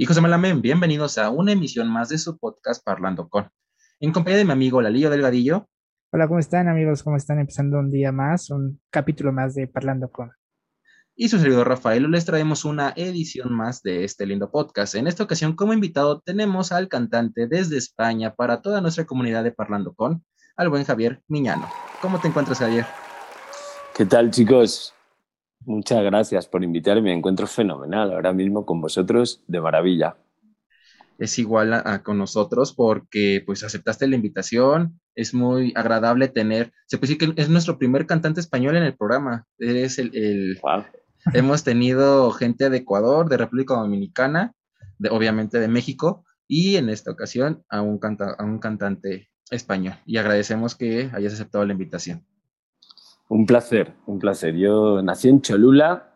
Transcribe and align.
Hijos 0.00 0.14
de 0.14 0.22
Malamén, 0.22 0.62
bienvenidos 0.62 1.18
a 1.18 1.28
una 1.28 1.50
emisión 1.50 1.90
más 1.90 2.08
de 2.08 2.18
su 2.18 2.38
podcast 2.38 2.84
Parlando 2.84 3.28
con. 3.28 3.50
En 3.98 4.12
compañía 4.12 4.38
de 4.38 4.44
mi 4.44 4.52
amigo 4.52 4.80
Lalillo 4.80 5.10
Delgadillo. 5.10 5.68
Hola, 6.12 6.28
¿cómo 6.28 6.38
están 6.38 6.68
amigos? 6.68 7.02
¿Cómo 7.02 7.16
están? 7.16 7.40
Empezando 7.40 7.80
un 7.80 7.90
día 7.90 8.12
más, 8.12 8.48
un 8.50 8.80
capítulo 8.90 9.32
más 9.32 9.56
de 9.56 9.66
Parlando 9.66 10.08
con. 10.08 10.30
Y 11.16 11.28
su 11.28 11.40
servidor 11.40 11.66
Rafael, 11.66 12.08
les 12.12 12.24
traemos 12.24 12.64
una 12.64 12.92
edición 12.94 13.52
más 13.52 13.82
de 13.82 14.04
este 14.04 14.24
lindo 14.24 14.52
podcast. 14.52 14.94
En 14.94 15.08
esta 15.08 15.24
ocasión, 15.24 15.56
como 15.56 15.72
invitado, 15.72 16.20
tenemos 16.20 16.70
al 16.70 16.86
cantante 16.86 17.48
desde 17.48 17.76
España 17.76 18.36
para 18.36 18.62
toda 18.62 18.80
nuestra 18.80 19.04
comunidad 19.04 19.42
de 19.42 19.50
Parlando 19.50 19.94
con, 19.94 20.24
al 20.56 20.68
buen 20.68 20.84
Javier 20.84 21.24
Miñano. 21.26 21.68
¿Cómo 22.00 22.20
te 22.20 22.28
encuentras, 22.28 22.60
Javier? 22.60 22.86
¿Qué 23.96 24.06
tal, 24.06 24.30
chicos? 24.30 24.94
Muchas 25.60 26.02
gracias 26.02 26.46
por 26.46 26.64
invitarme. 26.64 27.02
Me 27.02 27.12
encuentro 27.12 27.46
fenomenal 27.46 28.12
ahora 28.12 28.32
mismo 28.32 28.64
con 28.64 28.80
vosotros, 28.80 29.42
de 29.46 29.60
maravilla. 29.60 30.16
Es 31.18 31.38
igual 31.38 31.72
a, 31.74 32.02
con 32.02 32.16
nosotros 32.16 32.72
porque 32.72 33.42
pues 33.44 33.64
aceptaste 33.64 34.06
la 34.06 34.16
invitación. 34.16 35.00
Es 35.16 35.34
muy 35.34 35.72
agradable 35.74 36.28
tener, 36.28 36.72
se 36.86 36.96
puede 36.96 37.14
decir 37.14 37.34
que 37.34 37.42
es 37.42 37.48
nuestro 37.48 37.76
primer 37.76 38.06
cantante 38.06 38.40
español 38.40 38.76
en 38.76 38.84
el 38.84 38.96
programa. 38.96 39.46
Eres 39.58 39.98
el... 39.98 40.58
Hemos 41.34 41.64
tenido 41.64 42.30
gente 42.30 42.70
de 42.70 42.78
Ecuador, 42.78 43.28
de 43.28 43.36
República 43.36 43.74
Dominicana, 43.74 44.54
de, 44.98 45.10
obviamente 45.10 45.58
de 45.58 45.68
México, 45.68 46.24
y 46.46 46.76
en 46.76 46.88
esta 46.88 47.10
ocasión 47.10 47.64
a 47.68 47.82
un, 47.82 48.00
a 48.02 48.44
un 48.44 48.58
cantante 48.60 49.28
español. 49.50 49.96
Y 50.06 50.16
agradecemos 50.16 50.76
que 50.76 51.10
hayas 51.12 51.34
aceptado 51.34 51.66
la 51.66 51.72
invitación. 51.72 52.24
Un 53.28 53.44
placer, 53.44 53.92
un 54.06 54.18
placer. 54.18 54.56
Yo 54.56 55.02
nací 55.02 55.28
en 55.28 55.42
Cholula, 55.42 56.14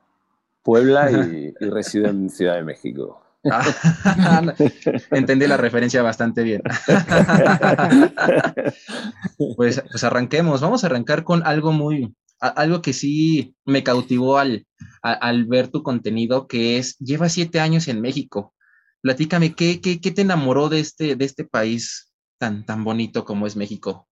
Puebla 0.63 1.11
y, 1.11 1.53
resido 1.61 2.09
en 2.09 2.31
Ciudad 2.31 2.55
de 2.55 2.65
México. 2.65 3.23
Ah, 3.51 4.55
entendí 5.11 5.47
la 5.47 5.57
referencia 5.57 6.03
bastante 6.03 6.43
bien. 6.43 6.63
pues, 9.57 9.83
pues 9.91 10.05
arranquemos. 10.05 10.61
Vamos 10.61 10.85
a 10.85 10.87
arrancar 10.87 11.25
con 11.25 11.45
algo 11.45 11.73
muy, 11.73 12.15
algo 12.41 12.81
que 12.81 12.93
sí 12.93 13.55
me 13.67 13.83
cautivó 13.83 14.39
al, 14.39 14.67
al, 15.03 15.45
ver 15.45 15.69
tu 15.69 15.83
contenido, 15.83 16.47
que 16.47 16.79
es, 16.79 16.97
lleva 16.99 17.29
siete 17.29 17.61
años 17.61 17.89
en 17.89 18.01
México. 18.01 18.55
Platícame, 19.03 19.55
¿qué, 19.55 19.81
qué, 19.81 20.01
qué 20.01 20.13
te 20.13 20.23
enamoró 20.23 20.69
de 20.69 20.81
este, 20.81 21.17
de 21.17 21.25
este 21.25 21.45
país 21.45 22.13
tan, 22.39 22.65
tan 22.65 22.85
bonito 22.85 23.25
como 23.25 23.47
es 23.47 23.57
México? 23.57 24.09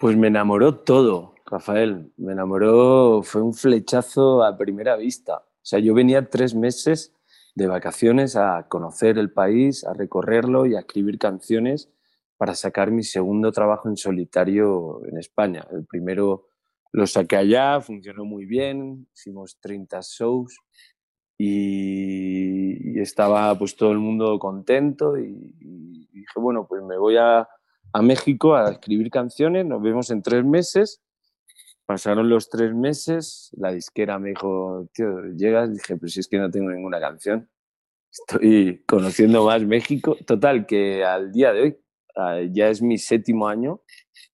Pues 0.00 0.16
me 0.16 0.28
enamoró 0.28 0.74
todo. 0.74 1.35
Rafael, 1.48 2.12
me 2.16 2.32
enamoró, 2.32 3.22
fue 3.22 3.40
un 3.40 3.54
flechazo 3.54 4.42
a 4.42 4.56
primera 4.56 4.96
vista. 4.96 5.36
O 5.36 5.68
sea, 5.68 5.78
yo 5.78 5.94
venía 5.94 6.28
tres 6.28 6.54
meses 6.54 7.14
de 7.54 7.68
vacaciones 7.68 8.34
a 8.34 8.66
conocer 8.68 9.16
el 9.16 9.30
país, 9.30 9.84
a 9.84 9.94
recorrerlo 9.94 10.66
y 10.66 10.74
a 10.74 10.80
escribir 10.80 11.18
canciones 11.18 11.88
para 12.36 12.54
sacar 12.54 12.90
mi 12.90 13.04
segundo 13.04 13.52
trabajo 13.52 13.88
en 13.88 13.96
solitario 13.96 15.00
en 15.06 15.18
España. 15.18 15.66
El 15.70 15.86
primero 15.86 16.48
lo 16.92 17.06
saqué 17.06 17.36
allá, 17.36 17.80
funcionó 17.80 18.24
muy 18.24 18.44
bien, 18.44 19.06
hicimos 19.14 19.58
30 19.60 20.00
shows 20.02 20.58
y, 21.38 23.00
estaba 23.00 23.56
pues 23.56 23.76
todo 23.76 23.92
el 23.92 23.98
mundo 23.98 24.38
contento 24.38 25.16
y, 25.16 25.54
y, 25.60 26.08
dije, 26.12 26.40
bueno, 26.40 26.66
pues 26.66 26.82
me 26.82 26.98
voy 26.98 27.16
a, 27.18 27.48
a 27.92 28.02
México 28.02 28.56
a 28.56 28.72
escribir 28.72 29.10
canciones, 29.10 29.64
nos 29.64 29.80
vemos 29.80 30.10
en 30.10 30.22
tres 30.22 30.44
meses 30.44 31.02
Pasaron 31.86 32.28
los 32.28 32.50
tres 32.50 32.74
meses, 32.74 33.50
la 33.56 33.70
disquera 33.72 34.18
me 34.18 34.30
dijo, 34.30 34.88
tío, 34.92 35.22
llegas, 35.36 35.72
dije, 35.72 35.96
pero 35.96 36.08
si 36.08 36.20
es 36.20 36.28
que 36.28 36.38
no 36.38 36.50
tengo 36.50 36.70
ninguna 36.70 37.00
canción. 37.00 37.48
Estoy 38.10 38.82
conociendo 38.86 39.44
más 39.44 39.62
México. 39.62 40.16
Total, 40.26 40.66
que 40.66 41.04
al 41.04 41.32
día 41.32 41.52
de 41.52 41.62
hoy 41.62 41.78
ah, 42.16 42.40
ya 42.50 42.70
es 42.70 42.82
mi 42.82 42.98
séptimo 42.98 43.46
año 43.46 43.82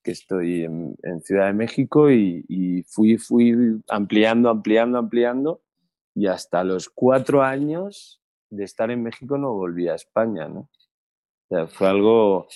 que 0.03 0.11
estoy 0.11 0.63
en, 0.63 0.95
Ciudad 1.21 1.47
de 1.47 1.53
México 1.53 2.11
y, 2.11 2.83
fui, 2.87 3.17
fui 3.17 3.55
ampliando, 3.87 4.49
ampliando, 4.49 4.97
ampliando 4.97 5.61
y 6.13 6.27
hasta 6.27 6.63
los 6.63 6.89
cuatro 6.89 7.41
años 7.41 8.21
de 8.49 8.65
estar 8.65 8.91
en 8.91 9.01
México 9.01 9.37
no 9.37 9.53
volví 9.53 9.87
a 9.87 9.95
España, 9.95 10.47
¿no? 10.47 10.59
O 10.59 11.47
sea, 11.49 11.67
fue 11.67 11.87
algo 11.87 12.47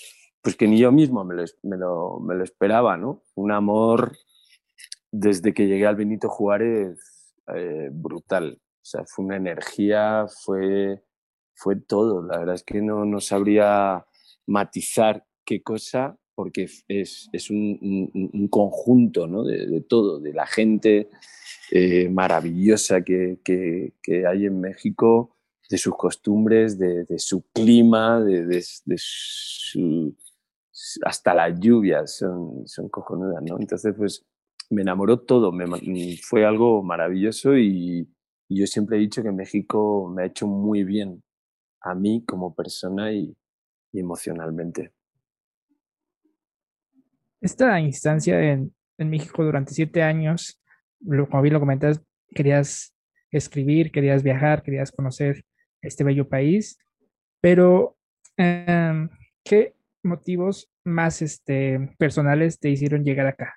pues 0.41 0.55
que 0.55 0.67
ni 0.67 0.77
yo 0.77 0.91
mismo 0.91 1.23
me 1.23 1.35
lo, 1.35 1.43
me 1.63 1.77
lo, 1.77 2.19
me 2.19 2.35
lo 2.35 2.43
esperaba, 2.43 2.97
¿no? 2.97 3.23
Un 3.35 3.51
amor 3.51 4.17
desde 5.11 5.53
que 5.53 5.67
llegué 5.67 5.85
al 5.85 5.95
Benito 5.95 6.29
Juárez, 6.29 7.33
eh, 7.55 7.89
brutal. 7.91 8.59
O 8.61 8.85
sea, 8.85 9.03
fue 9.05 9.25
una 9.25 9.37
energía, 9.37 10.25
fue, 10.43 11.03
fue 11.53 11.75
todo. 11.75 12.21
La 12.21 12.39
verdad 12.39 12.55
es 12.55 12.63
que 12.63 12.81
no, 12.81 13.05
no 13.05 13.19
sabría 13.19 14.05
matizar 14.45 15.25
qué 15.45 15.61
cosa, 15.61 16.17
porque 16.35 16.67
es, 16.87 17.29
es 17.31 17.49
un, 17.49 18.11
un, 18.31 18.47
conjunto 18.47 19.25
¿no? 19.27 19.43
de, 19.43 19.81
todo, 19.81 20.19
de 20.19 20.33
la 20.33 20.45
gente 20.45 21.09
eh, 21.71 22.09
maravillosa 22.09 23.01
que, 23.01 23.39
que, 23.43 23.93
que, 24.03 24.27
hay 24.27 24.45
en 24.45 24.61
México, 24.61 25.35
de 25.69 25.79
sus 25.79 25.95
costumbres, 25.95 26.77
de, 26.77 27.05
de 27.05 27.17
su 27.17 27.41
clima, 27.51 28.21
de, 28.21 28.45
de 28.45 28.63
su, 28.97 30.15
hasta 31.03 31.33
las 31.33 31.59
lluvias 31.59 32.17
son, 32.17 32.67
son 32.67 32.87
cojonudas, 32.89 33.41
¿no? 33.43 33.57
Entonces, 33.59 33.95
pues 33.97 34.23
me 34.69 34.81
enamoró 34.81 35.19
todo, 35.19 35.51
me, 35.51 35.65
fue 36.23 36.45
algo 36.45 36.83
maravilloso 36.83 37.57
y, 37.57 38.07
yo 38.49 38.65
siempre 38.65 38.95
he 38.95 39.01
dicho 39.01 39.21
que 39.21 39.31
México 39.31 40.09
me 40.09 40.23
ha 40.23 40.25
hecho 40.25 40.47
muy 40.47 40.85
bien 40.85 41.21
a 41.81 41.93
mí 41.93 42.23
como 42.25 42.55
persona 42.55 43.11
y, 43.11 43.35
emocionalmente. 43.91 44.93
Esta 47.41 47.79
instancia 47.79 48.39
en, 48.41 48.73
en, 48.97 49.09
México 49.09 49.43
durante 49.43 49.73
siete 49.73 50.01
años, 50.01 50.61
lo, 51.01 51.27
como 51.27 51.41
bien 51.41 51.55
lo 51.55 51.59
comentas, 51.59 52.01
querías 52.33 52.93
escribir, 53.31 53.91
querías 53.91 54.23
viajar, 54.23 54.63
querías 54.63 54.91
conocer 54.91 55.43
este 55.81 56.03
bello 56.03 56.27
país, 56.27 56.77
pero 57.41 57.97
em, 58.37 59.09
¿qué 59.43 59.75
motivos 60.03 60.69
más 60.83 61.21
este, 61.21 61.95
personales 61.97 62.59
te 62.59 62.69
hicieron 62.69 63.03
llegar 63.03 63.27
acá? 63.27 63.55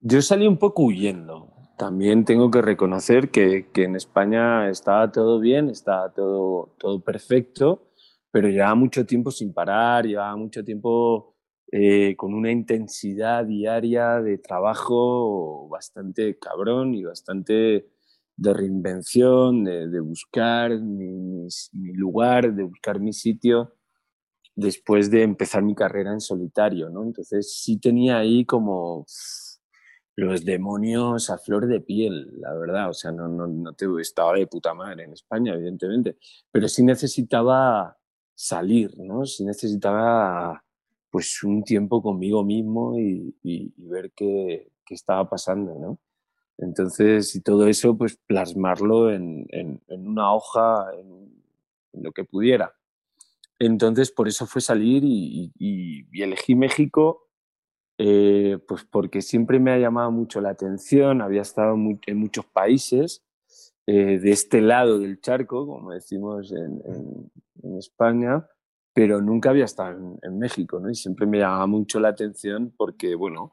Yo 0.00 0.22
salí 0.22 0.46
un 0.46 0.58
poco 0.58 0.84
huyendo. 0.84 1.52
También 1.78 2.24
tengo 2.24 2.50
que 2.50 2.62
reconocer 2.62 3.30
que, 3.30 3.70
que 3.72 3.84
en 3.84 3.96
España 3.96 4.68
estaba 4.70 5.10
todo 5.12 5.40
bien, 5.40 5.68
estaba 5.68 6.12
todo, 6.12 6.74
todo 6.78 7.02
perfecto, 7.02 7.90
pero 8.30 8.48
llevaba 8.48 8.74
mucho 8.74 9.04
tiempo 9.04 9.30
sin 9.30 9.52
parar, 9.52 10.06
llevaba 10.06 10.36
mucho 10.36 10.64
tiempo 10.64 11.36
eh, 11.72 12.14
con 12.16 12.34
una 12.34 12.50
intensidad 12.52 13.44
diaria 13.44 14.20
de 14.20 14.38
trabajo 14.38 15.68
bastante 15.68 16.38
cabrón 16.38 16.94
y 16.94 17.04
bastante 17.04 17.90
de 18.36 18.54
reinvención, 18.54 19.64
de, 19.64 19.88
de 19.88 20.00
buscar 20.00 20.78
mi, 20.78 21.48
mi, 21.72 21.92
lugar, 21.94 22.54
de 22.54 22.62
buscar 22.62 23.00
mi 23.00 23.12
sitio 23.12 23.74
después 24.54 25.10
de 25.10 25.22
empezar 25.22 25.62
mi 25.62 25.74
carrera 25.74 26.12
en 26.12 26.20
solitario, 26.20 26.90
¿no? 26.90 27.02
Entonces 27.02 27.54
sí 27.60 27.78
tenía 27.78 28.18
ahí 28.18 28.44
como 28.44 29.04
los 30.16 30.46
demonios 30.46 31.28
a 31.28 31.36
flor 31.36 31.66
de 31.66 31.80
piel, 31.80 32.40
la 32.40 32.54
verdad. 32.54 32.88
O 32.88 32.94
sea, 32.94 33.12
no, 33.12 33.28
no, 33.28 33.46
no 33.46 33.74
te 33.74 33.86
estaba 34.00 34.32
de 34.34 34.46
puta 34.46 34.74
madre 34.74 35.04
en 35.04 35.12
España, 35.12 35.54
evidentemente, 35.54 36.16
pero 36.50 36.68
sí 36.68 36.82
necesitaba 36.82 37.96
salir, 38.34 38.98
¿no? 38.98 39.26
Sí 39.26 39.44
necesitaba 39.44 40.64
pues 41.10 41.42
un 41.44 41.62
tiempo 41.62 42.02
conmigo 42.02 42.44
mismo 42.44 42.98
y, 42.98 43.36
y, 43.42 43.72
ver 43.86 44.12
qué, 44.14 44.72
qué, 44.84 44.94
estaba 44.94 45.28
pasando, 45.28 45.78
¿no? 45.78 45.98
Entonces, 46.58 47.34
y 47.36 47.42
todo 47.42 47.66
eso, 47.66 47.96
pues 47.96 48.16
plasmarlo 48.26 49.10
en, 49.10 49.46
en, 49.50 49.82
en 49.88 50.08
una 50.08 50.34
hoja, 50.34 50.90
en, 50.98 51.42
en, 51.92 52.02
lo 52.02 52.12
que 52.12 52.24
pudiera. 52.24 52.74
Entonces, 53.58 54.10
por 54.10 54.28
eso 54.28 54.46
fue 54.46 54.60
salir 54.60 55.04
y, 55.04 55.52
y 55.58 56.22
elegí 56.22 56.54
México 56.54 57.25
eh, 57.98 58.58
pues 58.68 58.84
porque 58.84 59.22
siempre 59.22 59.58
me 59.58 59.72
ha 59.72 59.78
llamado 59.78 60.10
mucho 60.10 60.40
la 60.40 60.50
atención, 60.50 61.22
había 61.22 61.42
estado 61.42 61.74
en 61.74 62.16
muchos 62.18 62.44
países 62.46 63.22
eh, 63.86 64.18
de 64.18 64.32
este 64.32 64.60
lado 64.60 64.98
del 64.98 65.20
charco, 65.20 65.64
como 65.64 65.92
decimos 65.92 66.52
en, 66.52 66.82
en, 67.62 67.78
España, 67.78 68.46
pero 68.92 69.20
nunca 69.20 69.50
había 69.50 69.64
estado 69.64 70.18
en, 70.22 70.38
México, 70.38 70.80
¿no? 70.80 70.90
Y 70.90 70.94
siempre 70.94 71.26
me 71.26 71.38
llamaba 71.38 71.66
mucho 71.66 72.00
la 72.00 72.08
atención 72.08 72.72
porque, 72.76 73.14
bueno, 73.14 73.52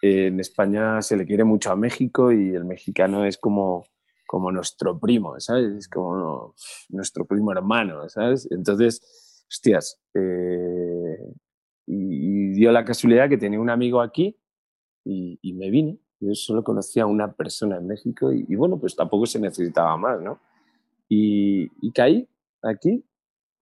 en 0.00 0.40
España 0.40 1.02
se 1.02 1.16
le 1.16 1.26
quiere 1.26 1.44
mucho 1.44 1.72
a 1.72 1.76
México 1.76 2.32
y 2.32 2.54
el 2.54 2.64
mexicano 2.64 3.24
es 3.24 3.38
como, 3.38 3.86
como 4.26 4.52
nuestro 4.52 4.98
primo, 4.98 5.38
¿sabes? 5.40 5.72
Es 5.72 5.88
como 5.88 6.54
nuestro 6.88 7.24
primo 7.24 7.52
hermano, 7.52 8.08
¿sabes? 8.08 8.48
Entonces, 8.50 9.44
hostias, 9.48 10.00
eh, 10.14 11.18
y, 11.94 12.52
dio 12.52 12.70
la 12.70 12.84
casualidad 12.84 13.28
que 13.28 13.38
tenía 13.38 13.60
un 13.60 13.70
amigo 13.70 14.00
aquí 14.00 14.36
y, 15.04 15.38
y, 15.42 15.54
me 15.54 15.70
vine. 15.70 15.98
Yo 16.20 16.34
solo 16.34 16.62
conocía 16.62 17.04
a 17.04 17.06
una 17.06 17.32
persona 17.32 17.76
en 17.78 17.86
México 17.86 18.32
y, 18.32 18.44
y, 18.48 18.54
bueno, 18.54 18.78
pues 18.78 18.94
tampoco 18.94 19.26
se 19.26 19.40
necesitaba 19.40 19.96
más, 19.96 20.20
¿no? 20.20 20.40
Y, 21.08 21.68
y 21.80 21.92
caí, 21.92 22.28
aquí. 22.62 23.04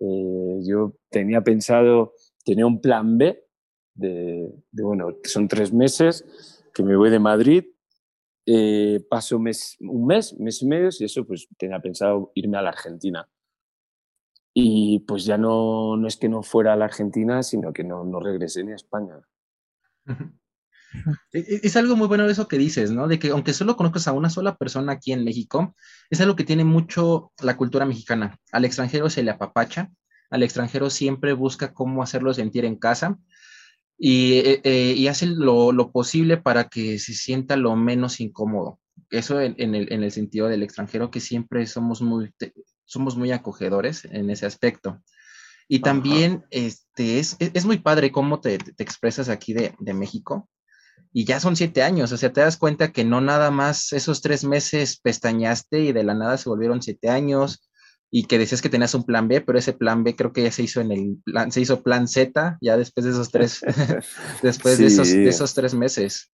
Eh, 0.00 0.60
yo 0.62 0.94
tenía 1.10 1.42
pensado, 1.42 2.14
tenía 2.44 2.66
un 2.66 2.80
plan 2.80 3.18
B 3.18 3.44
de, 3.94 4.50
bueno, 4.72 5.08
son 5.24 5.46
tres 5.46 5.72
meses 5.72 6.24
que 6.72 6.82
me 6.82 6.96
voy 6.96 7.10
de 7.10 7.18
Madrid, 7.18 7.64
eh, 8.46 9.04
paso 9.10 9.38
mes, 9.38 9.76
un 9.80 10.06
mes, 10.06 10.38
mes 10.38 10.62
y 10.62 10.66
medio, 10.66 10.88
y 10.98 11.04
eso 11.04 11.26
pues 11.26 11.46
tenía 11.58 11.80
pensado 11.80 12.32
irme 12.34 12.56
a 12.56 12.62
la 12.62 12.70
Argentina. 12.70 13.28
Y 14.62 14.98
pues 15.00 15.24
ya 15.24 15.38
no, 15.38 15.96
no 15.96 16.06
es 16.06 16.16
que 16.18 16.28
no 16.28 16.42
fuera 16.42 16.74
a 16.74 16.76
la 16.76 16.84
Argentina, 16.84 17.42
sino 17.42 17.72
que 17.72 17.82
no, 17.82 18.04
no 18.04 18.20
regresé 18.20 18.62
ni 18.62 18.72
a 18.72 18.76
España. 18.76 19.14
E, 21.32 21.38
e, 21.38 21.60
es 21.62 21.76
algo 21.76 21.96
muy 21.96 22.08
bueno 22.08 22.28
eso 22.28 22.46
que 22.46 22.58
dices, 22.58 22.90
¿no? 22.90 23.08
De 23.08 23.18
que 23.18 23.30
aunque 23.30 23.54
solo 23.54 23.76
conozcas 23.76 24.06
a 24.06 24.12
una 24.12 24.28
sola 24.28 24.56
persona 24.56 24.92
aquí 24.92 25.12
en 25.12 25.24
México, 25.24 25.74
es 26.10 26.20
algo 26.20 26.36
que 26.36 26.44
tiene 26.44 26.64
mucho 26.64 27.32
la 27.42 27.56
cultura 27.56 27.86
mexicana. 27.86 28.36
Al 28.52 28.66
extranjero 28.66 29.08
se 29.08 29.22
le 29.22 29.30
apapacha, 29.30 29.90
al 30.28 30.42
extranjero 30.42 30.90
siempre 30.90 31.32
busca 31.32 31.72
cómo 31.72 32.02
hacerlo 32.02 32.34
sentir 32.34 32.66
en 32.66 32.76
casa 32.76 33.18
y, 33.96 34.34
eh, 34.40 34.60
eh, 34.64 35.08
hace 35.08 35.26
lo, 35.26 35.90
posible 35.90 36.36
para 36.36 36.68
que 36.68 36.98
se 36.98 37.14
sienta 37.14 37.56
lo 37.56 37.76
menos 37.76 38.20
incómodo. 38.20 38.78
Eso 39.08 39.40
en, 39.40 39.74
el, 39.74 40.12
sentido 40.12 40.48
del 40.48 40.62
extranjero, 40.62 41.10
que 41.10 41.20
siempre 41.20 41.66
somos 41.66 42.02
muy, 42.02 42.30
somos 42.90 43.16
muy 43.16 43.30
acogedores 43.30 44.04
en 44.04 44.30
ese 44.30 44.46
aspecto. 44.46 45.00
Y 45.68 45.78
también 45.78 46.44
este, 46.50 47.20
es, 47.20 47.36
es, 47.38 47.64
muy 47.64 47.78
padre 47.78 48.10
cómo 48.10 48.40
te, 48.40 48.58
te 48.58 48.82
expresas 48.82 49.28
aquí 49.28 49.52
de, 49.52 49.72
de 49.78 49.94
México 49.94 50.48
y 51.12 51.24
ya 51.24 51.38
son 51.38 51.54
siete 51.54 51.82
años, 51.82 52.10
o 52.10 52.16
sea, 52.16 52.32
te 52.32 52.40
das 52.40 52.56
cuenta 52.56 52.92
que 52.92 53.04
no 53.04 53.20
nada 53.20 53.52
más 53.52 53.92
esos 53.92 54.20
tres 54.20 54.44
meses 54.44 54.98
pestañaste 55.00 55.80
y 55.80 55.92
de 55.92 56.02
la 56.02 56.14
nada 56.14 56.36
se 56.36 56.48
volvieron 56.48 56.82
siete 56.82 57.08
años 57.08 57.70
y 58.10 58.24
que 58.24 58.38
decías 58.38 58.60
que 58.60 58.68
tenías 58.68 58.94
un 58.94 59.04
plan 59.04 59.28
B, 59.28 59.40
pero 59.40 59.58
ese 59.58 59.72
plan 59.72 60.02
B 60.02 60.16
creo 60.16 60.32
que 60.32 60.42
ya 60.42 60.50
se 60.50 60.64
hizo 60.64 60.80
en 60.80 60.90
el 60.90 61.18
plan, 61.24 61.52
se 61.52 61.60
hizo 61.60 61.84
plan 61.84 62.08
Z 62.08 62.58
ya 62.60 62.76
después 62.76 63.04
de 63.04 63.12
esos 63.12 63.30
tres, 63.30 63.60
después 64.42 64.78
de, 64.78 64.86
esos, 64.86 65.08
de 65.08 65.28
esos 65.28 65.54
tres 65.54 65.74
meses. 65.74 66.32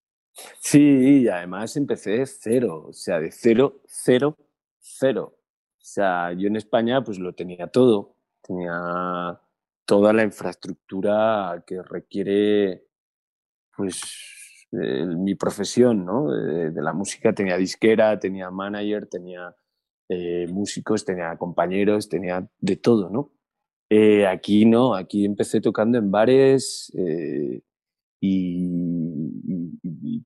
Sí, 0.60 0.80
y 0.80 1.28
además 1.28 1.76
empecé 1.76 2.12
de 2.12 2.26
cero, 2.26 2.86
o 2.88 2.92
sea, 2.94 3.20
de 3.20 3.30
cero, 3.30 3.82
cero, 3.86 4.38
cero. 4.80 5.35
Sea, 5.86 6.32
yo 6.32 6.48
en 6.48 6.56
España 6.56 7.04
pues 7.04 7.20
lo 7.20 7.32
tenía 7.32 7.68
todo, 7.68 8.16
tenía 8.42 9.40
toda 9.84 10.12
la 10.12 10.24
infraestructura 10.24 11.62
que 11.64 11.80
requiere 11.80 12.88
pues 13.76 14.00
mi 14.72 15.36
profesión, 15.36 16.04
¿no? 16.04 16.32
De, 16.32 16.82
la 16.82 16.92
música 16.92 17.32
tenía 17.32 17.56
disquera, 17.56 18.18
tenía 18.18 18.50
manager, 18.50 19.06
tenía 19.06 19.54
eh, 20.08 20.48
músicos, 20.50 21.04
tenía 21.04 21.36
compañeros, 21.36 22.08
tenía 22.08 22.48
de 22.58 22.76
todo, 22.76 23.08
¿no? 23.08 23.30
Eh, 23.88 24.26
aquí 24.26 24.66
no, 24.66 24.96
aquí 24.96 25.24
empecé 25.24 25.60
tocando 25.60 25.98
en 25.98 26.10
bares 26.10 26.92
eh, 26.98 27.62
y, 28.20 28.72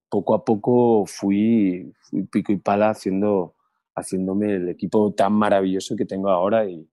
poco 0.09 0.35
a 0.35 0.43
poco 0.43 1.05
fui, 1.05 1.93
pico 2.33 2.51
y 2.51 2.57
pala 2.57 2.89
haciendo, 2.89 3.57
haciéndome 3.95 4.55
el 4.55 4.69
equipo 4.69 5.13
tan 5.15 5.33
maravilloso 5.33 5.97
que 5.97 6.07
tengo 6.07 6.31
ahora 6.31 6.67
y, 6.69 6.89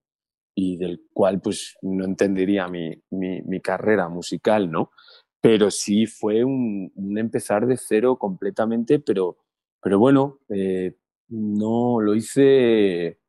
del 0.78 1.04
cual 1.14 1.40
pues 1.40 1.78
no 1.84 2.04
entendería 2.04 2.68
mi, 2.68 2.92
mi, 3.12 3.42
mi 3.44 3.62
carrera 3.62 4.10
musical, 4.10 4.72
¿no? 4.72 4.90
pero 5.42 5.72
sí 5.72 6.06
fue 6.08 6.44
un, 6.44 6.92
empezar 7.18 7.68
de 7.68 7.78
cero 7.78 8.18
completamente, 8.18 9.00
pero, 9.00 9.38
pero 9.82 10.00
bueno, 10.00 10.40
eh, 10.50 10.96
no 11.30 12.02
lo 12.02 12.16
hice 12.16 13.20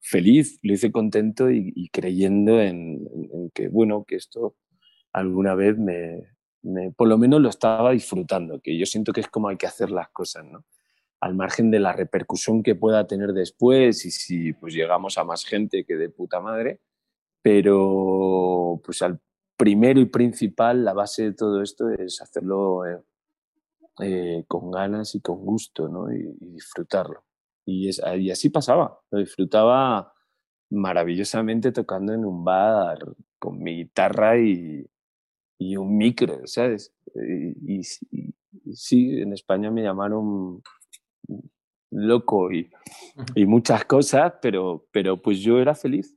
feliz, 0.00 0.58
lo 0.62 0.74
hice 0.74 0.92
contento 0.92 1.50
y, 1.50 1.88
creyendo 1.90 2.60
en, 2.60 3.50
que, 3.54 3.68
bueno, 3.68 4.04
que 4.06 4.16
esto 4.16 4.56
alguna 5.12 5.54
vez 5.54 5.78
me, 5.78 6.92
por 6.96 7.08
lo 7.08 7.18
menos 7.18 7.40
lo 7.40 7.48
estaba 7.48 7.92
disfrutando, 7.92 8.60
que 8.60 8.76
yo 8.78 8.84
siento 8.84 9.12
que 9.12 9.20
es 9.20 9.28
como 9.28 9.48
hay 9.48 9.56
que 9.56 9.66
hacer 9.66 9.90
las 9.90 10.10
cosas, 10.10 10.44
¿no? 10.44 10.64
Al 11.24 11.34
margen 11.34 11.70
de 11.70 11.80
la 11.80 11.92
repercusión 11.92 12.62
que 12.62 12.74
pueda 12.74 13.06
tener 13.06 13.32
después 13.32 14.04
y 14.04 14.10
si 14.10 14.52
pues 14.52 14.74
llegamos 14.74 15.16
a 15.16 15.24
más 15.24 15.44
gente 15.44 15.84
que 15.86 15.96
de 15.96 16.10
puta 16.10 16.40
madre, 16.40 16.80
pero 17.42 18.80
pues 18.84 19.00
al 19.00 19.20
primero 19.56 20.00
y 20.00 20.06
principal, 20.06 20.84
la 20.84 20.92
base 20.92 21.22
de 21.22 21.32
todo 21.32 21.62
esto 21.62 21.88
es 21.88 22.20
hacerlo 22.20 22.86
eh, 22.86 23.02
eh, 24.00 24.44
con 24.48 24.70
ganas 24.70 25.14
y 25.14 25.20
con 25.20 25.44
gusto, 25.44 25.88
¿no? 25.88 26.12
Y, 26.12 26.36
disfrutarlo. 26.40 27.24
Y, 27.64 27.88
es, 27.88 28.02
y, 28.18 28.30
así 28.30 28.50
pasaba, 28.50 29.00
lo 29.10 29.18
disfrutaba 29.18 30.12
maravillosamente 30.70 31.72
tocando 31.72 32.12
en 32.12 32.24
un 32.24 32.44
bar 32.44 32.98
con 33.38 33.62
mi 33.62 33.76
guitarra 33.76 34.38
y, 34.38 34.86
y 35.58 35.76
un 35.76 35.96
micro, 35.96 36.40
¿sabes? 36.46 36.92
Y, 37.14 37.82
sí, 38.74 39.20
en 39.20 39.32
España 39.32 39.70
me 39.70 39.82
llamaron 39.82 40.62
loco 41.90 42.50
y, 42.52 42.70
y 43.34 43.46
muchas 43.46 43.84
cosas, 43.84 44.34
pero, 44.42 44.86
pero 44.90 45.20
pues 45.20 45.38
yo 45.40 45.60
era 45.60 45.74
feliz, 45.74 46.16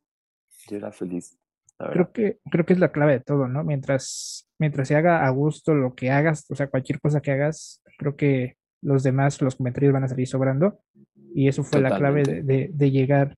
yo 0.69 0.77
era 0.77 0.92
feliz. 0.92 1.38
Creo 1.77 2.12
que, 2.12 2.39
creo 2.50 2.65
que 2.65 2.74
es 2.74 2.80
la 2.80 2.92
clave 2.92 3.13
de 3.13 3.19
todo, 3.19 3.48
¿no? 3.48 3.63
Mientras, 3.63 4.50
mientras 4.57 4.88
se 4.88 4.95
haga 4.95 5.27
a 5.27 5.30
gusto 5.30 5.75
lo 5.75 5.94
que 5.94 6.09
hagas, 6.09 6.45
o 6.50 6.56
sea, 6.56 6.68
cualquier 6.68 7.00
cosa 7.00 7.21
que 7.21 7.31
hagas, 7.31 7.83
creo 8.00 8.15
que 8.15 8.57
los 8.81 9.04
demás, 9.04 9.39
los 9.42 9.56
comentarios 9.56 9.94
van 9.94 10.04
a 10.04 10.07
salir 10.07 10.27
sobrando. 10.27 10.80
Y 11.36 11.48
eso 11.48 11.63
fue 11.63 11.81
la 11.81 11.95
clave 11.95 12.24
de, 12.24 12.71
de, 12.74 12.92
llegar, 12.92 13.36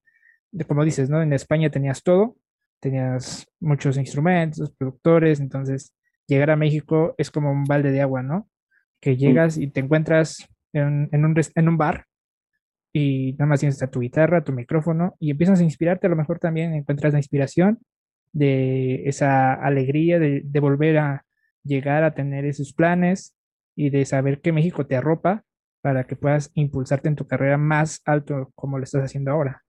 de, 0.51 0.63
como 0.63 0.85
dices, 0.85 1.09
¿no? 1.09 1.21
En 1.21 1.33
España 1.33 1.69
tenías 1.69 2.01
todo, 2.01 2.37
tenías 2.79 3.45
muchos 3.59 3.97
instrumentos, 3.97 4.71
productores, 4.71 5.41
entonces 5.41 5.93
llegar 6.27 6.49
a 6.51 6.55
México 6.55 7.15
es 7.17 7.29
como 7.31 7.51
un 7.51 7.65
balde 7.65 7.91
de 7.91 8.01
agua, 8.01 8.23
¿no? 8.23 8.47
Que 9.01 9.17
llegas 9.17 9.57
y 9.57 9.67
te 9.67 9.81
encuentras 9.81 10.47
en, 10.73 11.09
un, 11.25 11.35
en 11.55 11.69
un 11.69 11.77
bar 11.77 12.05
y 12.91 13.33
nada 13.33 13.45
más 13.45 13.59
tienes 13.59 13.79
tu 13.91 13.99
guitarra, 13.99 14.43
tu 14.43 14.51
micrófono 14.51 15.15
y 15.19 15.31
empiezas 15.31 15.59
a 15.59 15.63
inspirarte, 15.63 16.07
a 16.07 16.09
lo 16.09 16.15
mejor 16.15 16.39
también 16.39 16.73
encuentras 16.73 17.13
la 17.13 17.19
inspiración 17.19 17.79
de 18.31 19.07
esa 19.07 19.53
alegría 19.53 20.19
de, 20.19 20.59
volver 20.59 20.97
a 20.97 21.25
llegar 21.63 22.03
a 22.03 22.13
tener 22.13 22.45
esos 22.45 22.73
planes 22.73 23.35
y 23.75 23.89
de 23.89 24.05
saber 24.05 24.41
que 24.41 24.51
México 24.51 24.85
te 24.85 24.95
arropa 24.95 25.43
para 25.81 26.05
que 26.05 26.15
puedas 26.15 26.51
impulsarte 26.55 27.07
en 27.07 27.15
tu 27.15 27.25
carrera 27.25 27.57
más 27.57 28.01
alto 28.05 28.51
como 28.55 28.77
lo 28.77 28.83
estás 28.83 29.03
haciendo 29.03 29.31
ahora. 29.31 29.63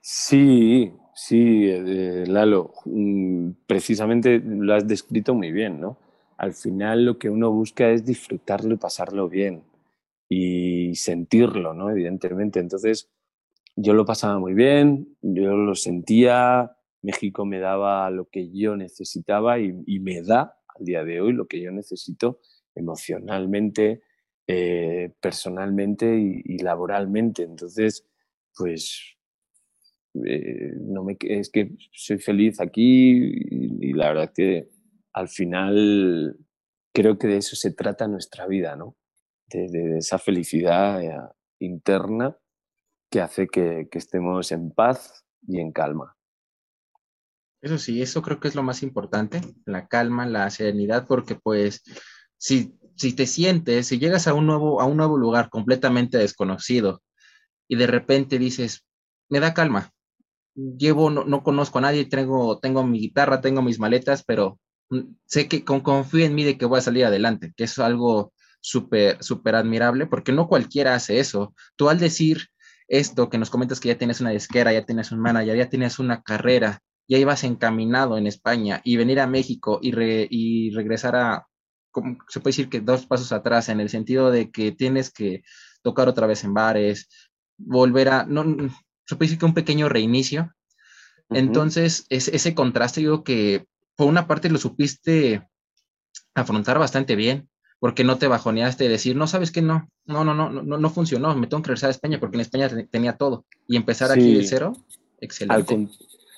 Sí, 0.00 0.92
sí, 1.14 1.68
eh, 1.68 2.24
Lalo, 2.26 2.72
mm, 2.84 3.50
precisamente 3.66 4.40
lo 4.44 4.74
has 4.74 4.86
descrito 4.86 5.34
muy 5.34 5.50
bien, 5.50 5.80
¿no? 5.80 5.98
Al 6.36 6.54
final 6.54 7.04
lo 7.04 7.18
que 7.18 7.28
uno 7.28 7.50
busca 7.50 7.90
es 7.90 8.04
disfrutarlo 8.04 8.74
y 8.74 8.78
pasarlo 8.78 9.28
bien 9.28 9.62
y 10.28 10.94
sentirlo, 10.94 11.74
¿no? 11.74 11.90
Evidentemente. 11.90 12.60
Entonces, 12.60 13.10
yo 13.76 13.94
lo 13.94 14.04
pasaba 14.04 14.38
muy 14.38 14.54
bien, 14.54 15.16
yo 15.22 15.56
lo 15.56 15.74
sentía, 15.74 16.76
México 17.02 17.44
me 17.46 17.60
daba 17.60 18.10
lo 18.10 18.28
que 18.28 18.50
yo 18.50 18.76
necesitaba 18.76 19.58
y, 19.60 20.00
me 20.00 20.22
da 20.22 20.56
al 20.76 20.84
día 20.84 21.04
de 21.04 21.20
hoy 21.20 21.32
lo 21.32 21.46
que 21.46 21.60
yo 21.60 21.70
necesito 21.70 22.40
emocionalmente, 22.74 24.02
eh, 24.46 25.12
personalmente 25.20 26.18
y, 26.18 26.58
laboralmente. 26.58 27.44
Entonces, 27.44 28.06
pues 28.56 29.16
eh, 30.24 30.72
no 30.80 31.04
me, 31.04 31.16
es 31.20 31.50
que 31.50 31.72
soy 31.92 32.18
feliz 32.18 32.60
aquí 32.60 33.32
y, 33.80 33.92
la 33.92 34.08
verdad 34.08 34.32
que 34.34 34.68
al 35.12 35.28
final 35.28 36.36
creo 36.92 37.18
que 37.18 37.28
de 37.28 37.36
eso 37.38 37.56
se 37.56 37.72
trata 37.72 38.08
nuestra 38.08 38.46
vida, 38.46 38.76
¿no? 38.76 38.96
De, 39.50 39.98
esa 39.98 40.18
felicidad 40.18 41.02
eh, 41.02 41.18
interna 41.60 42.36
que 43.10 43.20
hace 43.20 43.46
que 43.48 43.88
estemos 43.92 44.52
en 44.52 44.70
paz 44.70 45.24
y 45.46 45.60
en 45.60 45.72
calma. 45.72 46.18
Eso 47.60 47.78
sí, 47.78 48.02
eso 48.02 48.22
creo 48.22 48.38
que 48.38 48.48
es 48.48 48.54
lo 48.54 48.62
más 48.62 48.82
importante, 48.82 49.40
la 49.64 49.88
calma, 49.88 50.26
la 50.26 50.48
serenidad, 50.50 51.06
porque 51.08 51.34
pues 51.34 51.82
si, 52.36 52.78
si 52.94 53.14
te 53.14 53.26
sientes, 53.26 53.88
si 53.88 53.98
llegas 53.98 54.28
a 54.28 54.34
un, 54.34 54.46
nuevo, 54.46 54.80
a 54.80 54.84
un 54.84 54.96
nuevo 54.96 55.18
lugar 55.18 55.50
completamente 55.50 56.18
desconocido 56.18 57.02
y 57.66 57.76
de 57.76 57.88
repente 57.88 58.38
dices, 58.38 58.84
me 59.28 59.40
da 59.40 59.54
calma, 59.54 59.90
llevo, 60.54 61.10
no, 61.10 61.24
no 61.24 61.42
conozco 61.42 61.78
a 61.78 61.82
nadie, 61.82 62.04
tengo, 62.04 62.60
tengo 62.60 62.84
mi 62.84 63.00
guitarra, 63.00 63.40
tengo 63.40 63.60
mis 63.60 63.80
maletas, 63.80 64.22
pero 64.24 64.60
mm, 64.90 65.00
sé 65.26 65.48
que 65.48 65.64
con, 65.64 65.80
confío 65.80 66.24
en 66.26 66.36
mí 66.36 66.44
de 66.44 66.56
que 66.58 66.66
voy 66.66 66.78
a 66.78 66.82
salir 66.82 67.04
adelante, 67.06 67.52
que 67.56 67.64
es 67.64 67.76
algo 67.80 68.32
súper, 68.60 69.22
súper 69.22 69.54
admirable, 69.54 70.06
porque 70.06 70.32
no 70.32 70.48
cualquiera 70.48 70.94
hace 70.94 71.20
eso. 71.20 71.54
Tú 71.76 71.88
al 71.88 71.98
decir 71.98 72.48
esto, 72.88 73.28
que 73.28 73.38
nos 73.38 73.50
comentas 73.50 73.80
que 73.80 73.88
ya 73.88 73.98
tienes 73.98 74.20
una 74.20 74.30
disquera, 74.30 74.72
ya 74.72 74.84
tienes 74.84 75.12
un 75.12 75.20
manager, 75.20 75.56
ya 75.56 75.68
tienes 75.68 75.98
una 75.98 76.22
carrera, 76.22 76.80
ya 77.06 77.18
ibas 77.18 77.44
encaminado 77.44 78.18
en 78.18 78.26
España 78.26 78.80
y 78.84 78.96
venir 78.96 79.20
a 79.20 79.26
México 79.26 79.78
y, 79.82 79.92
y 80.30 80.70
regresar 80.70 81.16
a, 81.16 81.46
se 82.28 82.40
puede 82.40 82.52
decir 82.52 82.68
que 82.68 82.80
dos 82.80 83.06
pasos 83.06 83.32
atrás, 83.32 83.68
en 83.68 83.80
el 83.80 83.88
sentido 83.88 84.30
de 84.30 84.50
que 84.50 84.72
tienes 84.72 85.10
que 85.10 85.42
tocar 85.82 86.08
otra 86.08 86.26
vez 86.26 86.44
en 86.44 86.54
bares, 86.54 87.08
volver 87.56 88.08
a, 88.08 88.24
no, 88.24 88.44
se 89.06 89.16
puede 89.16 89.28
decir 89.28 89.38
que 89.38 89.46
un 89.46 89.54
pequeño 89.54 89.88
reinicio, 89.88 90.54
Entonces, 91.30 92.06
ese 92.08 92.54
contraste, 92.54 93.02
yo 93.02 93.22
que 93.22 93.66
por 93.96 94.06
una 94.06 94.26
parte 94.26 94.48
lo 94.48 94.58
supiste 94.58 95.46
afrontar 96.34 96.78
bastante 96.78 97.16
bien, 97.16 97.50
porque 97.78 98.04
no 98.04 98.18
te 98.18 98.26
bajoneaste 98.26 98.84
de 98.84 98.90
decir, 98.90 99.16
no 99.16 99.26
sabes 99.26 99.52
que 99.52 99.62
no, 99.62 99.88
no, 100.06 100.24
no, 100.24 100.34
no, 100.34 100.50
no, 100.50 100.78
no 100.78 100.90
funcionó, 100.90 101.34
me 101.36 101.46
tengo 101.46 101.62
que 101.62 101.68
regresar 101.68 101.88
a 101.88 101.92
España 101.92 102.18
porque 102.18 102.36
en 102.36 102.40
España 102.40 102.68
tenía 102.90 103.16
todo 103.16 103.44
y 103.66 103.76
empezar 103.76 104.10
aquí 104.10 104.34
de 104.34 104.44
cero, 104.44 104.72
excelente. 105.20 105.88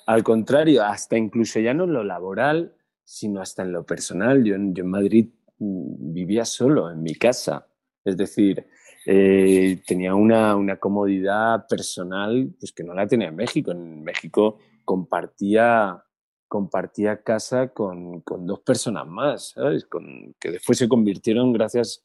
Al, 0.07 0.23
contrario, 0.23 0.83
hasta 0.83 1.17
incluso 1.17 1.59
ya 1.59 1.73
no 1.73 1.85
en 1.85 1.93
lo 1.93 2.03
laboral, 2.03 2.75
sino 3.03 3.41
hasta 3.41 3.61
en 3.63 3.71
lo 3.71 3.85
personal. 3.85 4.43
Yo, 4.43 4.55
yo 4.57 4.83
en 4.83 4.89
Madrid 4.89 5.27
mm, 5.59 6.13
vivía 6.13 6.45
solo 6.45 6.91
en 6.91 7.01
mi 7.01 7.15
casa, 7.15 7.67
es 8.03 8.17
decir, 8.17 8.65
eh, 9.05 9.81
tenía 9.87 10.13
una, 10.13 10.55
una, 10.55 10.77
comodidad 10.77 11.65
personal 11.67 12.53
pues 12.59 12.71
que 12.71 12.83
no 12.83 12.93
la 12.93 13.07
tenía 13.07 13.29
en 13.29 13.35
México. 13.35 13.71
En 13.71 14.03
México 14.03 14.59
compartía 14.85 16.03
compartía 16.51 17.23
casa 17.23 17.69
con, 17.69 18.19
con 18.23 18.45
dos 18.45 18.59
personas 18.59 19.07
más, 19.07 19.51
¿sabes? 19.51 19.85
Con, 19.85 20.35
que 20.37 20.51
después 20.51 20.77
se 20.77 20.89
convirtieron, 20.89 21.53
gracias 21.53 22.03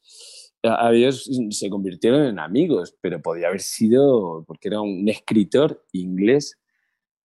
a 0.63 0.89
Dios, 0.91 1.29
se 1.49 1.69
convirtieron 1.69 2.23
en 2.23 2.39
amigos, 2.39 2.95
pero 3.01 3.21
podía 3.21 3.49
haber 3.49 3.59
sido, 3.59 4.45
porque 4.47 4.69
era 4.69 4.79
un 4.79 5.09
escritor 5.09 5.83
inglés 5.91 6.57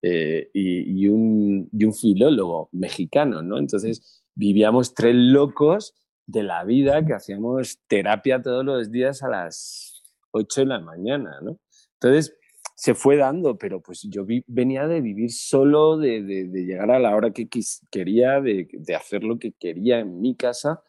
eh, 0.03 0.51
y, 0.53 1.05
y, 1.05 1.09
un, 1.09 1.69
y, 1.73 1.85
un, 1.85 1.95
filólogo 1.95 2.69
mexicano, 2.73 3.41
¿no? 3.41 3.57
Entonces 3.57 4.25
vivíamos 4.35 4.93
tres 4.93 5.15
locos 5.15 5.95
de 6.27 6.43
la 6.43 6.65
vida 6.65 7.07
que 7.07 7.15
hacíamos 7.15 7.79
terapia 7.87 8.43
todos 8.43 8.65
los 8.65 8.91
días 8.91 9.23
a 9.23 9.29
las 9.29 10.03
8 10.33 10.63
de 10.63 10.67
la 10.67 10.81
mañana, 10.81 11.39
¿no? 11.41 11.61
Entonces, 12.01 12.37
se 12.83 12.97
fue 12.97 13.17
dando, 13.17 13.57
pero 13.57 13.81
pues 13.81 14.03
yo 14.11 14.27
venía 14.49 14.89
de 14.89 15.01
vivir 15.01 15.31
solo, 15.31 15.99
de, 15.99 16.21
llegar 16.53 16.91
a 16.91 16.99
la 16.99 17.15
hora 17.15 17.31
que 17.31 17.49
quería, 17.93 18.41
de, 18.41 18.67
hacer 18.99 19.23
lo 19.23 19.39
que 19.39 19.53
quería 19.53 20.01
en 20.01 20.21
mi 20.21 20.35
casa, 20.35 20.83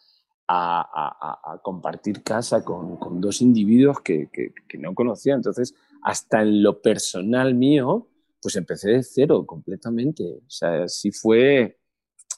a, 0.47 1.59
compartir 1.61 2.23
casa 2.23 2.65
con, 2.65 3.21
dos 3.21 3.43
individuos 3.43 4.01
que, 4.01 4.27
no 4.79 4.95
conocía. 4.95 5.35
Entonces, 5.35 5.75
hasta 6.01 6.41
en 6.41 6.63
lo 6.63 6.81
personal 6.81 7.53
mío, 7.53 8.09
pues 8.41 8.55
empecé 8.55 8.89
de 8.89 9.03
cero 9.03 9.45
completamente. 9.45 10.23
O 10.23 10.49
sea, 10.49 10.87
sí 10.87 11.11
fue 11.11 11.77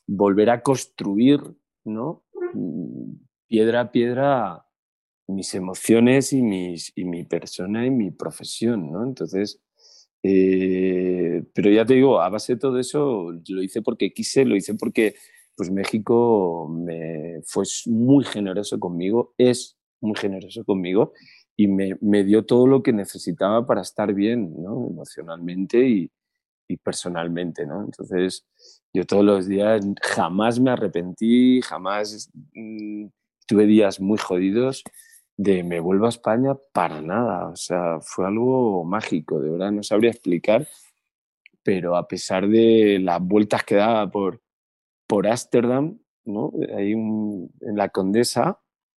volver 0.05 0.49
a 0.49 0.63
construir, 0.63 1.39
¿no? 1.85 2.25
Mm, 2.53 3.13
piedra 3.47 3.79
a 3.79 3.91
piedra 3.93 4.64
mis 5.27 5.53
emociones 5.55 6.33
y, 6.33 6.41
mis, 6.41 6.91
y 6.95 7.05
mi 7.05 7.23
persona 7.23 7.85
y 7.85 7.91
mi 7.91 8.11
profesión, 8.11 8.91
¿no? 8.91 9.03
Entonces, 9.03 9.59
eh, 10.23 11.43
pero 11.53 11.69
ya 11.69 11.85
te 11.85 11.95
digo, 11.95 12.21
a 12.21 12.29
base 12.29 12.53
de 12.53 12.59
todo 12.59 12.79
eso, 12.79 13.31
lo 13.47 13.63
hice 13.63 13.81
porque 13.81 14.11
quise, 14.13 14.45
lo 14.45 14.55
hice 14.55 14.75
porque 14.75 15.15
pues 15.55 15.71
México 15.71 16.67
me, 16.69 17.41
fue 17.45 17.63
muy 17.87 18.25
generoso 18.25 18.79
conmigo, 18.79 19.33
es 19.37 19.77
muy 20.01 20.15
generoso 20.15 20.63
conmigo 20.65 21.13
y 21.55 21.67
me, 21.67 21.95
me 22.01 22.23
dio 22.23 22.45
todo 22.45 22.67
lo 22.67 22.83
que 22.83 22.91
necesitaba 22.91 23.65
para 23.65 23.81
estar 23.81 24.13
bien, 24.13 24.61
¿no? 24.61 24.87
Emocionalmente 24.89 25.87
y, 25.87 26.11
y 26.67 26.77
personalmente, 26.77 27.65
¿no? 27.65 27.83
Entonces, 27.83 28.45
yo 28.93 29.05
todos 29.05 29.23
los 29.23 29.47
días 29.47 29.85
jamás 30.01 30.59
me 30.59 30.71
arrepentí, 30.71 31.61
jamás 31.61 32.29
mm, 32.53 33.05
tuve 33.47 33.65
días 33.65 33.99
muy 33.99 34.17
jodidos 34.17 34.83
de 35.37 35.63
me 35.63 35.79
vuelvo 35.79 36.05
a 36.05 36.09
España 36.09 36.55
para 36.73 37.01
nada. 37.01 37.49
O 37.49 37.55
sea, 37.55 37.99
fue 38.01 38.25
algo 38.25 38.83
mágico, 38.83 39.39
de 39.39 39.51
verdad, 39.51 39.71
no 39.71 39.83
sabría 39.83 40.11
explicar, 40.11 40.67
pero 41.63 41.95
a 41.95 42.07
pesar 42.07 42.47
de 42.47 42.99
las 43.01 43.21
vueltas 43.21 43.63
que 43.63 43.75
daba 43.75 44.09
por, 44.09 44.41
por 45.07 45.27
Ámsterdam, 45.27 45.99
¿no? 46.25 46.51
Ahí 46.75 46.93
en 46.93 47.75
la 47.75 47.89
Condesa, 47.89 48.59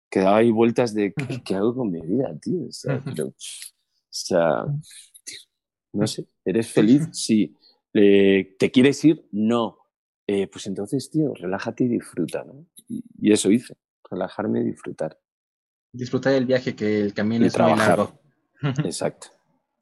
que 0.09 0.19
daba 0.19 0.37
ahí 0.37 0.51
vueltas 0.51 0.93
de 0.93 1.13
¿qué, 1.43 1.55
hago 1.55 1.75
con 1.75 1.91
mi 1.91 2.01
vida, 2.01 2.37
tío? 2.41 2.67
O 2.67 2.71
sea, 2.71 3.01
pero, 3.03 3.27
o 3.27 3.33
sea 4.09 4.65
no 5.93 6.07
sé, 6.07 6.27
¿eres 6.43 6.69
feliz? 6.71 7.07
Sí. 7.13 7.55
Eh, 7.93 8.55
¿Te 8.59 8.71
quieres 8.71 9.03
ir? 9.05 9.25
No. 9.31 9.77
Eh, 10.27 10.47
pues 10.47 10.67
entonces, 10.67 11.09
tío, 11.09 11.33
relájate 11.33 11.85
y 11.85 11.87
disfruta, 11.87 12.43
¿no? 12.43 12.65
y 12.87 13.31
eso 13.31 13.49
hice, 13.49 13.75
relajarme 14.11 14.59
y 14.59 14.65
disfrutar 14.65 15.17
disfrutar 15.95 16.33
del 16.33 16.45
viaje, 16.45 16.75
que 16.75 17.01
el 17.01 17.13
camino 17.13 17.45
es 17.45 17.57
muy 17.57 17.75
largo. 17.75 18.19
Exacto. 18.83 19.27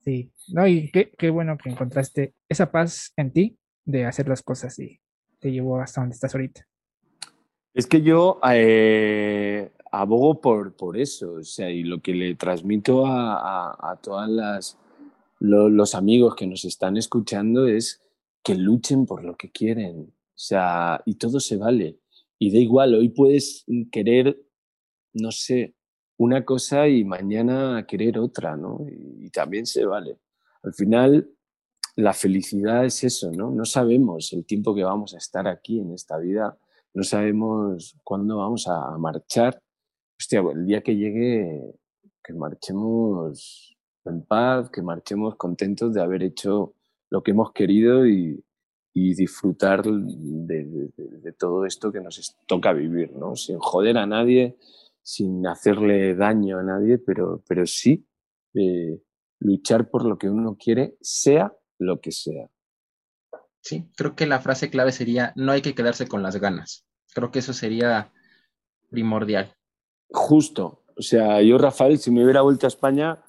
Sí, 0.04 0.32
no, 0.50 0.68
y 0.68 0.92
qué, 0.92 1.12
qué, 1.18 1.30
bueno 1.30 1.58
que 1.58 1.70
encontraste 1.70 2.34
esa 2.50 2.72
paz 2.72 3.14
en 3.16 3.32
ti 3.32 3.58
de 3.86 4.06
hacer 4.06 4.28
las 4.28 4.42
cosas 4.42 4.78
y 4.80 5.00
te 5.40 5.52
llevó 5.52 5.80
hasta 5.80 6.02
donde 6.02 6.16
estás 6.16 6.36
ahorita. 6.36 6.68
Es 7.74 7.88
que 7.88 8.02
yo 8.02 8.40
eh, 8.52 9.72
abogo 9.92 10.42
por, 10.42 10.76
por 10.76 10.98
eso, 10.98 11.36
o 11.36 11.44
sea, 11.44 11.70
y 11.70 11.84
lo 11.84 12.02
que 12.02 12.14
le 12.14 12.36
transmito 12.36 13.06
a, 13.06 13.72
a, 13.72 13.92
a 13.92 13.96
todas 13.98 14.30
las 14.30 14.78
los 15.44 15.94
amigos 15.94 16.36
que 16.36 16.48
nos 16.48 16.64
están 16.64 16.96
escuchando 16.96 17.68
es 17.68 18.02
que 18.44 18.56
luchen 18.56 19.06
por 19.06 19.26
lo 19.26 19.36
que 19.36 19.52
quieren, 19.52 20.14
o 20.14 20.38
sea, 20.38 21.02
y 21.06 21.16
todo 21.16 21.42
se 21.42 21.58
vale. 21.58 22.00
Y 22.40 22.52
da 22.52 22.60
igual, 22.60 22.96
hoy 22.96 23.10
puedes 23.10 23.66
querer, 23.92 24.42
no 25.14 25.32
sé, 25.32 25.76
una 26.24 26.46
cosa 26.46 26.88
y 26.88 27.04
mañana 27.04 27.86
querer 27.86 28.18
otra, 28.18 28.56
¿no? 28.56 28.86
Y, 28.90 29.30
también 29.30 29.66
se 29.66 29.84
vale. 29.86 30.20
Al 30.62 30.74
final, 30.74 31.28
la 31.96 32.14
felicidad 32.14 32.86
es 32.86 33.04
eso, 33.04 33.32
¿no? 33.32 33.52
No 33.52 33.66
sabemos 33.66 34.32
el 34.34 34.46
tiempo 34.46 34.76
que 34.76 34.84
vamos 34.84 35.14
a 35.16 35.18
estar 35.18 35.48
aquí 35.48 35.80
en 35.80 35.92
esta 35.92 36.18
vida, 36.18 36.58
no 36.94 37.04
sabemos 37.04 37.98
cuándo 38.04 38.38
vamos 38.38 38.68
a 38.68 38.98
marchar. 38.98 39.60
Hostia, 40.20 40.42
el 40.54 40.66
día 40.66 40.82
que 40.82 40.96
llegue, 40.96 41.74
que 42.24 42.34
marchemos 42.34 43.76
en 44.06 44.24
paz, 44.24 44.70
que 44.70 44.84
marchemos 44.84 45.36
contentos 45.36 45.94
de 45.94 46.02
haber 46.02 46.22
hecho 46.24 46.76
lo 47.10 47.24
que 47.24 47.32
hemos 47.32 47.52
querido 47.52 48.08
y, 48.08 48.44
disfrutar 48.94 49.84
de, 49.84 50.90
de, 50.96 51.34
todo 51.34 51.66
esto 51.66 51.92
que 51.92 52.00
nos 52.00 52.36
toca 52.46 52.74
vivir, 52.74 53.12
¿no? 53.18 53.36
Sin 53.36 53.58
joder 53.58 53.98
a 53.98 54.06
nadie, 54.06 54.56
sin 55.04 55.46
hacerle 55.46 56.16
daño 56.16 56.60
a 56.60 56.64
nadie, 56.64 56.98
pero, 56.98 57.44
pero 57.48 57.66
sí 57.66 58.08
eh, 58.56 59.00
luchar 59.40 59.90
por 59.90 60.06
lo 60.06 60.18
que 60.18 60.30
uno 60.30 60.58
quiere, 60.58 60.96
sea 61.02 61.54
lo 61.78 62.00
que 62.00 62.12
sea. 62.12 62.50
Sí, 63.62 63.90
creo 63.96 64.16
que 64.16 64.26
la 64.26 64.40
frase 64.40 64.70
clave 64.70 64.92
sería, 64.92 65.34
no 65.36 65.52
hay 65.52 65.62
que 65.62 65.76
quedarse 65.76 66.08
con 66.08 66.24
las 66.24 66.38
ganas. 66.38 66.86
Creo 67.14 67.32
que 67.32 67.40
eso 67.40 67.54
sería 67.54 68.12
primordial. 68.90 69.54
Justo. 70.10 70.84
O 70.96 71.02
sea, 71.02 71.42
yo, 71.42 71.58
Rafael, 71.58 71.98
si 71.98 72.12
me 72.12 72.24
hubiera 72.24 72.42
vuelto 72.42 72.68
a 72.68 72.70
España, 72.70 73.24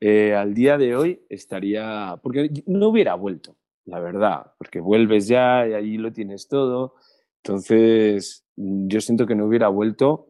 eh, 0.00 0.34
al 0.34 0.54
día 0.54 0.78
de 0.78 0.96
hoy 0.96 1.26
estaría, 1.28 2.18
porque 2.22 2.50
no 2.66 2.88
hubiera 2.88 3.14
vuelto, 3.14 3.56
la 3.84 4.00
verdad, 4.00 4.52
porque 4.58 4.80
vuelves 4.80 5.28
ya 5.28 5.66
y 5.66 5.74
allí 5.74 5.98
lo 5.98 6.12
tienes 6.12 6.48
todo. 6.48 6.94
Entonces, 7.42 8.46
yo 8.56 9.00
siento 9.00 9.26
que 9.26 9.34
no 9.34 9.46
hubiera 9.46 9.68
vuelto 9.68 10.29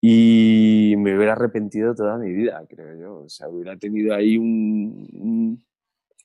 y 0.00 0.94
me 0.98 1.16
hubiera 1.16 1.32
arrepentido 1.32 1.94
toda 1.94 2.18
mi 2.18 2.32
vida, 2.32 2.64
creo 2.68 2.98
yo. 2.98 3.16
O 3.24 3.28
sea, 3.28 3.48
hubiera 3.48 3.76
tenido 3.76 4.14
ahí 4.14 4.36
un, 4.36 5.64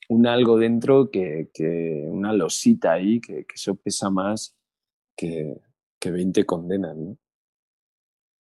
un, 0.09 0.27
algo 0.27 0.57
dentro 0.57 1.09
que, 1.09 1.49
que, 1.53 2.05
una 2.07 2.33
losita 2.33 2.93
ahí, 2.93 3.19
que, 3.21 3.45
que 3.45 3.55
eso 3.55 3.75
pesa 3.75 4.09
más 4.09 4.55
que, 5.15 5.55
que 5.99 6.11
20 6.11 6.45
condenas, 6.45 6.95
¿no? 6.97 7.17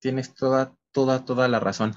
Tienes 0.01 0.35
toda, 0.35 0.75
toda, 0.93 1.25
toda 1.25 1.47
la 1.49 1.61
razón. 1.61 1.95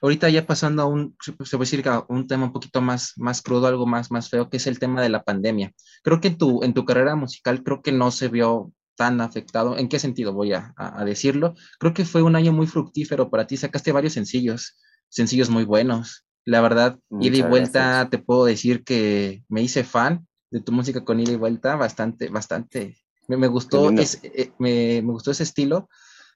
Ahorita 0.00 0.28
ya 0.28 0.46
pasando 0.46 0.82
a 0.82 0.86
un, 0.86 1.16
se 1.20 1.32
puede 1.32 1.60
decir 1.60 1.88
a 1.88 2.04
un 2.08 2.26
tema 2.26 2.46
un 2.46 2.52
poquito 2.52 2.80
más, 2.80 3.14
más 3.16 3.40
crudo, 3.40 3.66
algo 3.66 3.86
más, 3.86 4.10
más 4.10 4.28
feo, 4.28 4.50
que 4.50 4.58
es 4.58 4.66
el 4.66 4.78
tema 4.78 5.00
de 5.00 5.08
la 5.08 5.22
pandemia. 5.22 5.72
Creo 6.02 6.20
que 6.20 6.28
en 6.28 6.38
tu, 6.38 6.62
en 6.62 6.74
tu 6.74 6.84
carrera 6.84 7.16
musical, 7.16 7.62
creo 7.62 7.80
que 7.80 7.92
no 7.92 8.10
se 8.10 8.28
vio 8.28 8.72
tan 8.96 9.20
afectado. 9.20 9.76
¿En 9.76 9.88
qué 9.88 9.98
sentido 9.98 10.32
voy 10.32 10.52
a, 10.52 10.74
decirlo? 11.04 11.54
Creo 11.78 11.94
que 11.94 12.04
fue 12.04 12.22
un 12.22 12.36
año 12.36 12.52
muy 12.52 12.66
fructífero 12.66 13.30
para 13.30 13.46
ti. 13.46 13.56
Sacaste 13.56 13.92
varios 13.92 14.12
sencillos, 14.12 14.76
sencillos 15.08 15.50
muy 15.50 15.64
buenos. 15.64 16.24
La 16.44 16.60
verdad, 16.60 16.98
ida 17.20 17.38
y 17.38 17.42
vuelta, 17.42 18.08
te 18.10 18.18
puedo 18.18 18.44
decir 18.44 18.84
que 18.84 19.44
me 19.48 19.62
hice 19.62 19.82
fan 19.82 20.26
de 20.50 20.60
tu 20.60 20.72
música 20.72 21.04
con 21.04 21.20
ida 21.20 21.32
y 21.32 21.36
vuelta, 21.36 21.76
bastante, 21.76 22.28
bastante. 22.28 22.98
Me, 23.26 23.46
gustó, 23.46 23.90
ese, 23.90 24.20
eh, 24.22 24.52
me, 24.58 25.00
gustó 25.00 25.30
ese 25.30 25.42
estilo 25.42 25.88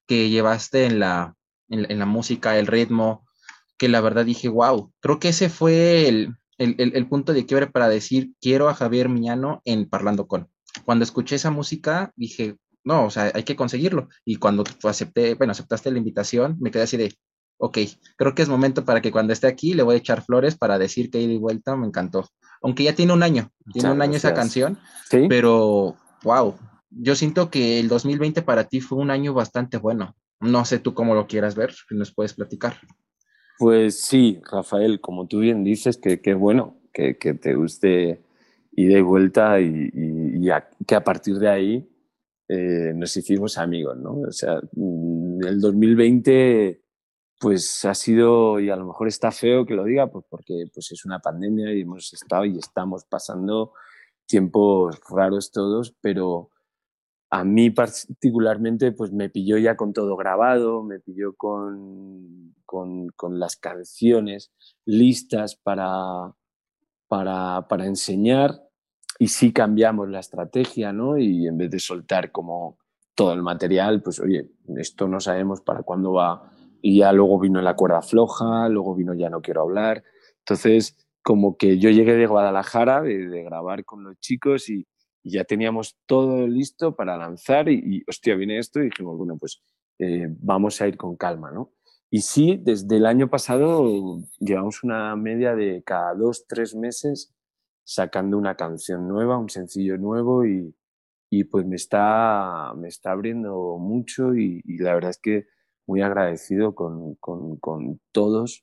que 0.07 0.31
llevaste 0.31 0.87
en 0.87 0.99
la, 0.99 1.35
en, 1.69 1.99
la 1.99 2.07
música, 2.07 2.59
el 2.59 2.67
ritmo, 2.67 3.27
que 3.77 3.89
la 3.89 4.01
verdad 4.01 4.25
dije, 4.25 4.49
wow, 4.49 4.91
creo 5.01 5.21
que 5.21 5.29
ese 5.29 5.51
fue 5.51 6.09
el, 6.09 6.35
el 6.57 7.09
punto 7.09 7.35
de 7.35 7.45
quiebre 7.45 7.67
para 7.67 7.91
decir, 7.91 8.33
quiero 8.41 8.71
a 8.71 8.75
Javier 8.75 9.11
Miñano 9.11 9.61
en 9.67 9.89
Parlando 9.89 10.27
con 10.27 10.49
cuando 10.85 11.05
escuché 11.05 11.37
esa 11.37 11.51
música, 11.51 12.13
dije, 12.17 12.57
no, 12.85 13.07
o 13.07 13.11
sea, 13.11 13.31
hay 13.35 13.43
que 13.43 13.57
conseguirlo. 13.57 14.09
Y 14.25 14.37
cuando 14.37 14.65
acepté, 14.85 15.35
bueno, 15.35 15.53
aceptaste 15.53 15.91
la 15.91 15.99
invitación, 15.99 16.57
me 16.61 16.71
quedé 16.71 16.85
así 16.85 16.97
de, 16.97 17.15
ok, 17.59 17.79
creo 18.17 18.35
que 18.35 18.43
es 18.43 18.49
momento 18.49 18.85
para 18.85 19.03
que 19.03 19.13
cuando 19.13 19.33
esté 19.33 19.47
aquí 19.47 19.75
le 19.75 19.83
voy 19.83 19.97
a 19.97 19.99
echar 19.99 20.23
flores 20.23 20.57
para 20.57 20.79
decir 20.79 21.11
que 21.11 21.21
ida 21.21 21.33
y 21.33 21.39
vuelta 21.39 21.77
me 21.77 21.87
encantó. 21.87 22.29
Aunque 22.63 22.85
ya 22.85 22.95
tiene 22.95 23.13
un 23.13 23.23
año, 23.23 23.51
tiene 23.73 23.93
un 23.93 24.03
año 24.03 24.17
esa 24.17 24.35
canción, 24.35 24.79
pero 25.29 25.97
wow, 26.23 26.57
yo 26.91 27.15
siento 27.15 27.51
que 27.51 27.79
el 27.79 27.89
2020 27.89 28.43
para 28.43 28.65
ti 28.65 28.81
fue 28.81 28.99
un 28.99 29.11
año 29.11 29.35
bastante 29.35 29.77
bueno. 29.77 30.17
No 30.41 30.65
sé 30.65 30.79
tú 30.79 30.95
cómo 30.95 31.15
lo 31.15 31.27
quieras 31.27 31.57
ver, 31.57 31.73
si 31.73 31.95
nos 31.95 32.15
puedes 32.15 32.35
platicar. 32.35 32.77
Pues 33.59 34.01
sí, 34.01 34.41
Rafael, 34.51 35.01
como 35.01 35.27
tú 35.27 35.41
bien 35.41 35.65
dices, 35.65 35.97
que, 35.97 36.21
que 36.21 36.35
bueno, 36.35 36.77
que, 36.93 37.19
que, 37.19 37.35
te 37.35 37.55
guste 37.55 38.23
ida 38.73 38.99
y 38.99 39.03
vuelta 39.03 39.61
y, 39.61 39.91
que 40.87 40.95
a 40.95 41.05
partir 41.05 41.39
de 41.39 41.49
ahí 41.49 41.89
eh, 42.49 42.93
nos 42.95 43.17
hicimos 43.17 43.59
amigos, 43.59 43.97
¿no? 43.99 44.21
O 44.21 44.33
sea, 44.33 44.61
mm, 44.73 45.45
el 45.47 45.61
2020 45.61 46.83
pues 47.41 47.85
ha 47.85 47.95
sido, 47.95 48.59
y 48.59 48.71
a 48.71 48.77
lo 48.77 48.87
mejor 48.87 49.09
está 49.09 49.31
feo 49.31 49.65
que 49.65 49.75
lo 49.75 49.85
diga, 49.85 50.11
pues 50.11 50.25
porque 50.29 50.65
pues 50.75 50.91
es 50.91 51.05
una 51.05 51.21
pandemia 51.21 51.73
y 51.73 51.83
hemos 51.83 52.13
estado 52.13 52.45
y 52.45 52.59
estamos 52.59 53.05
pasando 53.05 53.73
tiempos 54.27 55.01
raros 55.09 55.53
todos, 55.53 55.95
pero 56.01 56.51
a 57.31 57.45
mí 57.45 57.71
particularmente 57.71 58.93
pues 58.93 59.13
me 59.13 59.29
pilló 59.29 59.59
ya 59.59 59.77
con 59.77 59.93
todo 59.93 60.17
grabado, 60.17 60.83
me 60.83 60.99
pilló 61.01 61.35
con, 61.37 62.55
con, 62.65 63.09
con 63.11 63.39
las 63.39 63.57
canciones 63.57 64.53
listas 64.85 65.57
para, 65.57 66.35
para, 67.07 67.67
para, 67.69 67.87
enseñar 67.87 68.68
y 69.19 69.29
sí 69.29 69.53
cambiamos 69.53 70.09
la 70.09 70.21
estrategia, 70.21 70.93
¿no? 70.93 71.19
Y 71.19 71.47
en 71.47 71.59
vez 71.59 71.71
de 71.71 71.81
soltar 71.81 72.31
como 72.31 72.79
todo 73.15 73.33
el 73.33 73.43
material, 73.43 74.01
pues 74.01 74.21
oye, 74.21 74.49
esto 74.77 75.09
no 75.09 75.19
sabemos 75.19 75.61
para 75.61 75.83
cuándo 75.83 76.13
va 76.13 76.53
y 76.81 76.99
ya 76.99 77.13
luego 77.13 77.41
vino 77.41 77.61
la 77.61 77.75
cuerda 77.75 78.01
floja, 78.01 78.69
luego 78.69 78.95
vino 78.95 79.15
ya 79.15 79.29
no 79.29 79.43
quiero 79.43 79.63
hablar. 79.63 80.05
Entonces, 80.39 80.97
como 81.23 81.57
que 81.57 81.79
yo 81.79 81.91
llegué 81.91 82.15
de 82.15 82.27
Guadalajara, 82.27 83.03
de, 83.03 83.43
grabar 83.43 83.85
con 83.85 84.05
los 84.05 84.19
chicos 84.21 84.69
y, 84.69 84.87
ya 85.25 85.45
teníamos 85.45 85.99
todo 86.07 86.47
listo 86.47 86.97
para 86.97 87.19
lanzar 87.19 87.69
y, 87.69 88.03
hostia, 88.09 88.35
viene 88.35 88.59
esto 88.59 88.81
y 88.81 88.85
dijimos, 88.85 89.19
bueno, 89.19 89.37
pues 89.37 89.61
eh, 89.99 90.27
vamos 90.41 90.81
a 90.81 90.89
ir 90.89 90.97
con 90.97 91.17
calma, 91.17 91.51
¿no? 91.51 91.73
Y 92.09 92.23
sí, 92.23 92.59
desde 92.63 92.97
el 92.97 93.05
año 93.05 93.29
pasado 93.29 94.23
llevamos 94.39 94.83
una 94.85 95.15
media 95.17 95.55
de 95.55 95.83
cada 95.85 96.15
dos, 96.15 96.47
tres 96.47 96.75
meses 96.75 97.35
sacando 97.89 98.37
una 98.37 98.55
canción 98.55 99.09
nueva, 99.09 99.39
un 99.39 99.49
sencillo 99.49 99.97
nuevo 99.97 100.45
y, 100.45 100.77
y 101.31 101.45
pues 101.45 101.65
me 101.65 101.77
está, 101.77 102.75
me 102.77 102.87
está 102.87 103.13
abriendo 103.13 103.79
mucho 103.79 104.35
y, 104.35 104.63
la 104.79 104.93
verdad 104.93 105.13
es 105.13 105.19
que 105.19 105.47
muy 105.87 106.03
agradecido 106.03 106.75
con, 106.75 107.15
con, 107.15 107.99
todos 108.13 108.63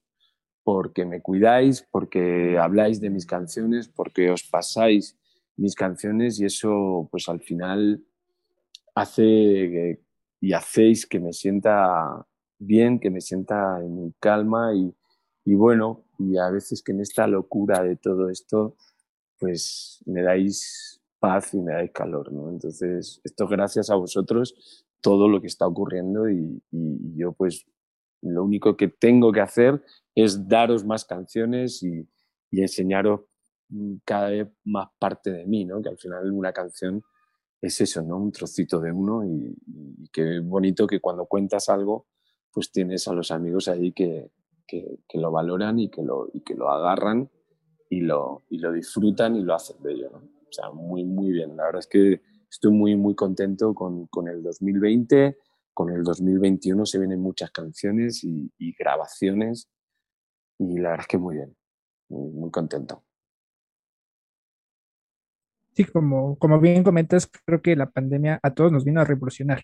porque 0.63 1.05
me 1.05 1.23
cuidáis, 1.23 1.81
porque 1.89 2.59
habláis 2.59 3.01
de 3.01 3.09
mis 3.09 3.25
canciones, 3.25 3.87
porque 3.87 4.29
os 4.29 4.43
pasáis 4.43 5.17
mis 5.57 5.73
canciones 5.73 6.39
y 6.39 6.45
eso 6.45 7.07
pues 7.09 7.27
al 7.27 7.41
final 7.41 8.05
hace 8.93 10.03
y 10.39 10.53
hacéis 10.53 11.07
que 11.07 11.19
me 11.19 11.33
sienta 11.33 12.27
bien, 12.59 12.99
que 12.99 13.09
me 13.09 13.21
sienta 13.21 13.79
en 13.81 14.13
calma 14.19 14.75
y, 14.75 14.93
y 15.45 15.55
bueno, 15.55 16.03
y 16.19 16.37
a 16.37 16.51
veces 16.51 16.83
que 16.83 16.91
en 16.91 17.01
esta 17.01 17.25
locura 17.25 17.81
de 17.81 17.95
todo 17.95 18.29
esto 18.29 18.75
pues 19.39 20.03
me 20.05 20.21
dais 20.21 21.01
paz 21.19 21.53
y 21.53 21.61
me 21.61 21.73
dais 21.73 21.91
calor, 21.91 22.31
¿no? 22.31 22.49
Entonces, 22.49 23.21
esto 23.23 23.47
gracias 23.47 23.89
a 23.89 23.95
vosotros 23.95 24.85
todo 25.01 25.27
lo 25.27 25.39
que 25.41 25.47
está 25.47 25.67
ocurriendo 25.67 26.29
y, 26.29 26.61
yo 27.15 27.31
pues 27.33 27.65
lo 28.21 28.43
único 28.43 28.75
que 28.75 28.87
tengo 28.87 29.31
que 29.31 29.41
hacer 29.41 29.83
es 30.15 30.47
daros 30.47 30.83
más 30.85 31.05
canciones 31.05 31.83
y, 31.83 32.07
enseñaros 32.51 33.21
mm, 33.69 33.95
cada 34.05 34.29
vez 34.29 34.47
más 34.63 34.87
parte 34.97 35.31
de 35.31 35.45
mí, 35.45 35.65
¿no? 35.65 35.81
Que 35.81 35.89
al 35.89 35.97
final 35.97 36.31
una 36.31 36.53
canción 36.53 37.03
es 37.61 37.81
eso, 37.81 38.01
¿no? 38.01 38.17
Un 38.17 38.31
trocito 38.31 38.79
de 38.79 38.91
uno 38.91 39.25
y, 39.25 39.55
y 39.67 40.07
qué 40.11 40.39
bonito 40.39 40.87
que 40.87 41.01
cuando 41.01 41.25
cuentas 41.25 41.69
algo, 41.69 42.07
pues 42.51 42.71
tienes 42.71 43.07
a 43.09 43.13
los 43.13 43.31
amigos 43.31 43.67
ahí 43.67 43.91
que, 43.91 44.31
que, 44.65 44.99
lo 45.13 45.31
valoran 45.31 45.79
y 45.79 45.89
que 45.89 46.01
lo, 46.01 46.29
y 46.33 46.41
que 46.41 46.55
lo 46.55 46.69
agarran 46.69 47.29
y 47.89 48.01
lo, 48.01 48.43
y 48.49 48.57
lo 48.57 48.71
disfrutan 48.71 49.35
y 49.35 49.43
lo 49.43 49.53
hacen 49.53 49.81
de 49.81 49.93
ello, 49.93 50.09
¿no? 50.11 50.17
O 50.17 50.51
sea, 50.51 50.71
muy, 50.71 51.03
muy 51.03 51.31
bien. 51.31 51.55
La 51.57 51.65
verdad 51.65 51.79
es 51.79 51.87
que 51.87 52.21
estoy 52.49 52.71
muy, 52.71 52.95
muy 52.95 53.15
contento 53.15 53.73
con, 53.73 54.07
con, 54.07 54.27
el 54.27 54.41
2020. 54.41 55.37
Con 55.73 55.91
el 55.91 56.03
2021 56.03 56.85
se 56.85 56.99
vienen 56.99 57.19
muchas 57.19 57.51
canciones 57.51 58.23
y, 58.23 58.51
grabaciones 58.79 59.69
y 60.57 60.77
la 60.77 60.91
verdad 60.91 61.01
es 61.01 61.07
que 61.07 61.17
muy 61.17 61.35
bien, 61.35 61.55
muy, 62.07 62.49
contento. 62.49 63.03
Sí, 65.73 65.83
como, 65.83 66.37
como 66.37 66.61
bien 66.61 66.83
comentas, 66.83 67.29
creo 67.45 67.61
que 67.61 67.75
la 67.75 67.89
pandemia 67.89 68.39
a 68.41 68.53
todos 68.53 68.71
nos 68.71 68.85
vino 68.85 69.01
a 69.01 69.03
revolucionar, 69.03 69.63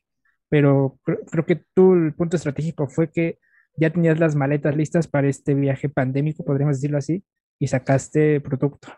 pero 0.50 1.00
creo, 1.04 1.46
que 1.46 1.64
tú 1.74 1.94
el 1.94 2.14
punto 2.14 2.36
estratégico 2.36 2.90
fue 2.90 3.10
que 3.10 3.40
ya 3.78 3.90
tenías 3.94 4.20
las 4.20 4.36
maletas 4.36 4.76
listas 4.76 5.08
para 5.08 5.30
este 5.30 5.54
viaje 5.54 5.88
pandémico, 5.88 6.44
podríamos 6.44 6.76
decirlo 6.76 6.98
así, 6.98 7.24
y 7.60 7.68
sacaste 7.68 8.42
producto. 8.42 8.90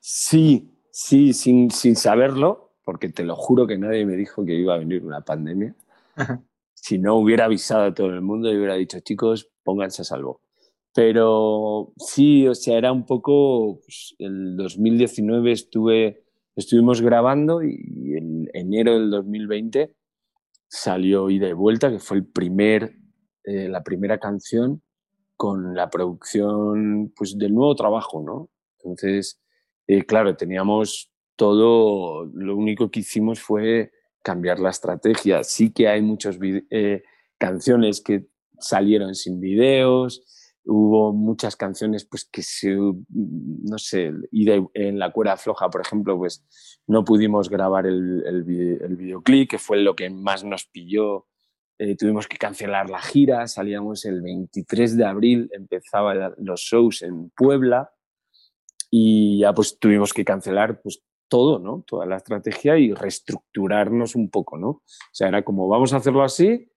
Sí, 0.00 0.70
sí, 0.90 1.32
sin, 1.32 1.70
sin 1.70 1.96
saberlo, 1.96 2.74
porque 2.84 3.08
te 3.08 3.24
lo 3.24 3.36
juro 3.36 3.66
que 3.66 3.78
nadie 3.78 4.06
me 4.06 4.16
dijo 4.16 4.44
que 4.44 4.54
iba 4.54 4.74
a 4.74 4.78
venir 4.78 5.04
una 5.04 5.20
pandemia. 5.20 5.74
Si 6.74 6.98
no 6.98 7.16
hubiera 7.16 7.46
avisado 7.46 7.84
a 7.84 7.94
todo 7.94 8.06
el 8.08 8.22
mundo 8.22 8.52
y 8.52 8.56
hubiera 8.56 8.74
dicho, 8.74 9.00
chicos, 9.00 9.50
pónganse 9.64 10.02
a 10.02 10.04
salvo. 10.04 10.42
Pero 10.94 11.92
sí, 11.96 12.46
o 12.46 12.54
sea, 12.54 12.78
era 12.78 12.92
un 12.92 13.04
poco, 13.04 13.80
pues, 13.80 14.14
el 14.18 14.56
2019 14.56 15.52
estuve, 15.52 16.24
estuvimos 16.56 17.02
grabando 17.02 17.62
y 17.62 18.14
en 18.16 18.48
enero 18.54 18.94
del 18.94 19.10
2020 19.10 19.94
salió 20.68 21.30
Ida 21.30 21.48
y 21.48 21.52
Vuelta, 21.52 21.90
que 21.90 21.98
fue 21.98 22.18
el 22.18 22.26
primer, 22.26 22.96
eh, 23.44 23.68
la 23.68 23.82
primera 23.82 24.18
canción 24.18 24.82
con 25.38 25.74
la 25.74 25.88
producción 25.88 27.12
pues, 27.16 27.38
del 27.38 27.54
nuevo 27.54 27.74
trabajo, 27.76 28.22
¿no? 28.22 28.50
Entonces, 28.78 29.40
eh, 29.86 30.04
claro, 30.04 30.36
teníamos 30.36 31.10
todo 31.36 32.26
lo 32.34 32.56
único 32.56 32.90
que 32.90 33.00
hicimos 33.00 33.40
fue 33.40 33.92
cambiar 34.22 34.58
la 34.58 34.70
estrategia. 34.70 35.44
Sí 35.44 35.72
que 35.72 35.86
hay 35.88 36.02
muchas 36.02 36.38
eh, 36.42 37.04
canciones 37.38 38.00
que 38.00 38.26
salieron 38.58 39.14
sin 39.14 39.40
videos, 39.40 40.22
hubo 40.64 41.12
muchas 41.12 41.54
canciones 41.54 42.04
pues 42.04 42.24
que 42.24 42.42
se, 42.42 42.76
no 42.76 43.78
sé, 43.78 44.12
y 44.32 44.50
en 44.74 44.98
la 44.98 45.12
cuerda 45.12 45.36
floja, 45.36 45.70
por 45.70 45.80
ejemplo, 45.80 46.18
pues 46.18 46.44
no 46.86 47.04
pudimos 47.04 47.48
grabar 47.48 47.86
el, 47.86 48.24
el, 48.26 48.42
videoclip, 48.96 49.48
que 49.48 49.58
fue 49.58 49.78
lo 49.78 49.94
que 49.94 50.10
más 50.10 50.42
nos 50.42 50.66
pilló. 50.66 51.28
Eh, 51.78 51.96
tuvimos 51.96 52.26
que 52.26 52.36
cancelar 52.36 52.90
la 52.90 53.00
gira, 53.00 53.46
salíamos 53.46 54.04
el 54.04 54.20
23 54.20 54.96
de 54.96 55.04
abril, 55.04 55.48
empezaban 55.52 56.34
los 56.38 56.60
shows 56.60 57.02
en 57.02 57.30
Puebla 57.30 57.92
y 58.90 59.40
ya 59.40 59.52
pues 59.52 59.78
tuvimos 59.78 60.12
que 60.12 60.24
cancelar 60.24 60.80
pues 60.82 61.02
todo, 61.28 61.58
¿no? 61.58 61.84
Toda 61.86 62.06
la 62.06 62.16
estrategia 62.16 62.78
y 62.78 62.92
reestructurarnos 62.92 64.16
un 64.16 64.28
poco, 64.30 64.58
¿no? 64.58 64.68
O 64.68 64.82
sea, 65.12 65.28
era 65.28 65.44
como, 65.44 65.68
vamos 65.68 65.92
a 65.92 65.98
hacerlo 65.98 66.24
así 66.24 66.68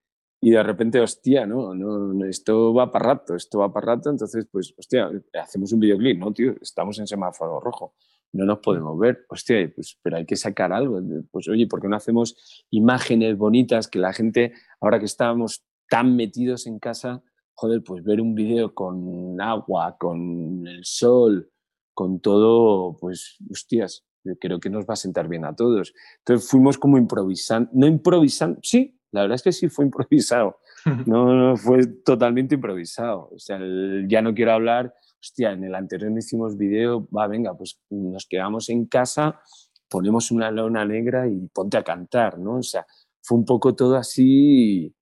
y 0.43 0.51
de 0.51 0.63
repente, 0.63 0.99
hostia, 0.99 1.45
¿no? 1.45 1.75
no 1.75 2.25
esto 2.25 2.73
va 2.73 2.91
para 2.91 3.13
rato, 3.13 3.35
esto 3.35 3.59
va 3.59 3.71
para 3.71 3.95
rato, 3.95 4.09
entonces, 4.09 4.47
pues, 4.51 4.73
hostia, 4.75 5.09
hacemos 5.39 5.71
un 5.71 5.79
videoclip, 5.79 6.19
¿no, 6.19 6.33
tío? 6.33 6.55
Estamos 6.59 6.97
en 6.97 7.05
semáforo 7.05 7.59
rojo, 7.59 7.93
no 8.33 8.45
nos 8.45 8.59
podemos 8.59 8.97
ver, 8.97 9.25
hostia, 9.29 9.71
pues, 9.73 9.97
pero 10.01 10.17
hay 10.17 10.25
que 10.25 10.35
sacar 10.35 10.71
algo. 10.71 10.99
Pues, 11.31 11.47
oye, 11.49 11.67
¿por 11.67 11.81
qué 11.81 11.87
no 11.87 11.95
hacemos 11.95 12.65
imágenes 12.69 13.37
bonitas 13.37 13.87
que 13.87 13.99
la 13.99 14.13
gente, 14.13 14.53
ahora 14.79 14.99
que 14.99 15.05
estábamos 15.05 15.63
tan 15.89 16.15
metidos 16.15 16.67
en 16.67 16.79
casa, 16.79 17.21
joder, 17.53 17.83
pues 17.83 18.03
ver 18.03 18.21
un 18.21 18.33
video 18.33 18.73
con 18.73 19.39
agua, 19.41 19.97
con 19.99 20.65
el 20.65 20.85
sol, 20.85 21.51
con 21.93 22.21
todo, 22.21 22.97
pues, 22.99 23.37
hostias, 23.51 24.05
creo 24.39 24.59
que 24.59 24.69
nos 24.69 24.85
va 24.85 24.93
a 24.93 24.97
sentar 24.97 25.27
bien 25.27 25.45
a 25.45 25.55
todos. 25.55 25.93
Entonces 26.19 26.49
fuimos 26.49 26.77
como 26.77 26.97
improvisando, 26.97 27.69
no 27.73 27.87
improvisando, 27.87 28.59
sí, 28.63 28.97
la 29.11 29.21
verdad 29.21 29.35
es 29.35 29.43
que 29.43 29.51
sí 29.51 29.67
fue 29.67 29.85
improvisado, 29.91 30.57
no, 31.05 31.33
no 31.33 31.57
fue 31.57 31.85
totalmente 31.85 32.55
improvisado. 32.55 33.29
O 33.33 33.39
sea, 33.39 33.59
ya 34.07 34.21
no 34.21 34.33
quiero 34.33 34.53
hablar, 34.53 34.93
hostia, 35.21 35.51
en 35.51 35.63
el 35.63 35.75
anterior 35.75 36.11
no 36.11 36.17
hicimos 36.17 36.57
video, 36.57 37.07
va, 37.09 37.27
venga, 37.27 37.55
pues 37.55 37.79
nos 37.89 38.25
quedamos 38.25 38.69
en 38.69 38.85
casa, 38.87 39.41
ponemos 39.87 40.31
una 40.31 40.51
lona 40.51 40.85
negra 40.85 41.27
y 41.27 41.47
ponte 41.53 41.77
a 41.77 41.83
cantar, 41.83 42.39
¿no? 42.39 42.57
O 42.57 42.63
sea, 42.63 42.85
fue 43.21 43.37
un 43.37 43.45
poco 43.45 43.75
todo 43.75 43.95
así 43.95 44.93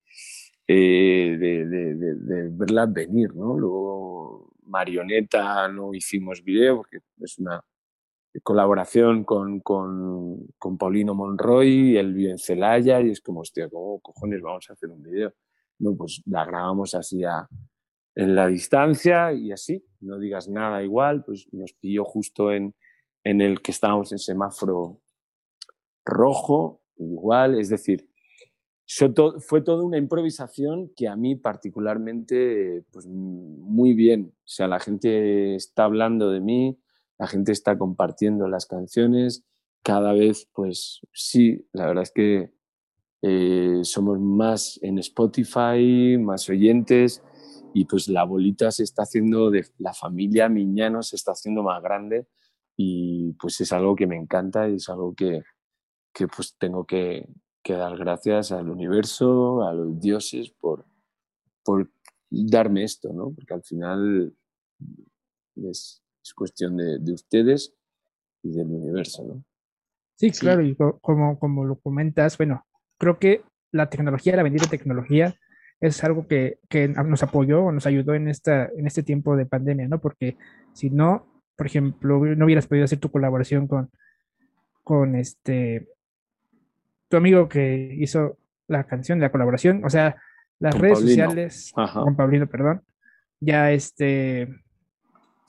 eh, 0.67 1.37
de, 1.39 1.65
de, 1.65 2.85
venir, 2.87 3.33
¿no? 3.35 3.57
Luego 3.57 4.51
Marioneta 4.63 5.67
no 5.69 5.93
hicimos 5.93 6.43
video 6.43 6.77
porque 6.77 6.99
es 7.21 7.39
una 7.39 7.63
colaboración 8.43 9.23
con, 9.23 9.59
con, 9.61 10.47
con 10.57 10.77
Paulino 10.77 11.15
Monroy, 11.15 11.97
él 11.97 12.13
vive 12.13 12.31
en 12.31 12.37
Celaya 12.37 13.01
y 13.01 13.11
es 13.11 13.21
como, 13.21 13.41
hostia, 13.41 13.69
¿cómo 13.69 13.99
cojones 13.99 14.41
vamos 14.41 14.69
a 14.69 14.73
hacer 14.73 14.89
un 14.89 15.01
vídeo? 15.01 15.33
no, 15.79 15.95
pues 15.95 16.21
la 16.25 16.45
grabamos 16.45 16.93
así 16.93 17.23
en 18.15 18.35
la 18.35 18.47
distancia 18.47 19.33
y 19.33 19.51
así, 19.51 19.83
no 20.01 20.17
digas 20.19 20.49
nada 20.49 20.83
igual, 20.83 21.23
pues 21.23 21.47
nos 21.51 21.73
pilló 21.73 22.03
justo 22.03 22.51
en, 22.51 22.75
en 23.23 23.41
el 23.41 23.61
que 23.61 23.71
estábamos 23.71 24.11
en 24.11 24.19
semáforo 24.19 25.01
rojo, 26.05 26.81
igual, 26.97 27.59
es 27.59 27.69
decir, 27.69 28.09
fue 29.39 29.61
toda 29.61 29.83
una 29.83 29.97
improvisación 29.97 30.91
que 30.95 31.07
a 31.07 31.15
mí 31.15 31.35
particularmente, 31.35 32.83
pues 32.91 33.05
muy 33.07 33.93
bien. 33.93 34.33
O 34.33 34.47
sea, 34.47 34.67
la 34.67 34.79
gente 34.79 35.55
está 35.55 35.83
hablando 35.83 36.31
de 36.31 36.41
mí, 36.41 36.79
la 37.19 37.27
gente 37.27 37.51
está 37.51 37.77
compartiendo 37.77 38.47
las 38.47 38.65
canciones, 38.65 39.45
cada 39.83 40.13
vez, 40.13 40.49
pues 40.53 41.01
sí, 41.13 41.67
la 41.71 41.85
verdad 41.85 42.03
es 42.03 42.11
que 42.11 42.51
eh, 43.21 43.79
somos 43.83 44.19
más 44.19 44.79
en 44.81 44.97
Spotify, 44.97 46.17
más 46.19 46.49
oyentes 46.49 47.21
y 47.73 47.85
pues 47.85 48.07
la 48.07 48.23
bolita 48.23 48.71
se 48.71 48.83
está 48.83 49.03
haciendo, 49.03 49.51
de 49.51 49.65
la 49.77 49.93
familia 49.93 50.49
Miñano 50.49 51.03
se 51.03 51.15
está 51.15 51.31
haciendo 51.31 51.63
más 51.63 51.81
grande 51.81 52.27
y 52.75 53.33
pues 53.33 53.59
es 53.61 53.71
algo 53.73 53.95
que 53.95 54.07
me 54.07 54.15
encanta 54.15 54.69
y 54.69 54.75
es 54.75 54.89
algo 54.89 55.13
que, 55.13 55.43
que 56.13 56.27
pues 56.27 56.55
tengo 56.57 56.85
que, 56.85 57.27
que 57.63 57.73
dar 57.73 57.97
gracias 57.97 58.51
al 58.51 58.69
universo, 58.69 59.63
a 59.67 59.73
los 59.73 59.99
dioses 59.99 60.49
por, 60.51 60.85
por 61.63 61.89
darme 62.29 62.83
esto, 62.83 63.11
¿no? 63.13 63.31
Porque 63.31 63.53
al 63.53 63.63
final 63.63 64.33
es, 65.55 66.03
es 66.23 66.33
cuestión 66.33 66.77
de, 66.77 66.99
de, 66.99 67.13
ustedes 67.13 67.75
y 68.43 68.51
del 68.51 68.67
universo, 68.67 69.23
¿no? 69.23 69.43
Sí, 70.15 70.31
claro, 70.31 70.63
y 70.65 70.75
como, 70.75 71.39
como 71.39 71.63
lo 71.63 71.79
comentas, 71.79 72.37
bueno, 72.37 72.65
creo 72.97 73.19
que 73.19 73.43
la 73.71 73.89
tecnología, 73.89 74.35
la 74.35 74.43
bendita 74.43 74.69
tecnología, 74.69 75.35
es 75.81 76.03
algo 76.03 76.27
que, 76.27 76.59
que 76.67 76.87
nos 76.87 77.23
apoyó 77.23 77.63
o 77.63 77.71
nos 77.71 77.85
ayudó 77.85 78.13
en, 78.13 78.27
esta, 78.27 78.69
en 78.77 78.85
este 78.85 79.03
tiempo 79.03 79.35
de 79.35 79.45
pandemia, 79.45 79.87
¿no? 79.87 79.99
Porque 79.99 80.37
si 80.73 80.89
no, 80.89 81.25
por 81.55 81.67
ejemplo, 81.67 82.19
no 82.35 82.45
hubieras 82.45 82.67
podido 82.67 82.85
hacer 82.85 82.99
tu 82.99 83.11
colaboración 83.11 83.67
con, 83.67 83.89
con 84.83 85.15
este 85.15 85.87
tu 87.09 87.17
amigo 87.17 87.49
que 87.49 87.95
hizo 87.99 88.37
la 88.67 88.85
canción, 88.85 89.19
la 89.19 89.31
colaboración, 89.31 89.83
o 89.83 89.89
sea, 89.89 90.15
las 90.59 90.77
redes 90.77 90.99
sociales, 90.99 91.73
con 91.73 92.15
Pablino, 92.15 92.47
perdón, 92.47 92.83
ya 93.39 93.71
este, 93.71 94.47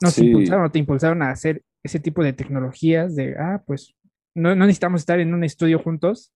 nos 0.01 0.17
impulsaron 0.17 0.65
o 0.65 0.71
te 0.71 0.79
impulsaron 0.79 1.21
a 1.21 1.29
hacer 1.29 1.63
ese 1.83 1.99
tipo 1.99 2.23
de 2.23 2.33
tecnologías 2.33 3.15
de, 3.15 3.35
ah, 3.37 3.61
pues 3.65 3.95
no, 4.33 4.55
no, 4.55 4.65
necesitamos 4.65 5.01
estar 5.01 5.19
en 5.19 5.33
un 5.33 5.43
estudio 5.43 5.79
juntos, 5.79 6.33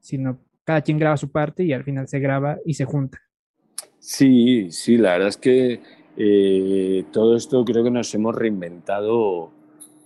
sino 0.00 0.40
cada 0.64 0.80
quien 0.80 0.98
graba 0.98 1.16
su 1.16 1.30
parte 1.30 1.64
y 1.64 1.72
al 1.72 1.84
final 1.84 2.08
se 2.08 2.18
graba 2.18 2.58
y 2.64 2.74
se 2.74 2.84
junta. 2.84 3.18
Sí, 4.02 4.72
sí, 4.72 4.96
la 4.96 5.12
verdad 5.12 5.28
es 5.28 5.36
que 5.36 5.80
eh, 6.16 7.04
todo 7.12 7.36
esto 7.36 7.64
creo 7.64 7.84
que 7.84 7.90
nos 7.92 8.12
hemos 8.16 8.34
reinventado 8.34 9.52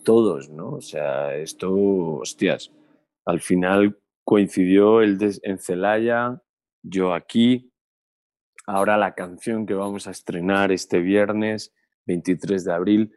todos, 0.05 0.51
¿no? 0.51 0.73
O 0.73 0.81
sea, 0.83 1.35
esto, 1.35 1.73
hostias, 1.75 2.71
al 3.25 3.41
final 3.41 3.99
coincidió 4.23 5.01
el 5.01 5.19
en 5.43 5.59
Celaya, 5.59 6.43
yo 6.83 7.15
aquí. 7.15 7.73
Ahora 8.67 8.99
la 8.99 9.15
canción 9.15 9.65
que 9.65 9.73
vamos 9.73 10.07
a 10.07 10.11
estrenar 10.11 10.73
este 10.73 11.01
viernes, 11.01 11.73
23 12.05 12.65
de 12.65 12.73
abril, 12.75 13.13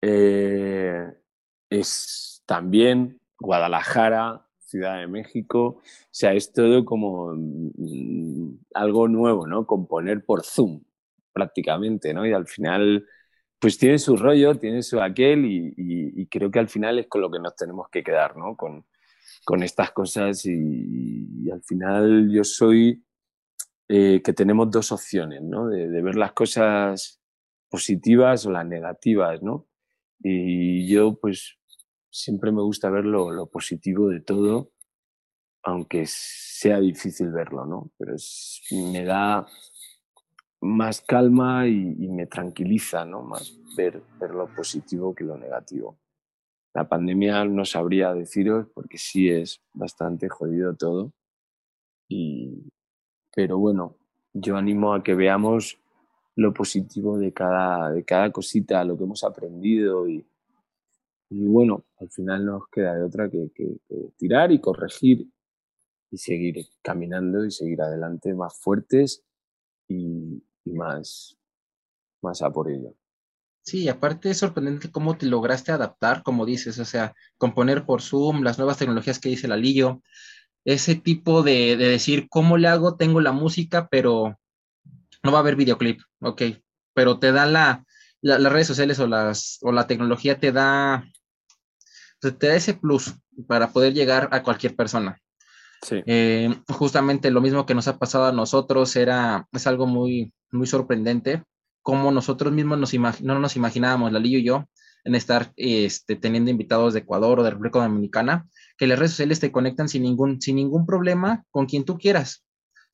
eh, 0.00 1.06
es 1.68 2.42
también 2.46 3.20
Guadalajara, 3.38 4.43
Ciudad 4.64 4.98
de 4.98 5.06
México. 5.06 5.66
O 5.66 5.82
sea, 6.10 6.32
es 6.34 6.52
todo 6.52 6.84
como 6.84 7.34
mm, 7.34 8.58
algo 8.74 9.08
nuevo, 9.08 9.46
¿no? 9.46 9.66
Componer 9.66 10.24
por 10.24 10.44
Zoom, 10.44 10.82
prácticamente, 11.32 12.14
¿no? 12.14 12.26
Y 12.26 12.32
al 12.32 12.46
final, 12.46 13.06
pues 13.58 13.78
tiene 13.78 13.98
su 13.98 14.16
rollo, 14.16 14.56
tiene 14.56 14.82
su 14.82 15.00
aquel 15.00 15.44
y, 15.46 16.26
creo 16.30 16.50
que 16.50 16.58
al 16.58 16.68
final 16.68 16.98
es 16.98 17.06
con 17.06 17.20
lo 17.20 17.30
que 17.30 17.38
nos 17.38 17.54
tenemos 17.56 17.88
que 17.90 18.02
quedar, 18.02 18.36
¿no? 18.36 18.56
Con, 18.56 18.84
con 19.44 19.62
estas 19.62 19.92
cosas 19.92 20.44
y, 20.46 21.50
al 21.50 21.62
final 21.62 22.30
yo 22.30 22.44
soy 22.44 23.04
eh, 23.88 24.22
que 24.24 24.32
tenemos 24.32 24.70
dos 24.70 24.92
opciones, 24.92 25.42
¿no? 25.42 25.68
De, 25.68 26.02
ver 26.02 26.16
las 26.16 26.32
cosas 26.32 27.20
positivas 27.68 28.46
o 28.46 28.50
las 28.50 28.66
negativas, 28.66 29.42
¿no? 29.42 29.66
Y 30.22 30.88
yo 30.88 31.18
pues 31.20 31.58
siempre 32.14 32.52
me 32.52 32.62
gusta 32.62 32.90
ver 32.90 33.04
lo, 33.04 33.46
positivo 33.46 34.08
de 34.08 34.20
todo, 34.20 34.70
aunque 35.64 36.04
sea 36.06 36.78
difícil 36.78 37.32
verlo, 37.32 37.66
¿no? 37.66 37.90
Pero 37.98 38.14
me 38.70 39.04
da 39.04 39.46
más 40.60 41.00
calma 41.00 41.66
y, 41.66 42.08
me 42.08 42.26
tranquiliza, 42.26 43.04
¿no? 43.04 43.22
Más 43.22 43.58
ver, 43.76 44.00
ver 44.20 44.30
lo 44.30 44.46
positivo 44.54 45.12
que 45.12 45.24
lo 45.24 45.36
negativo. 45.36 45.98
La 46.72 46.88
pandemia 46.88 47.44
no 47.46 47.64
sabría 47.64 48.14
deciros 48.14 48.68
porque 48.72 48.96
sí 48.96 49.28
es 49.28 49.60
bastante 49.72 50.28
jodido 50.28 50.76
todo. 50.76 51.12
Y, 52.08 52.70
pero 53.34 53.58
bueno, 53.58 53.96
yo 54.32 54.56
animo 54.56 54.94
a 54.94 55.02
que 55.02 55.14
veamos 55.14 55.80
lo 56.36 56.54
positivo 56.54 57.18
de 57.18 57.32
cada, 57.32 57.90
de 57.90 58.04
cada 58.04 58.30
cosita, 58.30 58.84
lo 58.84 58.96
que 58.96 59.04
hemos 59.04 59.24
aprendido 59.24 60.08
y, 60.08 60.24
y 61.30 61.46
bueno, 61.46 61.84
al 62.04 62.10
final 62.10 62.44
nos 62.44 62.68
queda 62.68 62.94
de 62.94 63.02
otra 63.02 63.30
que, 63.30 63.50
tirar 64.16 64.52
y 64.52 64.60
corregir 64.60 65.26
y 66.10 66.18
seguir 66.18 66.66
caminando 66.82 67.44
y 67.44 67.50
seguir 67.50 67.80
adelante 67.82 68.34
más 68.34 68.58
fuertes 68.58 69.24
y, 69.88 70.42
más, 70.64 71.36
más 72.22 72.42
a 72.42 72.50
por 72.50 72.70
ello. 72.70 72.94
Sí, 73.62 73.88
aparte 73.88 74.30
es 74.30 74.38
sorprendente 74.38 74.90
cómo 74.90 75.16
te 75.16 75.26
lograste 75.26 75.72
adaptar, 75.72 76.22
como 76.22 76.44
dices, 76.44 76.78
o 76.78 76.84
sea, 76.84 77.14
componer 77.38 77.86
por 77.86 78.02
Zoom, 78.02 78.42
las 78.42 78.58
nuevas 78.58 78.76
tecnologías 78.76 79.18
que 79.18 79.30
dice 79.30 79.48
la 79.48 79.56
Lillo, 79.56 80.02
ese 80.64 80.94
tipo 80.94 81.42
de, 81.42 81.76
decir, 81.76 82.28
¿cómo 82.28 82.58
le 82.58 82.68
hago? 82.68 82.96
Tengo 82.96 83.20
la 83.20 83.32
música, 83.32 83.88
pero 83.90 84.38
no 85.22 85.32
va 85.32 85.38
a 85.38 85.40
haber 85.40 85.56
videoclip, 85.56 86.00
ok, 86.20 86.42
pero 86.92 87.18
te 87.18 87.32
da 87.32 87.46
la, 87.46 87.86
las 88.20 88.52
redes 88.52 88.66
sociales 88.66 88.98
o, 88.98 89.06
las, 89.06 89.58
o 89.62 89.72
la 89.72 89.86
tecnología 89.86 90.38
te 90.38 90.52
da, 90.52 91.10
te 92.32 92.48
da 92.48 92.54
ese 92.54 92.74
plus 92.74 93.14
para 93.46 93.72
poder 93.72 93.92
llegar 93.94 94.28
a 94.32 94.42
cualquier 94.42 94.74
persona. 94.74 95.18
Sí. 95.82 96.02
Eh, 96.06 96.54
justamente 96.68 97.30
lo 97.30 97.40
mismo 97.40 97.66
que 97.66 97.74
nos 97.74 97.88
ha 97.88 97.98
pasado 97.98 98.26
a 98.26 98.32
nosotros 98.32 98.96
era, 98.96 99.46
es 99.52 99.66
algo 99.66 99.86
muy, 99.86 100.32
muy 100.50 100.66
sorprendente 100.66 101.42
como 101.84 102.10
nosotros 102.10 102.50
mismos 102.50 102.78
nos 102.78 103.20
no 103.20 103.38
nos 103.38 103.56
imaginábamos, 103.56 104.10
Lalillo 104.10 104.38
y 104.38 104.44
yo, 104.44 104.64
en 105.04 105.14
estar 105.14 105.52
este, 105.56 106.16
teniendo 106.16 106.50
invitados 106.50 106.94
de 106.94 107.00
Ecuador 107.00 107.38
o 107.38 107.42
de 107.42 107.50
República 107.50 107.80
Dominicana, 107.80 108.48
que 108.78 108.86
las 108.86 108.98
redes 108.98 109.12
sociales 109.12 109.38
te 109.38 109.52
conectan 109.52 109.90
sin 109.90 110.02
ningún, 110.02 110.40
sin 110.40 110.56
ningún 110.56 110.86
problema 110.86 111.44
con 111.50 111.66
quien 111.66 111.84
tú 111.84 111.98
quieras, 111.98 112.42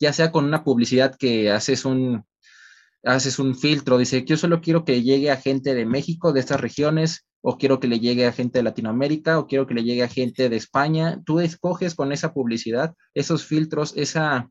ya 0.01 0.13
sea 0.13 0.33
con 0.33 0.45
una 0.45 0.65
publicidad 0.65 1.15
que 1.15 1.53
haces 1.53 1.85
un, 1.85 2.25
haces 3.05 3.39
un 3.39 3.57
filtro, 3.57 3.99
dice, 3.99 4.25
yo 4.25 4.37
solo 4.37 4.61
quiero 4.61 4.85
que 4.85 5.03
llegue 5.03 5.31
a 5.31 5.37
gente 5.37 5.75
de 5.75 5.87
México, 5.87 6.33
de 6.33 6.41
estas 6.41 6.61
regiones, 6.61 7.27
o 7.43 7.57
quiero 7.57 7.81
que 7.81 7.89
le 7.89 8.01
llegue 8.01 8.27
a 8.27 8.33
gente 8.33 8.59
de 8.59 8.63
Latinoamérica, 8.63 9.39
o 9.39 9.47
quiero 9.47 9.67
que 9.67 9.75
le 9.75 9.85
llegue 9.85 10.03
a 10.03 10.09
gente 10.09 10.49
de 10.49 10.57
España. 10.57 11.23
Tú 11.25 11.41
escoges 11.41 11.95
con 11.95 12.13
esa 12.13 12.35
publicidad, 12.35 12.95
esos 13.15 13.47
filtros, 13.47 13.95
esa, 13.97 14.51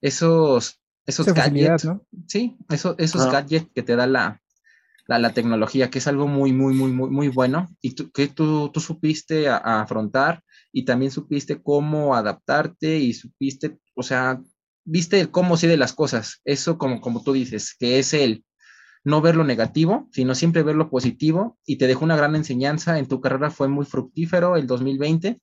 esos 0.00 0.82
esos 1.06 1.26
gadgets, 1.26 1.84
¿no? 1.84 2.06
Sí, 2.26 2.56
eso, 2.68 2.94
esos 2.98 3.30
gadgets 3.30 3.68
que 3.74 3.82
te 3.82 3.96
da 3.96 4.06
la, 4.06 4.40
la, 5.06 5.32
tecnología, 5.32 5.90
que 5.90 5.98
es 5.98 6.06
algo 6.06 6.28
muy, 6.28 6.52
muy, 6.52 6.74
muy, 6.74 6.92
muy, 6.92 7.10
muy 7.10 7.28
bueno 7.28 7.68
y 7.80 7.94
que 7.94 8.28
tú, 8.28 8.70
tú 8.72 8.80
supiste 8.80 9.48
afrontar 9.48 10.42
y 10.72 10.84
también 10.84 11.10
supiste 11.10 11.60
cómo 11.60 12.14
adaptarte 12.14 12.98
y 12.98 13.12
supiste, 13.14 13.78
o 13.94 14.02
sea, 14.02 14.40
viste 14.84 15.20
el 15.20 15.30
cómo 15.30 15.56
sí 15.56 15.66
de 15.66 15.76
las 15.76 15.92
cosas. 15.92 16.40
Eso, 16.44 16.78
como, 16.78 17.00
como 17.00 17.22
tú 17.22 17.32
dices, 17.32 17.74
que 17.78 17.98
es 17.98 18.14
el 18.14 18.44
no 19.04 19.20
ver 19.20 19.36
lo 19.36 19.44
negativo, 19.44 20.08
sino 20.12 20.34
siempre 20.34 20.62
ver 20.62 20.76
lo 20.76 20.90
positivo 20.90 21.58
y 21.66 21.76
te 21.76 21.86
dejó 21.86 22.04
una 22.04 22.16
gran 22.16 22.36
enseñanza. 22.36 22.98
En 22.98 23.08
tu 23.08 23.20
carrera 23.20 23.50
fue 23.50 23.68
muy 23.68 23.84
fructífero 23.84 24.56
el 24.56 24.66
2020 24.66 25.40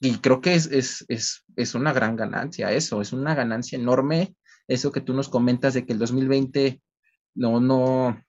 y 0.00 0.16
creo 0.18 0.40
que 0.40 0.54
es, 0.54 0.66
es, 0.66 1.04
es, 1.08 1.44
es 1.56 1.74
una 1.74 1.92
gran 1.92 2.16
ganancia 2.16 2.72
eso, 2.72 3.02
es 3.02 3.12
una 3.12 3.34
ganancia 3.34 3.78
enorme 3.78 4.34
eso 4.66 4.92
que 4.92 5.02
tú 5.02 5.12
nos 5.12 5.28
comentas 5.28 5.74
de 5.74 5.84
que 5.84 5.92
el 5.92 5.98
2020 5.98 6.80
no, 7.34 7.60
no, 7.60 8.22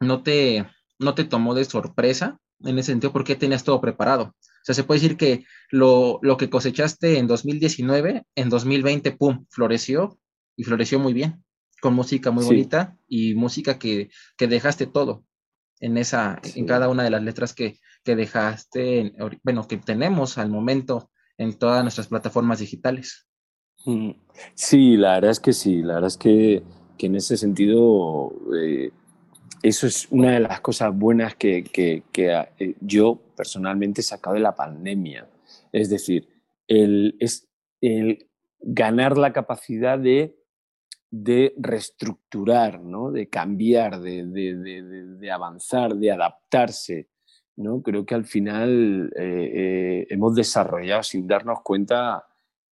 no 0.00 0.22
te, 0.22 0.66
no 0.98 1.14
te 1.14 1.24
tomó 1.24 1.54
de 1.54 1.64
sorpresa 1.64 2.38
en 2.60 2.78
ese 2.78 2.92
sentido 2.92 3.12
porque 3.12 3.36
tenías 3.36 3.64
todo 3.64 3.80
preparado. 3.80 4.34
O 4.60 4.64
sea, 4.64 4.74
se 4.74 4.84
puede 4.84 5.00
decir 5.00 5.16
que 5.16 5.44
lo, 5.70 6.18
lo 6.22 6.36
que 6.36 6.50
cosechaste 6.50 7.18
en 7.18 7.26
2019, 7.26 8.24
en 8.34 8.48
2020, 8.48 9.12
¡pum!, 9.12 9.46
floreció 9.48 10.18
y 10.56 10.64
floreció 10.64 10.98
muy 10.98 11.14
bien, 11.14 11.42
con 11.80 11.94
música 11.94 12.30
muy 12.30 12.44
bonita 12.44 12.96
y 13.08 13.34
música 13.34 13.78
que, 13.78 14.10
que, 14.36 14.46
dejaste 14.46 14.86
todo 14.86 15.24
en 15.80 15.96
esa, 15.96 16.38
en 16.54 16.66
cada 16.66 16.88
una 16.90 17.02
de 17.02 17.10
las 17.10 17.22
letras 17.22 17.54
que, 17.54 17.78
que 18.04 18.16
dejaste, 18.16 19.14
bueno, 19.42 19.66
que 19.66 19.78
tenemos 19.78 20.36
al 20.36 20.50
momento 20.50 21.10
en 21.38 21.58
todas 21.58 21.82
nuestras 21.82 22.08
plataformas 22.08 22.58
digitales. 22.58 23.26
Mm, 23.86 24.10
sí, 24.54 24.96
la 24.98 25.14
verdad 25.14 25.30
es 25.30 25.40
que 25.40 25.54
sí, 25.54 25.82
la 25.82 25.94
verdad 25.94 26.08
es 26.08 26.18
que, 26.18 26.62
que 26.98 27.06
en 27.06 27.16
ese 27.16 27.38
sentido 27.38 28.30
eh, 28.54 28.90
eso 29.62 29.86
es 29.86 30.08
una 30.10 30.32
de 30.32 30.40
las 30.40 30.60
cosas 30.60 30.96
buenas 30.96 31.34
que, 31.34 31.64
que, 31.64 32.02
eh, 32.58 32.74
yo 32.80 33.20
personalmente 33.36 34.00
he 34.00 34.04
sacado 34.04 34.34
de 34.34 34.40
la 34.40 34.54
pandemia. 34.54 35.28
Es 35.72 35.90
decir, 35.90 36.28
el, 36.66 37.16
es 37.20 37.48
el 37.80 38.28
ganar 38.60 39.16
la 39.18 39.32
capacidad 39.32 39.98
de, 39.98 40.36
de 41.10 41.54
reestructurar, 41.58 42.80
¿no? 42.80 43.10
de 43.10 43.28
cambiar, 43.28 44.00
de, 44.00 44.26
de, 44.26 45.16
de, 45.18 45.30
avanzar, 45.30 45.94
de 45.94 46.10
adaptarse. 46.10 47.08
¿no? 47.56 47.82
Creo 47.82 48.06
que 48.06 48.14
al 48.14 48.24
final 48.24 49.12
eh, 49.16 50.06
hemos 50.08 50.34
desarrollado 50.34 51.02
sin 51.02 51.26
darnos 51.26 51.60
cuenta 51.62 52.24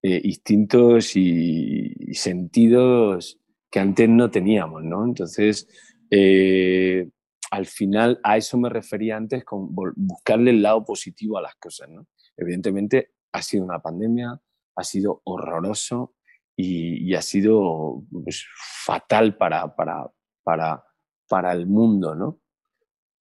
eh, 0.03 0.21
instintos 0.23 1.15
y, 1.15 2.13
sentidos 2.13 3.39
que 3.69 3.79
antes 3.79 4.07
no 4.07 4.29
teníamos, 4.29 4.83
¿no? 4.83 5.03
Entonces, 5.03 5.67
eh, 6.09 7.09
al 7.51 7.65
final 7.65 8.19
a 8.23 8.37
eso 8.37 8.57
me 8.57 8.69
refería 8.69 9.17
antes 9.17 9.43
con 9.45 9.73
buscarle 9.95 10.51
el 10.51 10.61
lado 10.61 10.83
positivo 10.83 11.37
a 11.37 11.41
las 11.41 11.55
cosas, 11.55 11.89
¿no? 11.89 12.07
Evidentemente 12.35 13.11
ha 13.31 13.41
sido 13.41 13.63
una 13.63 13.79
pandemia, 13.79 14.39
ha 14.75 14.83
sido 14.83 15.21
horroroso 15.25 16.15
y, 16.55 17.13
ha 17.13 17.21
sido 17.21 18.03
pues, 18.11 18.45
fatal 18.85 19.37
para, 19.37 19.75
para, 19.75 20.11
para, 20.43 20.83
para 21.27 21.53
el 21.53 21.67
mundo, 21.67 22.15
¿no? 22.15 22.39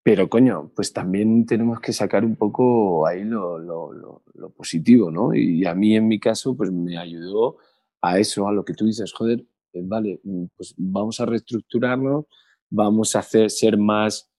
Pero 0.03 0.29
coño, 0.29 0.71
pues 0.75 0.93
también 0.93 1.45
tenemos 1.45 1.81
que 1.81 1.91
sacar 1.91 2.23
un 2.23 2.35
poco 2.35 3.05
ahí 3.05 3.23
lo, 3.23 3.59
lo, 3.59 3.91
lo, 3.91 4.49
positivo, 4.51 5.11
¿no? 5.11 5.33
Y 5.35 5.65
a 5.65 5.75
mí 5.75 5.95
en 5.95 6.07
mi 6.07 6.19
caso, 6.19 6.55
pues 6.55 6.71
me 6.71 6.97
ayudó 6.97 7.57
a 8.01 8.17
eso, 8.17 8.47
a 8.47 8.53
lo 8.53 8.63
que 8.63 8.73
tú 8.73 8.85
dices, 8.85 9.11
joder, 9.13 9.45
eh, 9.73 9.81
vale, 9.83 10.21
mm, 10.23 10.45
pues 10.55 10.73
vamos 10.77 11.19
a 11.19 11.25
reestructurarnos, 11.25 12.25
vamos 12.69 13.15
a 13.15 13.19
hacer, 13.19 13.49
ser 13.49 13.77
más 13.77 14.31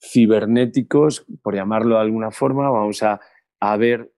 cibernéticos, 0.00 1.24
por 1.42 1.54
llamarlo 1.54 1.96
de 1.96 2.02
alguna 2.02 2.30
forma, 2.30 2.70
vamos 2.70 3.02
a, 3.02 3.20
a 3.60 3.76
ver 3.76 4.12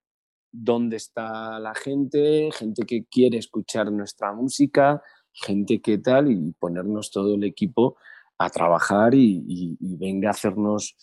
dónde 0.51 0.97
está 0.97 1.59
la 1.59 1.75
gente, 1.75 2.49
gente 2.51 2.83
que 2.85 3.05
quiere 3.05 3.37
escuchar 3.37 3.91
nuestra 3.91 4.33
música, 4.33 5.01
gente 5.31 5.81
que 5.81 5.97
tal, 5.97 6.31
y 6.31 6.53
ponernos 6.53 7.11
todo 7.11 7.35
el 7.35 7.43
equipo 7.43 7.97
a 8.37 8.49
trabajar 8.49 9.13
y, 9.13 9.77
venga 9.79 10.29
a 10.29 10.31
hacernos 10.31 10.95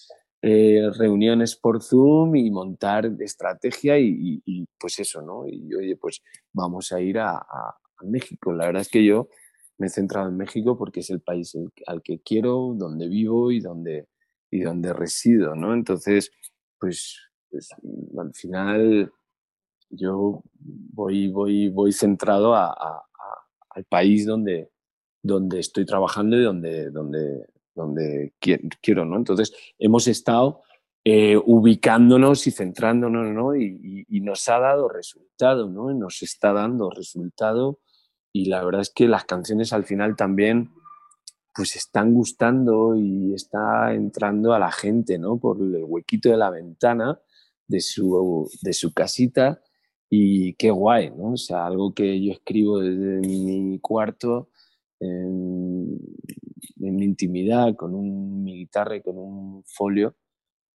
eh, 0.43 0.89
reuniones 0.99 1.55
por 1.55 1.83
Zoom 1.83 2.35
y 2.37 2.51
montar 2.51 3.11
estrategia 3.21 3.99
y, 3.99 4.67
pues 4.79 4.99
eso, 4.99 5.23
¿no? 5.23 5.47
Y 5.47 5.75
oye, 5.75 5.97
pues 5.97 6.23
vamos 6.53 6.93
a 6.93 7.01
ir 7.01 7.19
a, 7.19 7.45
México. 8.03 8.53
La 8.53 8.67
verdad 8.67 8.83
es 8.83 8.91
que 8.91 9.03
yo 9.03 9.29
me 9.79 9.87
he 9.87 9.91
centrado 9.91 10.29
en 10.29 10.37
México 10.37 10.77
porque 10.77 11.01
es 11.01 11.11
el 11.11 11.21
país 11.21 11.57
al 11.87 12.03
que 12.03 12.21
quiero, 12.21 12.75
donde 12.75 13.09
vivo 13.09 13.51
y 13.51 13.61
donde, 13.61 14.09
y 14.51 14.61
donde 14.61 14.93
resido, 14.93 15.55
¿no? 15.55 15.75
Entonces, 15.75 16.31
pues, 16.79 17.19
pues 17.51 17.69
al 18.19 18.35
final 18.35 19.13
yo 19.91 20.43
voy, 20.59 21.29
voy, 21.29 21.69
voy 21.69 21.93
centrado 21.93 22.55
al 22.55 23.85
país 23.89 24.27
donde, 24.27 24.71
donde 25.23 25.61
estoy 25.61 25.85
trabajando 25.85 26.37
y 26.37 26.43
donde, 26.43 26.91
donde, 26.91 27.47
donde 27.75 28.33
quiero, 28.39 29.05
¿no? 29.05 29.17
Entonces, 29.17 29.53
hemos 29.79 30.09
estado 30.09 30.63
eh, 31.09 31.37
ubicándonos 31.37 32.49
y 32.49 32.51
centrándonos, 32.51 33.29
¿no? 33.29 33.55
Y, 33.55 34.05
nos 34.23 34.49
ha 34.49 34.59
dado 34.59 34.89
resultado, 34.89 35.71
¿no? 35.71 35.95
nos 35.95 36.21
está 36.23 36.53
dando 36.53 36.91
resultado 36.91 37.79
y 38.37 38.45
la 38.45 38.63
verdad 38.63 38.83
es 38.83 38.91
que 38.91 39.09
las 39.09 39.25
canciones 39.25 39.73
al 39.73 39.85
final 39.85 40.15
también 40.15 40.71
pues 41.55 41.75
están 41.75 42.13
gustando 42.13 42.95
y 42.95 43.33
está 43.33 43.95
entrando 43.95 44.53
a 44.53 44.59
la 44.59 44.71
gente, 44.71 45.19
¿no? 45.19 45.39
Por 45.39 45.59
el 45.59 45.85
huequito 45.85 46.29
de 46.29 46.37
la 46.37 46.51
ventana 46.51 47.19
de 47.67 47.81
su, 47.81 48.47
de 48.61 48.75
su 48.75 48.93
casita 48.93 49.63
y 50.11 50.53
qué 50.55 50.71
guay, 50.71 51.11
¿no? 51.11 51.33
O 51.33 51.37
sea, 51.39 51.65
algo 51.65 51.95
que 51.95 52.23
yo 52.23 52.33
escribo 52.33 52.81
desde 52.81 53.27
mi 53.27 53.79
cuarto 53.81 54.51
en, 55.01 55.99
mi 56.77 57.05
intimidad, 57.05 57.75
con 57.75 57.95
un, 57.95 58.45
mi 58.45 58.59
guitarra 58.59 58.97
y 58.97 59.03
con 59.03 59.17
un 59.17 59.65
folio, 59.65 60.15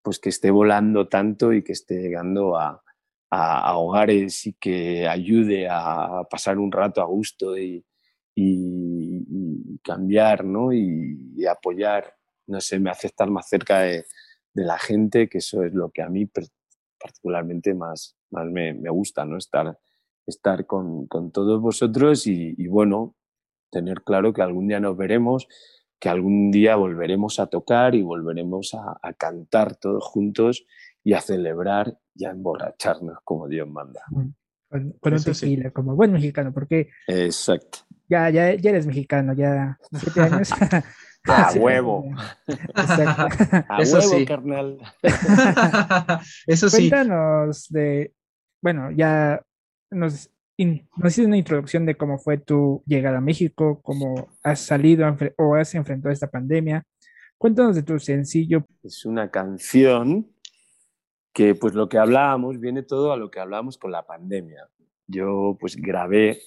pues 0.02 0.18
que 0.18 0.30
esté 0.30 0.50
volando 0.50 1.08
tanto 1.08 1.52
y 1.52 1.62
que 1.62 1.72
esté 1.72 2.00
llegando 2.00 2.56
a, 2.56 2.82
a, 3.30 3.76
hogares 3.78 4.46
y 4.46 4.54
que 4.54 5.06
ayude 5.06 5.68
a 5.70 6.24
pasar 6.28 6.58
un 6.58 6.72
rato 6.72 7.00
a 7.00 7.04
gusto 7.04 7.56
y, 7.56 7.84
y, 8.34 9.78
cambiar 9.82 10.44
¿no? 10.44 10.72
y, 10.72 11.44
apoyar, 11.46 12.14
no 12.46 12.60
sé, 12.60 12.78
me 12.78 12.90
hace 12.90 13.06
estar 13.06 13.30
más 13.30 13.48
cerca 13.48 13.80
de, 13.80 14.04
la 14.52 14.78
gente, 14.78 15.28
que 15.28 15.38
eso 15.38 15.62
es 15.62 15.72
lo 15.72 15.90
que 15.90 16.02
a 16.02 16.08
mí 16.08 16.28
particularmente 16.98 17.72
más, 17.72 18.16
me, 18.30 18.72
gusta, 18.90 19.24
¿no? 19.24 19.38
estar, 19.38 19.78
estar 20.26 20.66
con, 20.66 21.08
todos 21.32 21.60
vosotros 21.60 22.26
y, 22.26 22.54
y 22.58 22.66
bueno, 22.66 23.14
tener 23.70 24.02
claro 24.02 24.32
que 24.32 24.42
algún 24.42 24.66
día 24.66 24.80
nos 24.80 24.96
veremos, 24.96 25.46
que 26.00 26.08
algún 26.08 26.50
día 26.50 26.76
volveremos 26.76 27.38
a 27.38 27.46
tocar 27.46 27.94
y 27.94 28.02
volveremos 28.02 28.74
a, 28.74 29.12
cantar 29.14 29.76
todos 29.76 30.04
juntos 30.04 30.66
y 31.04 31.12
a 31.12 31.20
celebrar 31.20 31.96
y 32.14 32.24
a 32.24 32.30
emborracharnos 32.30 33.18
como 33.24 33.48
Dios 33.48 33.68
manda. 33.68 34.02
Con, 34.68 34.94
un 35.02 35.24
tequila, 35.24 35.70
como 35.70 35.96
buen 35.96 36.12
mexicano, 36.12 36.52
porque... 36.52 36.90
Exacto. 37.06 37.78
Ya, 38.08 38.30
ya, 38.30 38.54
ya 38.54 38.70
eres 38.70 38.86
mexicano, 38.86 39.32
ya 39.34 39.78
siete 39.92 40.20
años. 40.20 40.50
A 41.24 41.52
huevo. 41.56 42.10
A 42.84 43.78
Eso 43.80 43.98
huevo, 43.98 44.18
sí. 44.18 44.24
carnal. 44.24 44.78
Eso 46.46 46.68
sí. 46.68 46.88
Cuéntanos 46.88 47.68
de, 47.68 48.12
bueno, 48.62 48.90
ya 48.90 49.42
nos 49.90 50.30
nos 50.58 51.12
hiciste 51.12 51.26
una 51.26 51.38
introducción 51.38 51.86
de 51.86 51.96
cómo 51.96 52.18
fue 52.18 52.36
tu 52.36 52.82
llegada 52.84 53.16
a 53.16 53.22
México, 53.22 53.80
cómo 53.82 54.28
has 54.42 54.60
salido 54.60 55.16
o 55.38 55.54
has 55.54 55.74
enfrentado 55.74 56.12
esta 56.12 56.30
pandemia. 56.30 56.84
Cuéntanos 57.38 57.76
de 57.76 57.82
tu 57.82 57.98
sencillo. 57.98 58.66
Es 58.82 59.06
una 59.06 59.30
canción 59.30 60.30
que 61.32 61.54
pues 61.54 61.74
lo 61.74 61.88
que 61.88 61.98
hablábamos 61.98 62.58
viene 62.58 62.82
todo 62.82 63.12
a 63.12 63.16
lo 63.16 63.30
que 63.30 63.40
hablábamos 63.40 63.78
con 63.78 63.92
la 63.92 64.06
pandemia. 64.06 64.68
Yo 65.06 65.56
pues 65.58 65.76
grabé 65.76 66.42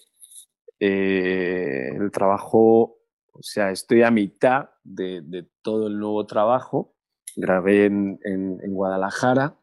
eh, 0.79 1.89
el 1.95 2.11
trabajo, 2.11 2.97
o 3.31 3.41
sea, 3.41 3.71
estoy 3.71 4.03
a 4.03 4.11
mitad 4.11 4.69
de, 4.83 5.47
todo 5.61 5.87
el 5.87 5.97
nuevo 5.97 6.25
trabajo. 6.25 6.95
Grabé 7.35 7.85
en, 7.85 8.19
Guadalajara 8.67 9.57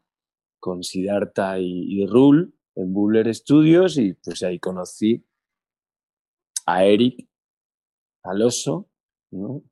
con 0.59 0.83
Siddhartha 0.83 1.59
y, 1.59 2.02
y 2.02 2.06
Rul 2.06 2.54
en 2.74 2.92
Buller 2.92 3.33
Studios 3.35 3.98
y 3.98 4.14
pues 4.14 4.42
ahí 4.42 4.59
conocí 4.59 5.24
a 6.66 6.85
Eric, 6.85 7.28
al 8.22 8.42
oso, 8.42 8.88
¿no? 9.30 9.62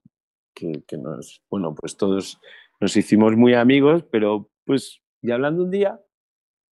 que, 0.54 0.82
que, 0.86 0.96
nos, 0.96 1.42
bueno, 1.48 1.74
pues 1.74 1.96
todos 1.96 2.40
nos 2.80 2.96
hicimos 2.96 3.36
muy 3.36 3.54
amigos, 3.54 4.04
pero 4.10 4.50
pues 4.64 5.02
ya 5.22 5.34
hablando 5.34 5.64
un 5.64 5.70
día, 5.70 6.00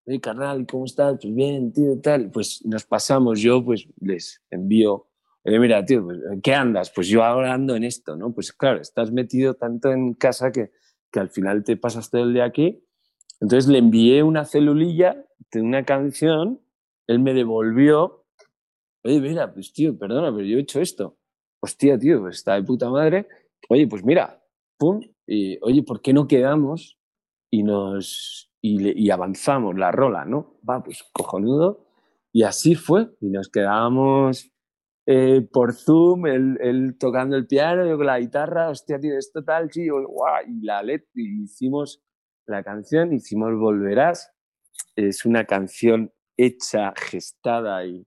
hey 0.07 0.21
carnal, 0.21 0.67
¿cómo 0.67 0.85
estás? 0.85 1.19
Pues 1.21 1.35
bien, 1.35 1.73
tío, 1.73 2.01
tal, 2.01 2.31
pues 2.31 2.65
nos 2.65 2.85
pasamos, 2.85 3.41
yo 3.41 3.65
pues 3.65 3.89
les 4.01 4.43
envío, 4.51 5.09
mira, 5.45 5.85
tío, 5.85 6.05
pues, 6.05 6.19
¿qué 6.43 6.55
andas? 6.55 6.91
Pues 6.95 7.09
yo 7.09 7.25
ahora 7.25 7.53
ando 7.53 7.77
en 7.77 7.85
esto, 7.85 8.17
¿no? 8.17 8.33
Pues 8.33 8.53
claro, 8.53 8.81
estás 8.81 9.13
metido 9.13 9.55
tanto 9.55 9.93
en 9.93 10.15
casa 10.15 10.53
que, 10.53 10.71
que 11.11 11.21
al 11.21 11.31
final 11.31 11.65
te 11.65 11.77
pasas 11.77 12.11
todo 12.11 12.23
el 12.25 12.35
día 12.35 12.45
aquí 12.45 12.83
entonces 13.41 13.69
le 13.71 13.79
envié 13.79 14.23
una 14.23 14.45
celulilla 14.45 15.25
de 15.53 15.61
una 15.61 15.85
canción, 15.85 16.61
él 17.07 17.19
me 17.19 17.35
devolvió, 17.35 18.25
oye, 19.05 19.21
mira, 19.21 19.53
pues 19.53 19.73
tío, 19.73 19.97
perdona, 19.99 20.35
pero 20.35 20.47
yo 20.47 20.57
he 20.57 20.61
hecho 20.61 20.81
esto. 20.81 21.19
Hostia, 21.61 21.99
tío, 21.99 22.21
pues 22.21 22.37
está 22.37 22.55
de 22.55 22.63
puta 22.63 22.91
madre. 22.91 23.29
Oye, 23.69 23.87
pues 23.87 24.05
mira, 24.05 24.43
pum, 24.79 25.01
y, 25.27 25.59
oye, 25.63 25.83
¿por 25.83 26.01
qué 26.01 26.13
no 26.13 26.27
quedamos 26.27 26.99
y 27.51 27.63
nos 27.63 28.51
y, 28.61 29.11
avanzamos 29.11 29.77
la 29.77 29.93
rola, 29.93 30.25
¿no? 30.25 30.59
Va, 30.69 30.83
pues 30.83 31.05
cojonudo. 31.13 31.87
Y 32.33 32.43
así 32.43 32.75
fue, 32.75 33.11
y 33.21 33.31
nos 33.31 33.49
quedábamos 33.49 34.51
eh, 35.07 35.47
por 35.53 35.73
Zoom, 35.75 36.27
él, 36.27 36.97
tocando 36.99 37.37
el 37.37 37.47
piano, 37.47 37.87
yo 37.87 37.97
con 37.97 38.07
la 38.07 38.19
guitarra, 38.19 38.69
hostia, 38.71 38.99
tío, 38.99 39.17
esto 39.17 39.45
tal, 39.45 39.71
sí, 39.71 39.87
y 39.87 40.65
la 40.65 40.83
y 40.85 41.45
hicimos 41.45 42.03
la 42.47 42.63
canción, 42.63 43.13
hicimos 43.13 43.55
Volverás. 43.57 44.33
Es 44.95 45.25
una 45.25 45.45
canción 45.45 46.13
hecha, 46.37 46.93
gestada 46.97 47.87
y, 47.87 48.07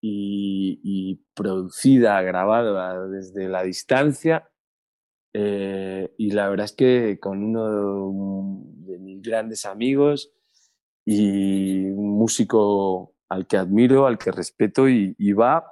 y, 0.00 1.24
producida, 1.34 2.22
grabada 2.22 3.06
desde 3.08 3.48
la 3.48 3.62
distancia. 3.62 4.48
Eh, 5.32 6.14
y 6.16 6.30
la 6.30 6.48
verdad 6.48 6.64
es 6.64 6.72
que 6.72 7.18
con 7.20 7.42
uno 7.42 8.62
de 8.86 8.98
mis 8.98 9.22
grandes 9.22 9.66
amigos 9.66 10.32
y 11.04 11.86
un 11.86 12.18
músico 12.18 13.14
al 13.28 13.46
que 13.46 13.56
admiro, 13.56 14.06
al 14.06 14.18
que 14.18 14.30
respeto 14.32 14.88
y, 14.88 15.32
va 15.32 15.64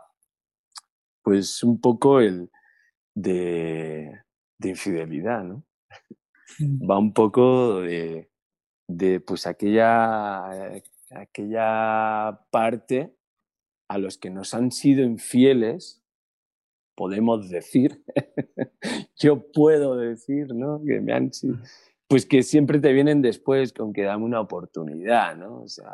pues 1.23 1.63
un 1.63 1.81
poco 1.81 2.21
el 2.21 2.51
de, 3.15 4.23
infidelidad, 4.63 5.43
¿no? 5.43 5.65
Va 6.89 6.99
un 6.99 7.13
poco 7.13 7.81
de, 7.81 8.31
de 8.87 9.21
pues 9.21 9.47
aquella, 9.47 10.73
aquella 11.11 12.41
parte 12.51 13.17
a 13.89 13.99
los 13.99 14.19
que 14.19 14.31
nos 14.31 14.55
han 14.55 14.71
sido 14.71 15.03
infieles, 15.05 16.03
podemos 16.97 17.49
decir, 17.49 18.03
yo 19.17 19.51
puedo 19.53 19.97
decir, 19.97 20.55
¿no? 20.55 20.83
Que 20.85 21.01
me 21.01 21.13
han 21.13 21.31
pues 22.09 22.25
que 22.25 22.43
siempre 22.43 22.79
te 22.79 22.93
vienen 22.93 23.21
después 23.21 23.73
con 23.73 23.93
que 23.93 24.03
dame 24.03 24.25
una 24.25 24.41
oportunidad, 24.41 25.37
¿no? 25.37 25.63
O 25.63 25.69
sea, 25.69 25.91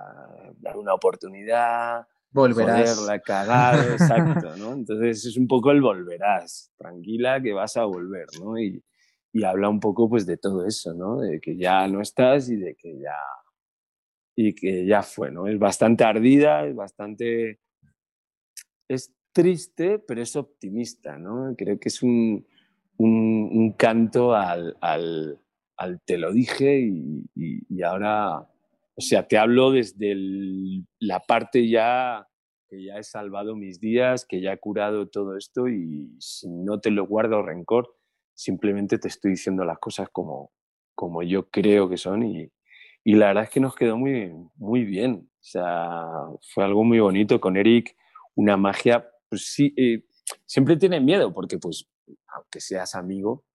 dar 0.59 0.77
una 0.77 0.95
oportunidad, 0.95 2.07
volverás. 2.31 3.03
la 3.07 3.19
cagado, 3.21 3.83
exacto, 3.93 4.57
¿no? 4.57 4.75
Entonces 4.75 5.25
es 5.25 5.37
un 5.37 5.49
poco 5.49 5.71
el 5.71 5.81
volverás, 5.81 6.71
tranquila 6.77 7.41
que 7.43 7.53
vas 7.53 7.77
a 7.77 7.85
volver, 7.85 8.27
¿no? 8.43 8.59
Y, 8.59 8.83
y 9.33 9.45
habla 9.45 9.71
un 9.71 9.81
poco 9.81 10.09
pues 10.09 10.27
de 10.27 10.37
todo 10.37 10.67
eso, 10.67 10.93
¿no? 10.93 11.21
De 11.21 11.41
que 11.41 11.57
ya 11.57 11.89
no 11.89 12.03
estás 12.03 12.51
y 12.51 12.57
de 12.57 12.75
que 12.75 12.99
ya 12.99 13.17
y 14.35 14.55
que 14.55 14.87
ya 14.87 15.03
fue, 15.03 15.31
¿no? 15.31 15.47
Es 15.47 15.59
bastante 15.59 16.05
ardida, 16.05 16.67
es 16.67 16.75
bastante 16.75 17.61
es 18.89 19.15
triste, 19.33 19.99
pero 19.99 20.23
es 20.23 20.37
optimista, 20.37 21.19
¿no? 21.19 21.55
Creo 21.57 21.79
que 21.79 21.89
es 21.89 22.03
un, 22.03 22.47
un, 22.99 23.73
canto 23.73 24.35
al, 24.35 24.77
al, 24.81 25.39
al, 25.77 26.01
te 26.03 26.19
lo 26.19 26.33
dije 26.33 26.81
y, 26.81 27.27
y, 27.35 27.83
ahora, 27.83 28.39
o 28.39 29.01
sea, 29.01 29.27
te 29.27 29.39
hablo 29.39 29.71
desde 29.71 30.15
la 30.99 31.21
parte 31.21 31.69
ya 31.69 32.29
que 32.69 32.85
ya 32.85 32.97
he 32.97 33.03
salvado 33.03 33.55
mis 33.55 33.81
días, 33.81 34.25
que 34.25 34.41
ya 34.41 34.53
he 34.53 34.59
curado 34.59 35.09
todo 35.09 35.37
esto 35.37 35.69
y 35.69 36.17
si 36.21 36.49
no 36.49 36.81
te 36.81 36.91
lo 36.91 37.07
guardo 37.07 37.43
rencor, 37.43 37.95
simplemente 38.35 38.99
te 38.99 39.09
estoy 39.09 39.33
diciendo 39.33 39.65
las 39.65 39.79
cosas 39.79 40.09
como, 40.11 40.53
como 40.95 41.23
yo 41.23 41.51
creo 41.51 41.89
que 41.89 41.99
son 41.99 42.23
y, 42.23 42.51
y 43.05 43.15
la 43.15 43.29
verdad 43.29 43.45
es 43.45 43.51
que 43.51 43.61
nos 43.61 43.75
quedó 43.75 43.97
muy, 43.99 44.33
muy 44.57 44.85
bien. 44.85 45.29
O 45.29 45.45
sea, 45.45 46.07
fue 46.55 46.65
algo 46.65 46.85
muy 46.85 47.01
bonito 47.01 47.41
con 47.41 47.57
Eric, 47.57 47.97
una 48.35 48.57
magia, 48.57 49.12
pues 49.33 49.47
sí, 49.47 49.73
eh, 49.79 50.05
siempre 50.45 50.77
tiene 50.77 51.01
miedo 51.01 51.33
porque 51.33 51.57
pues 51.57 51.89
aunque 52.37 52.61
seas 52.61 52.95
amigo, 52.95 53.47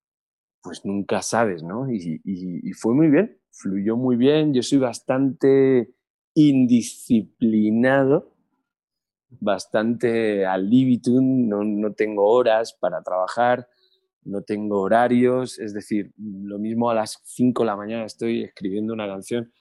pues 0.63 0.83
nunca 0.85 1.21
sabes, 1.21 1.61
¿no? 1.61 1.85
Y, 1.87 2.19
fue 2.73 2.95
muy 2.95 3.09
bien, 3.09 3.39
fluyó 3.51 3.95
muy 3.95 4.15
bien, 4.15 4.55
yo 4.55 4.63
soy 4.63 4.79
bastante 4.79 5.93
indisciplinado, 6.33 8.33
bastante 9.29 10.47
al 10.47 10.67
libitum, 10.67 11.47
no, 11.47 11.63
no 11.63 11.93
tengo 11.93 12.27
horas 12.27 12.73
para 12.73 13.03
trabajar, 13.03 13.69
no 14.23 14.41
tengo 14.41 14.81
horarios, 14.81 15.59
es 15.59 15.75
decir, 15.75 16.11
lo 16.17 16.57
mismo 16.57 16.89
a 16.89 16.95
las 16.95 17.21
5 17.23 17.61
de 17.61 17.67
la 17.67 17.75
mañana 17.75 18.03
estoy 18.03 18.45
escribiendo 18.45 18.95
una 18.95 19.05
canción 19.05 19.53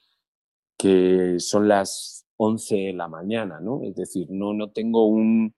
que 0.79 1.37
son 1.41 1.69
las 1.69 2.27
11 2.39 2.75
de 2.75 2.93
la 2.95 3.07
mañana, 3.07 3.61
¿no? 3.61 3.83
Es 3.85 3.97
decir, 3.97 4.29
no, 4.31 4.55
no 4.55 4.71
tengo 4.71 5.09
un, 5.09 5.55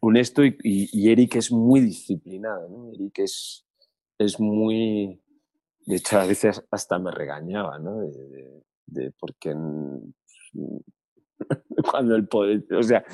un 0.00 0.16
esto 0.16 0.44
y, 0.44 0.56
y, 0.62 1.10
Eric 1.10 1.36
es 1.36 1.52
muy 1.52 1.80
disciplinado, 1.80 2.68
¿no? 2.68 2.92
Eric 2.92 3.20
es, 3.20 3.66
es 4.18 4.40
muy... 4.40 5.22
De 5.86 5.96
hecho, 5.96 6.18
a 6.18 6.26
veces 6.26 6.62
hasta 6.70 6.98
me 6.98 7.10
regañaba, 7.10 7.78
¿no? 7.78 8.00
De, 8.86 9.12
porque 9.18 9.50
cuando 11.90 12.16
el 12.16 12.28
poder... 12.28 12.64
O 12.74 12.82
sea, 12.82 13.04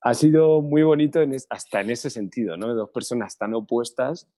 ha 0.00 0.14
sido 0.14 0.62
muy 0.62 0.82
bonito 0.82 1.20
hasta 1.50 1.80
en 1.80 1.90
ese 1.90 2.10
sentido, 2.10 2.56
¿no? 2.56 2.74
Dos 2.74 2.90
personas 2.90 3.36
tan 3.36 3.54
opuestas 3.54 4.28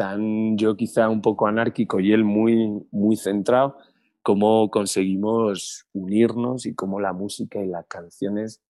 tan 0.00 0.56
yo 0.56 0.76
quizá 0.76 1.10
un 1.10 1.20
poco 1.20 1.46
anárquico 1.46 2.00
y 2.00 2.12
él 2.12 2.24
muy, 2.24 2.86
muy 2.90 3.16
centrado, 3.16 3.76
cómo 4.22 4.70
conseguimos 4.70 5.84
unirnos 5.92 6.64
y 6.64 6.74
cómo 6.74 7.00
la 7.00 7.12
música 7.12 7.62
y 7.62 7.66
las 7.66 7.86
canciones 7.86 8.62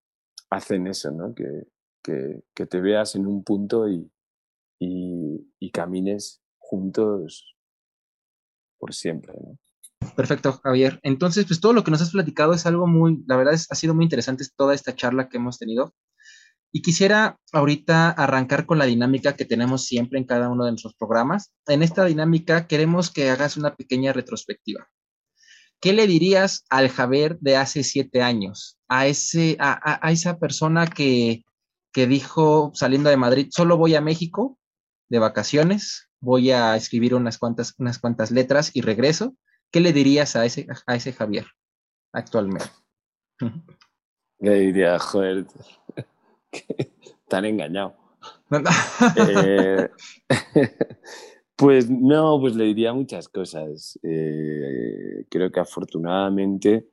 hacen 0.50 0.88
eso, 0.88 1.12
¿no? 1.12 1.32
que, 1.32 1.44
que, 2.02 2.42
te 2.54 2.80
veas 2.80 3.14
en 3.14 3.26
un 3.26 3.44
punto 3.44 3.88
y, 3.88 4.10
y, 4.78 5.70
camines 5.70 6.42
juntos 6.58 7.56
por 8.78 8.94
siempre. 8.94 9.34
Perfecto, 10.16 10.52
Javier. 10.64 10.98
Entonces, 11.02 11.44
pues 11.46 11.60
todo 11.60 11.72
lo 11.72 11.84
que 11.84 11.90
nos 11.90 12.02
has 12.02 12.10
platicado 12.10 12.54
es 12.54 12.66
algo 12.66 12.86
muy, 12.86 13.22
la 13.26 13.36
verdad 13.36 13.54
es, 13.54 13.70
ha 13.70 13.74
sido 13.74 13.94
muy 13.94 14.04
interesante 14.04 14.44
toda 14.56 14.74
esta 14.74 14.94
charla 14.94 15.28
que 15.28 15.36
hemos 15.36 15.58
tenido. 15.58 15.94
Y 16.72 16.82
quisiera 16.82 17.38
ahorita 17.52 18.10
arrancar 18.10 18.64
con 18.64 18.78
la 18.78 18.86
dinámica 18.86 19.34
que 19.34 19.44
tenemos 19.44 19.86
siempre 19.86 20.18
en 20.18 20.24
cada 20.24 20.48
uno 20.48 20.64
de 20.64 20.70
nuestros 20.70 20.94
programas. 20.94 21.52
En 21.66 21.82
esta 21.82 22.04
dinámica 22.04 22.66
queremos 22.68 23.10
que 23.10 23.28
hagas 23.28 23.56
una 23.56 23.74
pequeña 23.74 24.12
retrospectiva. 24.12 24.88
¿Qué 25.80 25.92
le 25.92 26.06
dirías 26.06 26.64
al 26.68 26.90
Javier 26.90 27.38
de 27.40 27.56
hace 27.56 27.82
siete 27.82 28.22
años? 28.22 28.78
A, 28.88 29.06
ese, 29.06 29.56
a, 29.58 30.06
a, 30.06 30.12
esa 30.12 30.38
persona 30.38 30.86
que, 30.86 31.42
que 31.92 32.07
dijo 32.07 32.72
saliendo 32.74 33.11
de 33.11 33.16
Madrid, 33.16 33.48
solo 33.50 33.76
voy 33.76 33.94
a 33.94 34.00
México 34.00 34.59
de 35.09 35.18
vacaciones, 35.18 36.09
voy 36.20 36.50
a 36.50 36.76
escribir 36.76 37.14
unas 37.14 37.38
cuantas, 37.38 37.74
unas 37.79 37.98
cuantas 37.98 38.31
letras 38.31 38.70
y 38.74 38.81
regreso. 38.81 39.35
¿Qué 39.70 39.81
le 39.81 39.92
dirías 39.92 40.37
a 40.37 40.44
ese, 40.44 40.66
a 40.87 40.96
ese 40.96 41.12
Javier 41.12 41.46
actualmente? 42.12 42.66
Le 44.42 44.55
diría, 44.55 44.98
joder, 44.98 45.46
Tan 47.29 47.44
engañado. 47.44 47.94
Eh, 49.16 49.88
pues 51.57 51.88
no, 51.88 52.40
pues 52.40 52.57
le 52.57 52.64
diría 52.64 52.92
muchas 52.92 53.29
cosas. 53.29 53.98
Eh, 54.03 55.24
creo 55.31 55.50
que 55.50 55.61
afortunadamente 55.61 56.88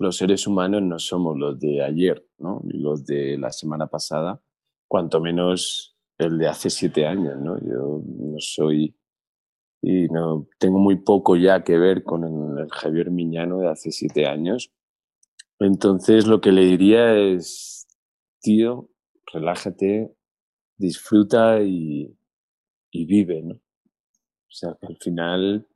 los 0.00 0.16
seres 0.16 0.46
humanos 0.46 0.82
no 0.82 0.98
somos 0.98 1.38
los 1.38 1.60
de 1.60 1.82
ayer, 1.84 2.26
¿no? 2.38 2.62
los 2.64 3.04
de 3.04 3.36
la 3.36 3.52
semana 3.52 3.86
pasada, 3.88 4.42
cuanto 4.88 5.20
menos 5.20 5.94
el 6.16 6.38
de 6.38 6.48
hace 6.48 6.70
siete 6.70 7.06
años. 7.06 7.36
¿no? 7.38 7.58
Yo 7.60 8.02
no 8.06 8.38
soy 8.38 8.96
y 9.82 10.08
no 10.08 10.48
tengo 10.58 10.78
muy 10.78 10.96
poco 10.96 11.36
ya 11.36 11.64
que 11.64 11.78
ver 11.78 12.02
con 12.02 12.24
el, 12.24 12.68
Javier 12.70 13.10
Miñano 13.10 13.58
de 13.58 13.68
hace 13.68 13.92
siete 13.92 14.26
años. 14.26 14.72
Entonces 15.58 16.26
lo 16.26 16.40
que 16.40 16.52
le 16.52 16.64
diría 16.64 17.18
es, 17.18 17.86
tío, 18.40 18.88
relájate, 19.30 20.14
disfruta 20.78 21.60
y, 21.60 22.16
vive, 22.90 23.42
¿no? 23.42 23.54
O 23.54 24.52
sea, 24.52 24.76
que 24.80 24.86
al 24.86 24.96
final 24.96 25.68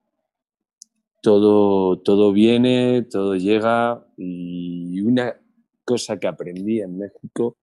todo, 1.24 2.02
todo 2.02 2.34
viene, 2.34 3.00
todo 3.00 3.34
llega 3.34 4.06
y 4.18 5.00
una 5.00 5.40
cosa 5.86 6.18
que 6.18 6.26
aprendí 6.26 6.82
en 6.82 6.98
México, 6.98 7.56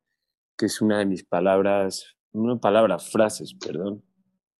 que 0.57 0.65
es 0.65 0.81
una 0.81 0.97
de 0.97 1.05
mis 1.05 1.23
palabras, 1.23 2.17
una 2.31 2.59
palabra, 2.59 2.97
frases, 2.97 3.53
perdón, 3.53 4.03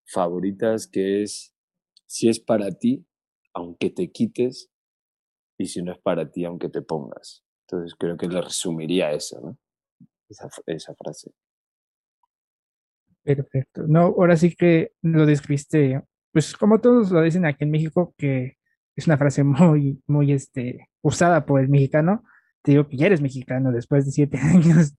favoritas, 0.06 0.86
que 0.86 1.24
es, 1.24 1.52
si 2.06 2.30
es 2.30 2.40
para 2.40 2.70
ti, 2.70 3.04
aunque 3.56 3.90
te 3.90 4.12
quites, 4.12 4.70
y 5.58 5.66
si 5.66 5.82
no 5.82 5.94
es 5.94 6.00
para 6.00 6.30
ti, 6.30 6.46
aunque 6.46 6.70
te 6.70 6.84
pongas. 6.84 7.44
Entonces 7.66 7.96
creo 7.98 8.18
que 8.18 8.28
le 8.28 8.40
resumiría 8.40 9.12
eso, 9.14 9.42
¿no? 9.42 9.58
esa, 10.30 10.94
frase. 10.94 11.32
Perfecto. 13.24 13.88
No, 13.88 14.02
ahora 14.02 14.38
sí 14.38 14.56
que 14.56 14.94
lo 15.02 15.26
describiste, 15.26 16.04
pues 16.32 16.56
como 16.56 16.80
todos 16.80 17.10
lo 17.10 17.24
dicen 17.24 17.46
aquí 17.46 17.64
en 17.64 17.72
México, 17.72 18.14
que 18.16 18.61
es 18.96 19.08
una 19.08 19.18
frase 19.18 19.44
muy, 19.44 20.02
muy 20.08 20.32
este, 20.32 20.90
usada 21.02 21.46
por 21.46 21.62
el 21.62 21.70
mexicano. 21.70 22.24
Te 22.64 22.72
digo 22.72 22.88
que 22.88 22.98
ya 22.98 23.08
eres 23.08 23.22
mexicano 23.22 23.72
después 23.72 24.06
de 24.06 24.12
siete 24.12 24.38
años. 24.42 24.96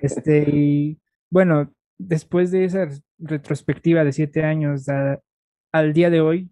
Este, 0.00 0.48
y 0.50 1.00
bueno, 1.30 1.72
después 1.98 2.50
de 2.50 2.64
esa 2.64 2.88
retrospectiva 3.18 4.04
de 4.04 4.12
siete 4.12 4.44
años 4.44 4.86
al 5.72 5.92
día 5.92 6.10
de 6.10 6.20
hoy, 6.20 6.50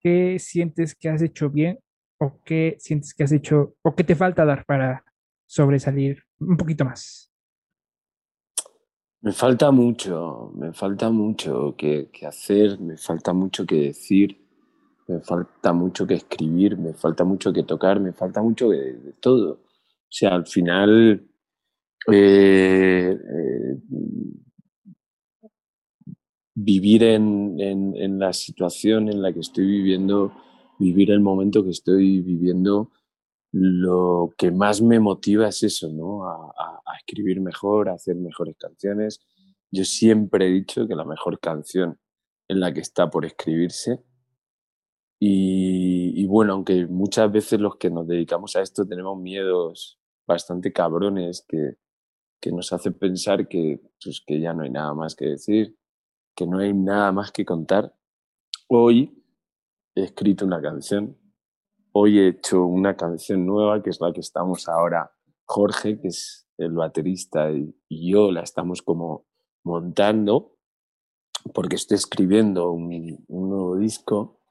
¿qué 0.00 0.38
sientes 0.38 0.94
que 0.94 1.08
has 1.08 1.22
hecho 1.22 1.50
bien 1.50 1.78
o 2.18 2.40
qué 2.44 2.76
sientes 2.78 3.14
que 3.14 3.24
has 3.24 3.32
hecho 3.32 3.74
o 3.82 3.94
qué 3.94 4.04
te 4.04 4.14
falta 4.14 4.44
dar 4.44 4.64
para 4.64 5.04
sobresalir 5.46 6.22
un 6.38 6.56
poquito 6.56 6.84
más? 6.84 7.30
Me 9.24 9.32
falta 9.32 9.70
mucho, 9.70 10.52
me 10.54 10.74
falta 10.74 11.08
mucho 11.08 11.74
que, 11.78 12.10
hacer, 12.26 12.78
me 12.78 12.98
falta 12.98 13.32
mucho 13.32 13.64
que 13.64 13.76
decir, 13.76 14.43
me 15.06 15.20
falta 15.20 15.72
mucho 15.72 16.06
que 16.06 16.14
escribir, 16.14 16.76
me 16.78 16.94
falta 16.94 17.24
mucho 17.24 17.52
que 17.52 17.62
tocar, 17.62 18.00
me 18.00 18.12
falta 18.12 18.42
mucho 18.42 18.70
de, 18.70 19.14
todo. 19.20 19.52
O 19.52 20.08
sea, 20.08 20.34
al 20.34 20.46
final, 20.46 21.26
eh, 22.10 23.18
eh, 23.18 23.76
vivir 26.54 27.02
en, 27.04 28.18
la 28.18 28.32
situación 28.32 29.08
en 29.08 29.20
la 29.20 29.32
que 29.32 29.40
estoy 29.40 29.66
viviendo, 29.66 30.32
vivir 30.78 31.10
el 31.10 31.20
momento 31.20 31.62
que 31.64 31.70
estoy 31.70 32.20
viviendo, 32.20 32.90
lo 33.52 34.34
que 34.38 34.50
más 34.50 34.80
me 34.82 35.00
motiva 35.00 35.48
es 35.48 35.62
eso, 35.62 35.88
¿no? 35.92 36.24
A, 36.28 36.80
escribir 36.98 37.40
mejor, 37.40 37.88
a 37.88 37.94
hacer 37.94 38.16
mejores 38.16 38.56
canciones, 38.56 39.20
Yo 39.70 39.84
siempre 39.84 40.46
he 40.46 40.50
dicho 40.50 40.86
que 40.86 40.94
la 40.94 41.04
mejor 41.04 41.40
canción 41.40 41.98
es 42.48 42.56
la 42.56 42.72
que 42.72 42.80
está 42.80 43.10
por 43.10 43.24
escribirse. 43.26 44.02
Y, 45.26 46.12
y, 46.22 46.26
bueno, 46.26 46.52
aunque 46.52 46.86
muchas 46.86 47.32
veces 47.32 47.58
los 47.58 47.76
que 47.76 47.88
nos 47.88 48.06
dedicamos 48.06 48.56
a 48.56 48.60
esto 48.60 48.86
tenemos 48.86 49.18
miedos 49.18 49.98
bastante 50.26 50.70
cabrones 50.70 51.46
que, 51.48 51.78
que 52.42 52.52
nos 52.52 52.74
hacen 52.74 52.92
pensar 52.92 53.48
que, 53.48 53.80
pues, 54.04 54.22
que 54.26 54.38
ya 54.38 54.52
no 54.52 54.64
hay 54.64 54.70
nada 54.70 54.92
más 54.92 55.14
que 55.14 55.24
decir, 55.24 55.78
que 56.36 56.46
no 56.46 56.58
hay 56.58 56.74
nada 56.74 57.10
más 57.10 57.32
que 57.32 57.46
contar. 57.46 57.96
Hoy 58.68 59.24
he 59.94 60.02
escrito 60.02 60.44
una 60.44 60.60
canción, 60.60 61.16
hoy 61.92 62.18
he 62.18 62.28
hecho 62.28 62.66
una 62.66 62.94
canción 62.94 63.46
nueva, 63.46 63.82
que 63.82 63.88
es 63.88 64.02
la 64.02 64.12
que 64.12 64.20
estamos 64.20 64.68
ahora, 64.68 65.10
Jorge, 65.46 65.98
que 66.02 66.08
es 66.08 66.46
el 66.58 66.72
baterista, 66.72 67.50
y, 67.50 67.74
yo 67.88 68.30
la 68.30 68.42
estamos 68.42 68.82
como 68.82 69.24
montando, 69.64 70.58
porque 71.54 71.76
estoy 71.76 71.94
escribiendo 71.94 72.72
un, 72.72 73.24
un 73.26 73.48
nuevo 73.48 73.76
disco 73.76 74.43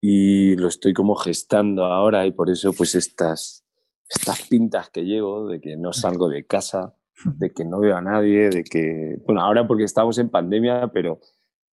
y 0.00 0.56
lo 0.56 0.68
estoy 0.68 0.92
como 0.92 1.14
gestando 1.14 1.84
ahora 1.86 2.26
y 2.26 2.32
por 2.32 2.50
eso 2.50 2.72
pues 2.72 2.94
estas, 2.94 3.64
estas 4.08 4.42
pintas 4.42 4.90
que 4.90 5.04
llevo 5.04 5.48
de 5.48 5.60
que 5.60 5.76
no 5.76 5.92
salgo 5.92 6.28
de 6.28 6.46
casa, 6.46 6.94
de 7.24 7.52
que 7.52 7.64
no 7.64 7.80
veo 7.80 7.96
a 7.96 8.02
nadie, 8.02 8.50
de 8.50 8.62
que, 8.62 9.16
bueno, 9.26 9.40
ahora 9.40 9.66
porque 9.66 9.84
estamos 9.84 10.18
en 10.18 10.28
pandemia, 10.28 10.88
pero, 10.92 11.20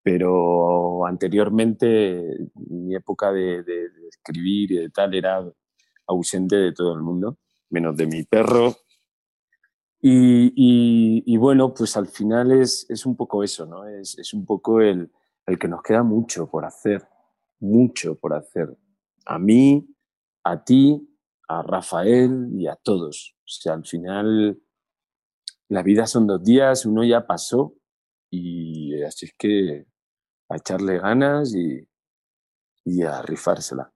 pero 0.02 1.06
anteriormente 1.06 2.50
mi 2.56 2.96
época 2.96 3.32
de, 3.32 3.64
escribir 4.08 4.72
y 4.72 4.78
de 4.78 4.90
tal 4.90 5.14
era 5.14 5.44
ausente 6.08 6.56
de 6.56 6.72
todo 6.72 6.94
el 6.94 7.02
mundo, 7.02 7.40
menos 7.70 7.96
de 7.98 8.08
mi 8.08 8.24
perro. 8.24 8.76
Y, 10.00 10.48
y, 10.56 11.24
y 11.26 11.38
bueno, 11.38 11.74
pues 11.74 11.96
al 11.96 12.08
final 12.08 12.52
es, 12.52 12.86
es, 12.90 13.06
un 13.06 13.16
poco 13.16 13.42
eso, 13.42 13.66
¿no? 13.66 13.88
Es, 13.88 14.18
es 14.20 14.34
un 14.34 14.46
poco 14.46 14.82
el, 14.82 15.10
el 15.46 15.58
que 15.58 15.70
nos 15.70 15.82
queda 15.82 16.04
mucho 16.04 16.50
por 16.50 16.66
hacer, 16.66 17.08
mucho 17.64 18.16
por 18.16 18.34
hacer. 18.34 18.78
A 19.26 19.40
mí, 19.40 19.88
a 20.44 20.64
ti, 20.64 21.10
a 21.48 21.62
Rafael 21.62 22.50
y 22.54 22.68
a 22.68 22.76
todos. 22.76 23.36
O 23.40 23.48
sea, 23.48 23.74
al 23.74 23.86
final 23.86 24.62
la 25.70 25.82
vida 25.82 26.06
son 26.06 26.28
dos 26.28 26.44
días, 26.44 26.86
uno 26.86 27.04
ya 27.04 27.26
pasó 27.26 27.74
y 28.30 29.02
así 29.04 29.26
es 29.28 29.34
que 29.38 29.86
a 30.50 30.58
echarle 30.58 31.00
ganas 31.00 31.56
y, 31.56 31.88
y 32.86 33.04
a 33.04 33.22
rifársela. 33.22 33.92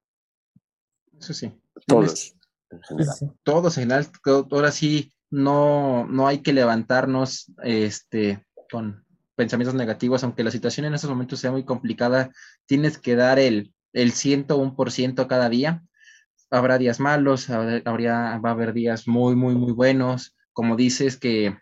Eso 1.19 1.33
sí. 1.33 1.51
Todos, 1.85 2.35
en 2.69 2.81
general. 2.83 3.15
Todos 3.43 3.77
en 3.77 3.83
general. 3.83 4.11
Ahora 4.51 4.71
sí, 4.71 5.11
no, 5.29 6.05
no 6.07 6.27
hay 6.27 6.39
que 6.39 6.53
levantarnos 6.53 7.51
este, 7.63 8.45
con 8.71 9.06
pensamientos 9.37 9.75
negativos, 9.75 10.23
aunque 10.23 10.43
la 10.43 10.51
situación 10.51 10.87
en 10.87 10.95
estos 10.95 11.09
momentos 11.09 11.39
sea 11.39 11.51
muy 11.51 11.63
complicada, 11.63 12.31
tienes 12.65 12.97
que 12.97 13.15
dar 13.15 13.39
el, 13.39 13.71
el 13.93 14.11
101% 14.11 15.27
cada 15.27 15.47
día. 15.47 15.83
Habrá 16.49 16.77
días 16.77 16.99
malos, 16.99 17.49
habría, 17.49 18.39
va 18.39 18.49
a 18.49 18.53
haber 18.53 18.73
días 18.73 19.07
muy, 19.07 19.35
muy, 19.35 19.55
muy 19.55 19.71
buenos. 19.71 20.35
Como 20.53 20.75
dices 20.75 21.17
que 21.17 21.55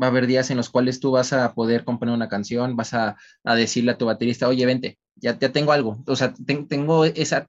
va 0.00 0.06
a 0.06 0.10
haber 0.10 0.26
días 0.26 0.50
en 0.50 0.58
los 0.58 0.68
cuales 0.68 1.00
tú 1.00 1.12
vas 1.12 1.32
a 1.32 1.54
poder 1.54 1.84
componer 1.84 2.14
una 2.14 2.28
canción, 2.28 2.76
vas 2.76 2.92
a, 2.92 3.16
a 3.44 3.54
decirle 3.54 3.92
a 3.92 3.98
tu 3.98 4.06
baterista, 4.06 4.48
oye, 4.48 4.66
vente, 4.66 4.98
ya, 5.16 5.38
ya 5.38 5.52
tengo 5.52 5.72
algo, 5.72 6.02
o 6.06 6.16
sea, 6.16 6.34
tengo 6.44 7.04
esa, 7.04 7.48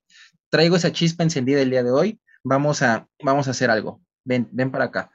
traigo 0.49 0.75
esa 0.75 0.91
chispa 0.91 1.23
encendida 1.23 1.61
el 1.61 1.69
día 1.69 1.83
de 1.83 1.91
hoy, 1.91 2.19
vamos 2.43 2.81
a, 2.81 3.07
vamos 3.23 3.47
a 3.47 3.51
hacer 3.51 3.69
algo, 3.69 4.01
ven, 4.23 4.49
ven 4.51 4.71
para 4.71 4.85
acá. 4.85 5.11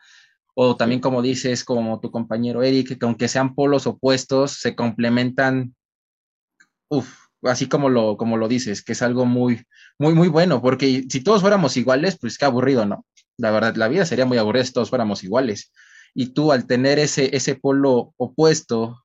O 0.60 0.74
también 0.76 1.00
como 1.00 1.22
dices, 1.22 1.62
como 1.62 2.00
tu 2.00 2.10
compañero 2.10 2.64
Eric, 2.64 2.98
que 2.98 3.06
aunque 3.06 3.28
sean 3.28 3.54
polos 3.54 3.86
opuestos, 3.86 4.54
se 4.54 4.74
complementan, 4.74 5.76
uff, 6.88 7.08
así 7.44 7.68
como 7.68 7.88
lo, 7.88 8.16
como 8.16 8.36
lo 8.36 8.48
dices, 8.48 8.82
que 8.82 8.90
es 8.92 9.02
algo 9.02 9.24
muy, 9.24 9.64
muy, 10.00 10.14
muy 10.14 10.26
bueno, 10.26 10.60
porque 10.60 11.04
si 11.08 11.20
todos 11.22 11.42
fuéramos 11.42 11.76
iguales, 11.76 12.18
pues 12.20 12.38
qué 12.38 12.44
aburrido, 12.44 12.86
¿no? 12.86 13.06
La 13.36 13.52
verdad, 13.52 13.76
la 13.76 13.86
vida 13.86 14.04
sería 14.04 14.26
muy 14.26 14.36
aburrida 14.38 14.64
si 14.64 14.72
todos 14.72 14.88
fuéramos 14.90 15.22
iguales 15.22 15.70
y 16.12 16.30
tú 16.30 16.50
al 16.50 16.66
tener 16.66 16.98
ese, 16.98 17.36
ese 17.36 17.54
polo 17.54 18.12
opuesto, 18.16 19.04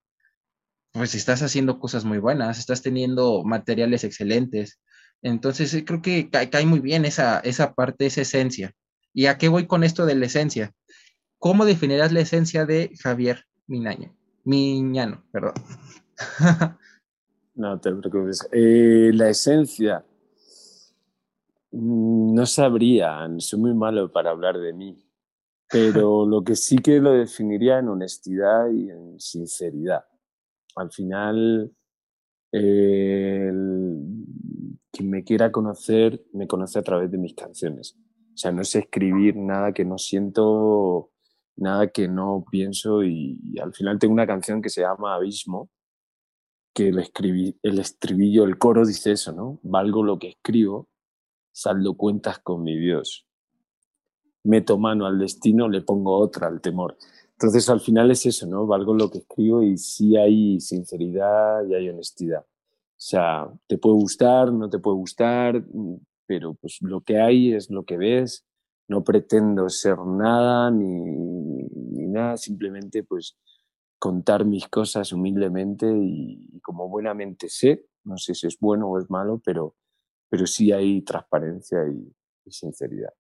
pues 0.92 1.14
estás 1.14 1.44
haciendo 1.44 1.78
cosas 1.80 2.04
muy 2.04 2.18
buenas, 2.18 2.58
estás 2.58 2.82
teniendo 2.82 3.44
materiales 3.44 4.04
excelentes. 4.04 4.80
Entonces 5.22 5.84
creo 5.86 6.02
que 6.02 6.32
cae, 6.32 6.66
muy 6.66 6.80
bien 6.80 7.06
esa, 7.06 7.42
esa 7.42 7.76
parte, 7.76 8.08
esa 8.08 8.22
esencia. 8.22 8.74
¿Y 9.14 9.28
a 9.28 9.38
qué 9.38 9.50
voy 9.50 9.68
con 9.68 9.84
esto 9.84 10.08
de 10.08 10.16
la 10.16 10.26
esencia? 10.26 10.74
¿Cómo 11.44 11.66
definirás 11.66 12.14
la 12.14 12.22
esencia 12.22 12.66
de 12.66 12.92
Javier? 13.02 13.46
Miñano, 13.68 15.26
perdón. 15.30 15.56
no 17.56 17.78
te 17.82 17.94
preocupes. 17.94 18.48
Eh, 18.54 19.12
la 19.14 19.28
esencia, 19.28 20.06
mm, 21.72 22.34
no 22.34 22.46
sabría, 22.46 23.28
soy 23.40 23.60
muy 23.60 23.74
malo 23.74 24.10
para 24.10 24.32
hablar 24.32 24.58
de 24.58 24.72
mí 24.72 25.06
pero 25.70 26.26
lo 26.26 26.46
que 26.46 26.56
sí 26.56 26.78
que 26.78 27.02
lo 27.02 27.12
definiría 27.12 27.80
en 27.80 27.90
honestidad 27.90 28.70
y 28.70 28.90
en 28.90 29.20
sinceridad. 29.20 30.06
Al 30.78 30.92
final, 30.92 31.74
quien 32.52 33.84
me 35.02 35.26
quiera 35.26 35.52
conocer, 35.52 36.24
me 36.32 36.48
conoce 36.48 36.80
a 36.80 36.84
través 36.84 37.12
de 37.12 37.18
mis 37.18 37.34
canciones. 37.34 37.98
O 38.34 38.38
sea, 38.38 38.54
no 38.54 38.64
sé 38.64 38.80
escribir 38.80 39.36
nada 39.36 39.74
que 39.74 39.84
no 39.84 39.98
siento, 39.98 41.10
nada 41.56 41.88
que 41.88 42.08
no 42.08 42.46
pienso 42.50 43.04
y, 43.04 43.40
al 43.62 43.74
final 43.74 44.00
tengo 44.00 44.14
una 44.14 44.28
canción 44.28 44.62
que 44.62 44.70
se 44.70 44.82
llama 44.82 45.16
Abismo, 45.16 45.70
que 46.74 46.90
el, 46.90 47.00
escribí, 47.00 47.58
el 47.62 47.80
estribillo, 47.80 48.46
el 48.46 48.58
coro 48.58 48.86
dice 48.86 49.12
eso, 49.12 49.32
¿no? 49.32 49.60
Valgo 49.64 50.04
lo 50.04 50.18
que 50.20 50.30
escribo, 50.30 50.90
saldo 51.52 51.96
cuentas 51.96 52.40
con 52.40 52.64
mi 52.64 52.78
Dios 52.78 53.28
meto 54.44 54.78
mano 54.78 55.06
al 55.06 55.20
destino, 55.20 55.70
le 55.70 55.82
pongo 55.82 56.18
otra 56.18 56.48
al 56.48 56.62
temor. 56.62 56.98
Entonces 57.32 57.68
al 57.70 57.80
final 57.80 58.12
es 58.12 58.26
eso, 58.26 58.46
¿no? 58.46 58.68
Valgo 58.68 58.94
lo 58.94 59.10
que 59.10 59.20
escribo 59.20 59.64
y 59.64 59.78
sí 59.78 60.16
hay 60.18 60.60
sinceridad 60.60 61.66
y 61.66 61.74
hay 61.74 61.90
honestidad. 61.90 62.42
O 62.42 63.06
sea, 63.06 63.52
te 63.68 63.78
puede 63.78 63.96
gustar, 63.96 64.54
no 64.54 64.70
te 64.70 64.80
puede 64.80 64.98
gustar, 64.98 65.64
pero 66.26 66.54
pues 66.54 66.78
lo 66.82 67.02
que 67.02 67.20
hay 67.20 67.54
es 67.54 67.70
lo 67.70 67.84
que 67.84 67.98
ves. 67.98 68.46
No 68.94 69.04
pretendo 69.04 69.70
ser 69.70 69.98
nada 69.98 70.70
ni, 70.70 70.86
ni 70.86 72.08
nada, 72.08 72.38
simplemente 72.38 73.04
pues 73.04 73.40
contar 73.98 74.46
mis 74.46 74.68
cosas 74.68 75.12
humildemente 75.12 75.88
y, 75.92 76.60
como 76.62 76.88
buenamente 76.90 77.50
sé, 77.50 77.88
no 78.04 78.18
sé 78.18 78.36
si 78.36 78.46
es 78.46 78.60
bueno 78.60 78.88
o 78.88 79.00
es 79.00 79.10
malo, 79.10 79.42
pero, 79.44 79.76
pero 80.30 80.46
sí 80.46 80.72
hay 80.72 81.02
transparencia 81.02 81.80
y 81.88 82.52
sinceridad. 82.52 83.14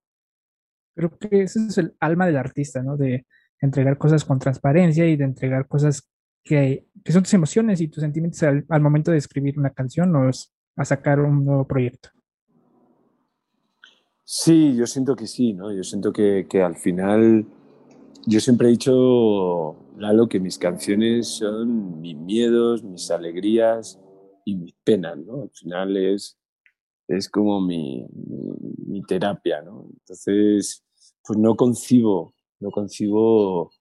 Creo 0.96 1.18
que 1.18 1.42
ese 1.42 1.66
es 1.66 1.78
el 1.80 1.96
alma 2.00 2.28
del 2.28 2.38
artista, 2.38 2.84
¿no? 2.84 2.96
De 2.96 3.26
entregar 3.60 3.98
cosas 3.98 4.24
con 4.26 4.38
transparencia 4.38 5.08
y 5.08 5.16
de 5.16 5.24
entregar 5.24 5.68
cosas 5.68 6.08
que, 6.44 6.86
que 7.04 7.12
son 7.12 7.24
tus 7.24 7.34
emociones 7.34 7.82
y 7.82 7.88
tus 7.88 8.02
sentimientos 8.02 8.44
al, 8.44 8.64
al, 8.70 8.82
momento 8.82 9.10
de 9.10 9.18
escribir 9.18 9.58
una 9.58 9.72
canción 9.72 10.16
o 10.16 10.30
a 10.76 10.86
sacar 10.86 11.20
un 11.20 11.44
nuevo 11.44 11.66
proyecto. 11.66 12.10
Sí, 14.26 14.74
yo 14.76 14.88
siento 14.88 15.16
que 15.16 15.28
sí, 15.28 15.54
¿no? 15.54 15.74
Yo 15.74 15.84
siento 15.84 16.14
que, 16.14 16.48
que 16.50 16.62
al 16.62 16.76
final, 16.76 17.46
yo 18.26 18.40
siempre 18.40 18.70
he 18.70 18.72
dicho, 18.72 19.76
Lalo, 19.98 20.30
que 20.30 20.40
mis 20.40 20.58
canciones 20.58 21.28
son 21.28 22.00
mis 22.00 22.16
miedos, 22.16 22.84
mis 22.84 23.12
alegrías 23.12 24.00
y 24.46 24.56
mis 24.56 24.74
penas, 24.84 25.18
¿no? 25.18 25.44
Al 25.44 25.50
final 25.52 25.98
es, 25.98 26.40
es 27.08 27.30
como 27.30 27.60
mi, 27.60 28.08
mi, 28.88 29.02
terapia, 29.04 29.62
¿no? 29.62 29.88
Entonces, 29.92 30.86
pues 31.26 31.38
no 31.38 31.56
concibo, 31.56 32.34
no 32.62 32.72
concibo 32.72 33.72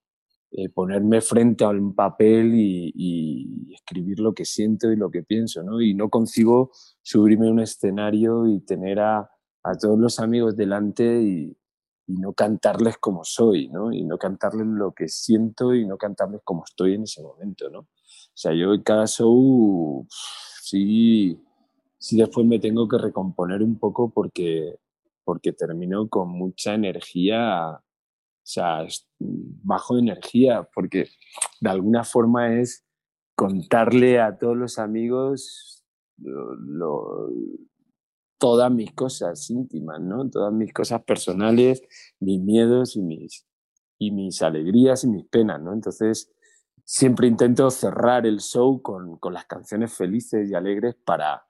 eh, 0.50 0.68
ponerme 0.70 1.20
frente 1.20 1.62
a 1.64 1.68
un 1.68 1.94
papel 1.94 2.52
y, 2.54 2.92
y, 2.96 3.74
escribir 3.74 4.18
lo 4.18 4.34
que 4.34 4.44
siento 4.44 4.90
y 4.90 4.96
lo 4.96 5.08
que 5.10 5.22
pienso, 5.22 5.62
¿no? 5.62 5.80
Y 5.80 5.94
no 5.94 6.10
concibo 6.10 6.72
subirme 7.00 7.46
a 7.46 7.52
un 7.52 7.60
escenario 7.60 8.48
y 8.48 8.60
tener 8.60 8.98
a, 8.98 9.30
a 9.64 9.74
todos 9.76 9.98
los 9.98 10.18
amigos 10.20 10.56
delante 10.56 11.22
y, 11.22 11.56
y, 12.06 12.14
no 12.14 12.32
cantarles 12.32 12.98
como 12.98 13.24
soy, 13.24 13.68
¿no? 13.68 13.92
Y 13.92 14.04
no 14.04 14.18
cantarles 14.18 14.66
lo 14.66 14.92
que 14.92 15.08
siento 15.08 15.74
y 15.74 15.86
no 15.86 15.96
cantarles 15.96 16.40
como 16.44 16.64
estoy 16.64 16.94
en 16.94 17.04
ese 17.04 17.22
momento, 17.22 17.70
¿no? 17.70 17.80
O 17.80 17.88
sea, 18.34 18.52
yo 18.54 18.74
en 18.74 18.82
cada 18.82 19.06
show, 19.06 20.06
sí 20.62 21.38
sí 22.02 22.16
después 22.16 22.44
me 22.44 22.58
tengo 22.58 22.88
que 22.88 22.98
recomponer 22.98 23.62
un 23.62 23.78
poco 23.78 24.10
porque, 24.10 24.76
porque 25.24 25.52
termino 25.52 26.08
con 26.08 26.30
mucha 26.30 26.74
energía, 26.74 27.68
o 27.70 27.80
sea, 28.42 28.84
bajo 29.20 29.94
de 29.94 30.00
energía, 30.00 30.68
porque 30.74 31.08
de 31.60 31.70
alguna 31.70 32.02
forma 32.02 32.58
es 32.58 32.84
contarle 33.36 34.20
a 34.20 34.36
todos 34.36 34.56
los 34.56 34.80
amigos 34.80 35.84
lo, 36.16 37.30
todas 38.42 38.72
mis 38.72 38.92
cosas 38.92 39.48
íntimas, 39.50 40.00
¿no? 40.00 40.28
Todas 40.28 40.52
mis 40.52 40.72
cosas 40.72 41.04
personales, 41.04 41.80
mis 42.18 42.40
miedos 42.40 42.96
y 42.96 43.00
mis, 43.00 43.46
y 43.98 44.10
mis 44.10 44.42
alegrías 44.42 45.04
y 45.04 45.06
mis 45.06 45.24
penas, 45.26 45.62
¿no? 45.62 45.72
Entonces, 45.72 46.28
siempre 46.84 47.28
intento 47.28 47.70
cerrar 47.70 48.26
el 48.26 48.40
show 48.40 48.82
con, 48.82 49.16
con, 49.18 49.32
las 49.32 49.44
canciones 49.44 49.94
felices 49.94 50.50
y 50.50 50.54
alegres 50.54 50.96
para, 51.04 51.46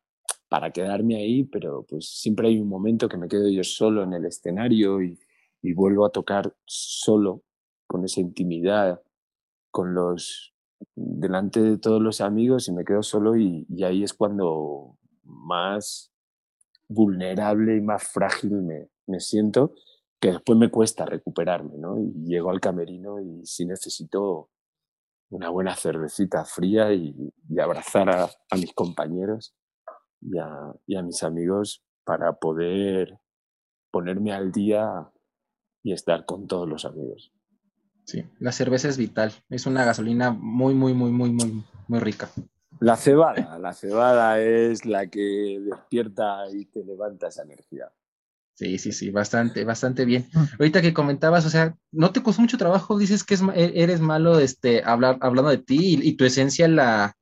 para 0.50 0.70
quedarme 0.70 1.16
ahí, 1.16 1.44
pero 1.44 1.86
pues 1.88 2.10
siempre 2.10 2.48
hay 2.48 2.58
un 2.58 2.68
momento 2.68 3.08
que 3.08 3.16
me 3.16 3.26
quedo 3.26 3.48
yo 3.48 3.64
solo 3.64 4.02
en 4.02 4.12
el 4.12 4.26
escenario 4.26 5.02
y, 5.02 5.18
y 5.62 5.72
vuelvo 5.72 6.04
a 6.04 6.12
tocar 6.12 6.54
solo 6.66 7.42
con 7.86 8.04
esa 8.04 8.20
intimidad, 8.20 9.00
con 9.70 9.94
los 9.94 10.52
delante 10.94 11.62
de 11.62 11.78
todos 11.78 12.02
los 12.02 12.20
amigos 12.20 12.68
y 12.68 12.72
me 12.72 12.84
quedo 12.84 13.02
solo 13.02 13.34
y, 13.34 13.64
y 13.70 13.82
ahí 13.84 14.02
es 14.02 14.12
cuando 14.12 14.98
más 15.22 16.11
vulnerable 16.92 17.76
y 17.76 17.80
más 17.80 18.04
frágil 18.04 18.62
me, 18.62 18.88
me 19.06 19.20
siento 19.20 19.74
que 20.22 20.30
después 20.30 20.56
me 20.56 20.70
cuesta 20.70 21.04
recuperarme, 21.04 21.76
¿no? 21.78 21.98
Y 21.98 22.12
llego 22.26 22.50
al 22.50 22.60
camerino 22.60 23.20
y 23.20 23.44
si 23.44 23.66
necesito 23.66 24.50
una 25.32 25.48
buena 25.48 25.74
cervecita 25.74 26.44
fría 26.44 26.92
y, 26.92 27.32
abrazar 27.60 28.08
a, 28.10 28.30
mis 28.56 28.72
compañeros 28.72 29.54
y 30.20 30.38
a, 30.38 31.02
mis 31.02 31.22
amigos 31.22 31.82
para 32.04 32.34
poder 32.34 33.18
ponerme 33.90 34.32
al 34.32 34.52
día 34.52 35.10
y 35.82 35.92
estar 35.92 36.24
con 36.24 36.46
todos 36.46 36.68
los 36.68 36.84
amigos. 36.84 37.32
Sí, 38.04 38.24
la 38.38 38.52
cerveza 38.52 38.88
es 38.88 38.98
vital, 38.98 39.32
es 39.48 39.66
una 39.66 39.84
gasolina 39.84 40.30
muy, 40.30 40.74
muy, 40.74 40.94
muy, 40.94 41.10
muy, 41.10 41.30
muy, 41.30 41.64
muy 41.88 41.98
rica. 41.98 42.30
La 42.80 42.96
cebada, 42.96 43.58
la 43.58 43.72
cebada 43.72 44.40
es 44.40 44.84
la 44.84 45.06
que 45.06 45.60
despierta 45.60 46.44
y 46.52 46.64
te 46.66 46.84
levanta 46.84 47.28
esa 47.28 47.42
energía. 47.42 47.92
Sí, 48.54 48.78
sí, 48.78 48.92
sí, 48.92 49.10
bastante, 49.10 49.64
bastante 49.64 50.04
bien. 50.04 50.28
Ahorita 50.58 50.82
que 50.82 50.92
comentabas, 50.92 51.46
o 51.46 51.50
sea, 51.50 51.74
no 51.90 52.12
te 52.12 52.22
costó 52.22 52.42
mucho 52.42 52.58
trabajo, 52.58 52.98
dices 52.98 53.24
que 53.24 53.34
e, 53.54 53.72
eres 53.82 54.00
malo 54.00 54.38
este, 54.38 54.82
hablar, 54.84 55.18
hablando 55.20 55.50
de 55.50 55.58
ti 55.58 55.98
y, 56.02 56.16
tu 56.16 56.24
esencia 56.24 56.68
la, 56.68 57.16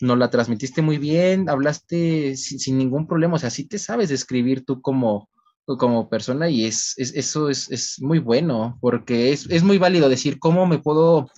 no 0.00 0.16
la 0.16 0.30
transmitiste 0.30 0.82
muy 0.82 0.98
bien, 0.98 1.48
hablaste 1.48 2.36
sin, 2.36 2.76
ningún 2.76 3.06
problema, 3.06 3.36
o 3.36 3.38
sea, 3.38 3.50
sí 3.50 3.66
te 3.66 3.78
sabes 3.78 4.08
describir 4.08 4.64
tú 4.64 4.82
como, 4.82 5.30
como 5.64 6.08
persona 6.08 6.50
y 6.50 6.64
es, 6.64 6.94
eso 6.98 7.48
es, 7.48 7.96
muy 8.00 8.18
bueno, 8.18 8.76
porque 8.80 9.32
es, 9.32 9.48
es, 9.50 9.62
muy 9.62 9.78
válido 9.78 10.08
decir 10.08 10.38
cómo 10.40 10.66
me 10.66 10.78
puedo, 10.78 11.30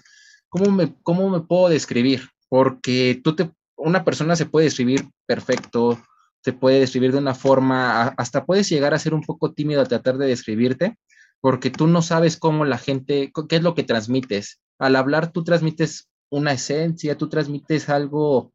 cómo 0.49 0.71
me, 0.73 0.95
cómo 1.03 1.29
me 1.29 1.41
puedo 1.41 1.69
describir, 1.69 2.31
porque 2.49 3.21
tú 3.23 3.35
te, 3.35 3.51
una 3.77 4.05
persona 4.05 4.37
se 4.37 4.47
puede 4.47 4.65
describir 4.65 5.09
perfecto, 5.27 6.01
se 6.43 6.53
puede 6.53 6.81
describir 6.81 7.13
de 7.13 7.19
una 7.19 7.35
forma, 7.35 8.09
hasta 8.17 8.45
puedes 8.45 8.69
llegar 8.69 8.95
a 8.95 8.99
ser 8.99 9.15
un 9.15 9.23
poco 9.23 9.53
tímido 9.53 9.81
a 9.81 9.87
tratar 9.87 10.17
de 10.19 10.27
describirte, 10.27 10.97
porque 11.41 11.71
tú 11.71 11.87
no 11.87 12.03
sabes 12.03 12.37
cómo 12.37 12.65
la 12.65 12.79
gente, 12.79 13.33
qué 13.49 13.57
es 13.57 13.63
lo 13.63 13.75
que 13.75 13.83
transmites. 13.83 14.61
Al 14.79 14.97
hablar 14.97 15.33
tú 15.33 15.45
transmites 15.45 16.09
una 16.31 16.53
esencia, 16.53 17.17
tú 17.17 17.29
transmites 17.29 17.89
algo, 17.89 18.53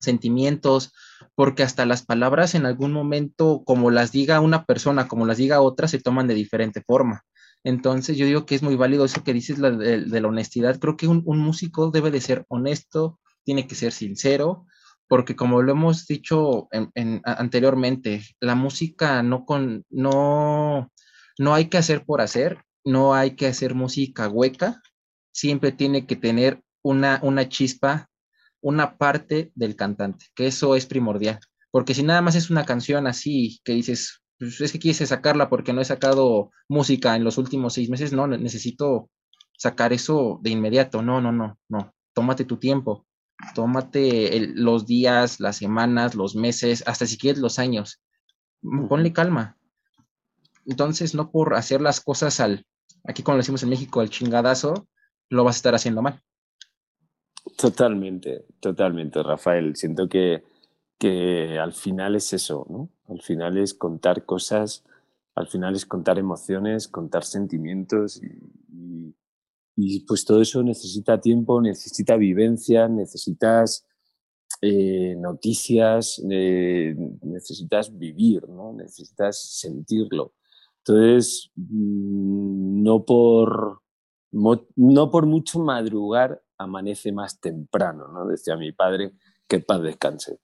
sentimientos, 0.00 0.92
porque 1.34 1.62
hasta 1.62 1.86
las 1.86 2.04
palabras 2.04 2.54
en 2.54 2.66
algún 2.66 2.92
momento, 2.92 3.62
como 3.64 3.90
las 3.90 4.12
diga 4.12 4.40
una 4.40 4.64
persona, 4.64 5.08
como 5.08 5.24
las 5.26 5.38
diga 5.38 5.60
otra, 5.60 5.88
se 5.88 6.00
toman 6.00 6.26
de 6.26 6.34
diferente 6.34 6.82
forma. 6.86 7.22
Entonces 7.64 8.16
yo 8.16 8.26
digo 8.26 8.44
que 8.44 8.54
es 8.54 8.62
muy 8.62 8.76
válido 8.76 9.04
eso 9.04 9.22
que 9.22 9.32
dices 9.32 9.58
de, 9.58 10.20
la 10.20 10.28
honestidad. 10.28 10.78
Creo 10.80 10.96
que 10.96 11.06
un, 11.06 11.22
músico 11.24 11.90
debe 11.90 12.10
de 12.10 12.20
ser 12.20 12.44
honesto, 12.48 13.20
tiene 13.44 13.66
que 13.66 13.74
ser 13.74 13.92
sincero, 13.92 14.66
porque 15.08 15.36
como 15.36 15.62
lo 15.62 15.72
hemos 15.72 16.06
dicho 16.06 16.68
anteriormente, 17.24 18.22
la 18.40 18.54
música 18.54 19.22
no, 19.22 19.44
con, 19.44 19.84
no, 19.90 20.90
no 21.38 21.54
hay 21.54 21.66
que 21.66 21.78
hacer 21.78 22.04
por 22.04 22.20
hacer, 22.20 22.62
no 22.84 23.14
hay 23.14 23.36
que 23.36 23.46
hacer 23.46 23.74
música 23.74 24.28
hueca, 24.28 24.80
siempre 25.32 25.72
tiene 25.72 26.06
que 26.06 26.16
tener 26.16 26.62
una, 26.82 27.20
una 27.22 27.48
chispa, 27.48 28.08
una 28.60 28.96
parte 28.96 29.52
del 29.54 29.76
cantante, 29.76 30.26
que 30.34 30.46
eso 30.46 30.74
es 30.76 30.86
primordial, 30.86 31.40
porque 31.70 31.94
si 31.94 32.02
nada 32.02 32.22
más 32.22 32.34
es 32.34 32.50
una 32.50 32.64
canción 32.64 33.06
así 33.06 33.60
que 33.64 33.72
dices, 33.72 34.21
pues 34.42 34.60
es 34.60 34.72
que 34.72 34.80
quise 34.80 35.06
sacarla 35.06 35.48
porque 35.48 35.72
no 35.72 35.80
he 35.80 35.84
sacado 35.84 36.50
música 36.68 37.14
en 37.14 37.22
los 37.22 37.38
últimos 37.38 37.74
seis 37.74 37.88
meses, 37.88 38.12
no, 38.12 38.26
necesito 38.26 39.08
sacar 39.56 39.92
eso 39.92 40.40
de 40.42 40.50
inmediato, 40.50 41.00
no, 41.00 41.20
no, 41.20 41.30
no, 41.30 41.60
no, 41.68 41.94
tómate 42.12 42.44
tu 42.44 42.56
tiempo, 42.56 43.06
tómate 43.54 44.48
los 44.54 44.84
días, 44.84 45.38
las 45.38 45.58
semanas, 45.58 46.16
los 46.16 46.34
meses, 46.34 46.82
hasta 46.88 47.06
si 47.06 47.16
quieres 47.18 47.40
los 47.40 47.60
años. 47.60 48.02
Ponle 48.88 49.12
calma. 49.12 49.56
Entonces, 50.66 51.14
no 51.14 51.30
por 51.30 51.54
hacer 51.54 51.80
las 51.80 52.00
cosas 52.00 52.40
al, 52.40 52.66
aquí 53.04 53.22
como 53.22 53.36
lo 53.36 53.42
decimos 53.42 53.62
en 53.62 53.70
México, 53.70 54.00
al 54.00 54.10
chingadazo, 54.10 54.88
lo 55.28 55.44
vas 55.44 55.54
a 55.54 55.58
estar 55.58 55.74
haciendo 55.76 56.02
mal. 56.02 56.20
Totalmente, 57.56 58.44
totalmente, 58.58 59.22
Rafael. 59.22 59.76
Siento 59.76 60.08
que, 60.08 60.42
que 60.98 61.60
al 61.60 61.72
final 61.72 62.16
es 62.16 62.32
eso, 62.32 62.66
¿no? 62.68 62.88
Al 63.12 63.20
final 63.20 63.58
es 63.58 63.74
contar 63.74 64.24
cosas, 64.24 64.84
al 65.34 65.46
final 65.46 65.74
es 65.74 65.86
contar 65.86 66.18
emociones, 66.18 66.88
contar 66.88 67.24
sentimientos 67.24 68.20
y 69.76 70.00
pues 70.00 70.24
todo 70.24 70.42
eso 70.42 70.62
necesita 70.62 71.20
tiempo, 71.20 71.60
necesita 71.60 72.16
vivencia, 72.16 72.88
necesitas 72.88 73.86
eh, 74.60 75.16
noticias, 75.18 76.22
eh, 76.30 76.94
necesitas 77.22 77.96
vivir, 77.96 78.48
¿no? 78.48 78.72
necesitas 78.72 79.40
sentirlo. 79.58 80.34
Entonces, 80.78 81.50
mm, 81.56 82.82
no 82.82 83.04
por, 83.04 83.80
no 84.30 85.10
por 85.10 85.26
mucho 85.26 85.58
madrugar 85.58 86.42
amanece 86.58 87.12
más 87.12 87.40
temprano, 87.40 88.08
¿no? 88.08 88.26
decía 88.26 88.56
mi 88.56 88.72
padre, 88.72 89.12
que 89.48 89.60
paz 89.60 89.82
descanse. 89.82 90.38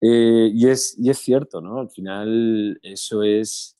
Eh, 0.00 0.50
y, 0.54 0.68
es, 0.68 0.96
y 0.98 1.10
es 1.10 1.18
cierto, 1.18 1.60
¿no? 1.60 1.80
Al 1.80 1.90
final 1.90 2.78
eso 2.82 3.22
es, 3.22 3.76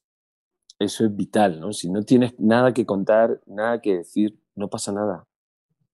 eso 0.78 1.04
es 1.04 1.16
vital, 1.16 1.60
¿no? 1.60 1.72
Si 1.72 1.90
no 1.90 2.02
tienes 2.02 2.38
nada 2.38 2.74
que 2.74 2.86
contar, 2.86 3.40
nada 3.46 3.80
que 3.80 3.98
decir, 3.98 4.38
no 4.56 4.68
pasa 4.68 4.92
nada. 4.92 5.26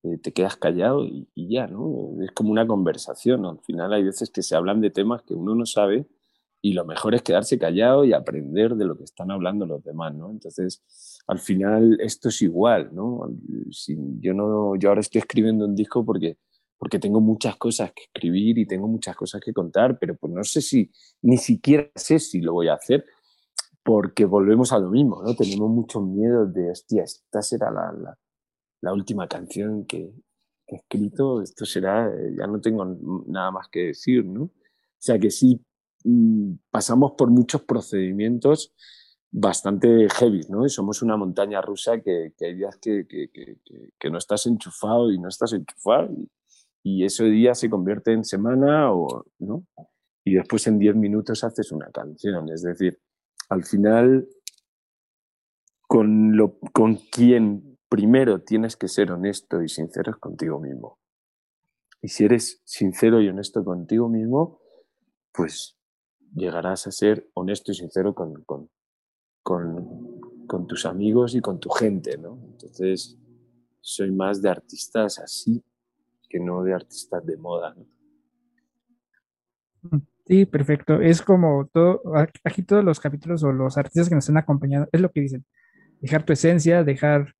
Eh, 0.05 0.18
te 0.18 0.33
quedas 0.33 0.57
callado 0.57 1.05
y, 1.05 1.29
ya, 1.37 1.66
¿no? 1.66 2.22
Es 2.22 2.33
como 2.33 2.53
una 2.53 2.66
conversación. 2.66 3.47
Al 3.47 3.61
final 3.61 3.93
hay 3.93 4.05
veces 4.05 4.31
que 4.31 4.43
se 4.43 4.57
hablan 4.57 4.81
de 4.81 4.91
temas 4.91 5.22
que 5.22 5.35
uno 5.35 5.55
no 5.55 5.66
sabe 5.66 6.07
y 6.62 6.72
lo 6.75 6.85
mejor 6.87 7.14
es 7.14 7.22
quedarse 7.22 7.59
callado 7.59 8.05
y 8.05 8.12
aprender 8.14 8.77
de 8.77 8.87
lo 8.87 8.97
que 8.97 9.05
están 9.05 9.31
hablando 9.31 9.66
los 9.66 9.85
demás, 9.85 10.14
¿no? 10.14 10.31
Entonces, 10.31 10.83
al 11.27 11.39
final 11.39 11.99
esto 12.01 12.29
es 12.31 12.43
igual, 12.43 12.91
¿no? 12.95 13.31
Si 13.70 13.97
yo, 14.20 14.35
no 14.35 14.77
yo 14.77 14.89
ahora 14.91 15.03
estoy 15.03 15.20
escribiendo 15.20 15.66
un 15.66 15.75
disco 15.75 16.05
porque, 16.05 16.39
porque 16.85 16.99
tengo 16.99 17.20
muchas 17.20 17.57
cosas 17.57 17.93
que 17.93 18.03
escribir 18.03 18.59
y 18.59 18.66
tengo 18.66 18.87
muchas 18.87 19.16
cosas 19.16 19.41
que 19.41 19.55
contar, 19.55 19.99
pero 19.99 20.14
pues 20.16 20.30
no 20.32 20.45
sé 20.45 20.61
si, 20.61 20.91
ni 21.22 21.39
siquiera 21.39 21.91
sé 21.95 22.18
si 22.18 22.41
lo 22.43 22.53
voy 22.53 22.68
a 22.68 22.74
hacer 22.74 23.07
porque 23.82 24.26
volvemos 24.26 24.72
a 24.72 24.78
lo 24.78 24.91
mismo, 24.91 25.22
¿no? 25.22 25.35
Tenemos 25.35 25.70
mucho 25.70 26.01
miedo 26.01 26.47
de, 26.47 26.70
hostia, 26.70 27.05
esta 27.05 27.43
será 27.43 27.70
la, 27.70 27.93
la 27.93 28.18
la 28.85 28.93
última 28.93 29.26
canción 29.26 29.87
que, 29.87 30.12
he 30.66 30.76
escrito, 30.76 31.43
esto 31.43 31.66
será, 31.66 32.09
eh, 32.09 32.35
ya 32.39 32.47
no 32.47 32.61
tengo 32.61 32.85
nada 33.26 33.51
más 33.51 33.68
que 33.68 33.87
decir, 33.89 34.24
¿no? 34.24 34.45
O 34.45 34.51
sea 34.99 35.18
que 35.18 35.30
sí, 35.30 35.61
mm, 36.05 36.55
pasamos 36.70 37.12
por 37.18 37.30
muchos 37.30 37.62
procedimientos 37.62 38.74
bastante 39.30 40.09
heavy, 40.11 40.43
¿no? 40.49 40.64
Y 40.64 40.70
somos 40.70 41.03
una 41.03 41.16
montaña 41.16 41.61
rusa 41.61 42.01
que, 42.01 42.35
hay 42.41 42.55
días 42.55 42.78
que, 42.78 43.07
que, 43.07 44.11
no 44.11 44.18
estás 44.18 44.47
enchufado 44.47 45.11
y 45.11 45.18
no 45.18 45.28
estás 45.28 45.53
enchufado 45.53 46.11
y, 46.12 46.30
y, 46.85 47.05
ese 47.05 47.24
día 47.24 47.55
se 47.55 47.70
convierte 47.70 48.12
en 48.12 48.24
semana 48.24 48.93
o, 48.93 49.24
¿no? 49.39 49.66
Y 50.24 50.35
después 50.35 50.66
en 50.66 50.78
10 50.78 50.97
minutos 50.97 51.43
haces 51.43 51.72
una 51.72 51.91
canción, 51.91 52.49
es 52.51 52.62
decir, 52.62 53.01
al 53.49 53.64
final 53.64 54.28
con, 55.87 56.37
lo, 56.37 56.59
con 56.72 56.97
quien 56.97 57.78
primero 57.89 58.43
tienes 58.43 58.76
que 58.76 58.89
ser 58.89 59.12
honesto 59.12 59.62
y 59.62 59.68
sincero 59.68 60.16
contigo 60.18 60.61
mismo. 60.61 60.99
Y 62.03 62.09
si 62.09 62.24
eres 62.24 62.61
sincero 62.64 63.20
y 63.20 63.28
honesto 63.28 63.64
contigo 63.64 64.09
mismo, 64.09 64.61
pues 65.32 65.78
llegarás 66.35 66.87
a 66.87 66.93
ser 66.93 67.30
honesto 67.35 67.72
y 67.72 67.74
sincero 67.74 68.14
con, 68.14 68.43
con, 68.45 68.70
con, 69.43 70.66
tus 70.66 70.87
amigos 70.87 71.35
y 71.35 71.41
con 71.41 71.61
tu 71.61 71.70
gente, 71.70 72.18
¿no? 72.18 72.39
Entonces, 72.53 73.18
soy 73.80 74.11
más 74.11 74.43
de 74.43 74.51
artistas 74.51 75.18
así 75.18 75.62
que 76.29 76.41
no 76.41 76.62
de 76.62 76.75
artistas 76.75 77.25
de 77.25 77.37
moda, 77.37 77.75
Sí, 80.27 80.47
perfecto. 80.47 81.03
Es 81.03 81.20
como 81.20 81.66
todo, 81.66 82.01
aquí 82.45 82.62
todos 82.62 82.83
los 82.83 82.99
capítulos 82.99 83.43
o 83.45 83.53
los 83.53 83.77
artistas 83.77 84.09
que 84.09 84.14
nos 84.14 84.25
están 84.25 84.39
acompañando, 84.39 84.89
es 84.91 85.01
lo 85.03 85.11
que 85.11 85.20
dicen. 85.20 85.45
Dejar 86.01 86.25
tu 86.25 86.33
esencia, 86.33 86.83
dejar 86.83 87.35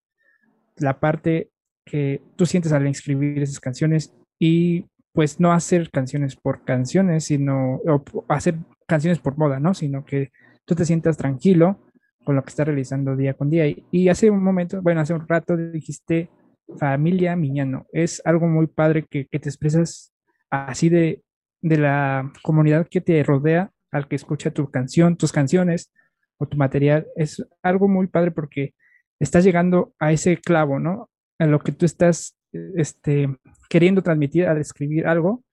la 0.77 1.01
parte 1.01 1.51
que 1.85 2.21
tú 2.37 2.45
sientes 2.45 2.73
al 2.73 2.87
escribir 2.87 3.43
esas 3.43 3.61
canciones 3.61 4.15
y 4.39 4.87
pues 5.13 5.39
no 5.39 5.53
hacer 5.53 5.91
canciones 5.91 6.37
por 6.37 6.65
canciones, 6.65 7.25
sino 7.25 7.81
hacer 8.29 8.57
canciones 8.87 9.21
por 9.21 9.39
moda, 9.39 9.61
¿no? 9.61 9.73
Sino 9.73 10.05
que 10.05 10.33
tú 10.65 10.75
te 10.75 10.85
sientas 10.85 11.17
tranquilo 11.17 11.79
con 12.25 12.35
lo 12.35 12.43
que 12.43 12.51
estás 12.51 12.67
realizando 12.67 13.17
día 13.17 13.35
con 13.35 13.49
día. 13.49 13.67
Y, 13.91 14.09
hace 14.09 14.31
un 14.31 14.43
momento, 14.43 14.83
bueno, 14.83 15.01
hace 15.01 15.15
un 15.15 15.27
rato 15.29 15.57
dijiste 15.57 16.31
familia 16.79 17.37
Miñano. 17.37 17.87
Es 17.93 18.23
algo 18.25 18.47
muy 18.47 18.67
padre 18.67 19.07
que, 19.09 19.25
te 19.25 19.49
expresas 19.49 20.13
así 20.51 20.89
de, 20.89 21.23
de 21.61 21.79
la 21.79 22.33
comunidad 22.43 22.89
que 22.89 23.01
te 23.01 23.23
rodea, 23.23 23.71
al 23.91 24.09
que 24.09 24.17
escucha 24.17 24.51
tu 24.51 24.71
canción, 24.71 25.17
tus 25.17 25.33
canciones 25.33 25.93
o 26.39 26.47
tu 26.47 26.57
material. 26.57 27.07
Es 27.17 27.47
algo 27.63 27.89
muy 27.89 28.07
padre 28.09 28.31
porque 28.31 28.75
estás 29.21 29.45
llegando 29.45 29.95
a 29.99 30.13
ese 30.13 30.37
clavo, 30.39 30.81
¿no? 30.81 31.11
A 31.39 31.47
lo 31.47 31.61
que 31.61 31.73
tú 31.73 31.87
estás 31.87 32.37
este, 32.77 33.29
queriendo 33.69 34.03
transmitir 34.03 34.47
al 34.47 34.59
escribir 34.59 35.07
algo, 35.07 35.45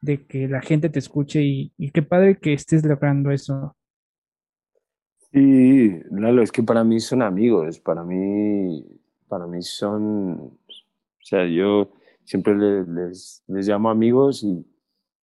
de 0.00 0.26
que 0.26 0.48
la 0.48 0.60
gente 0.60 0.88
te 0.88 0.98
escuche 0.98 1.42
y, 1.42 1.90
qué 1.92 2.02
padre 2.02 2.38
que 2.38 2.52
estés 2.52 2.84
logrando 2.84 3.30
eso. 3.30 3.76
Sí, 5.32 6.00
Lalo, 6.10 6.42
es 6.42 6.50
que 6.50 6.62
para 6.62 6.84
mí 6.84 7.00
son 7.00 7.22
amigos, 7.22 7.78
para 7.78 8.02
mí, 8.02 8.84
para 9.28 9.46
mí 9.46 9.62
son, 9.62 10.58
sea, 11.30 11.46
yo 11.46 11.92
siempre 12.24 12.54
les, 12.56 13.42
les, 13.46 13.68
llamo 13.68 13.90
amigos 13.90 14.42
y, 14.42 14.66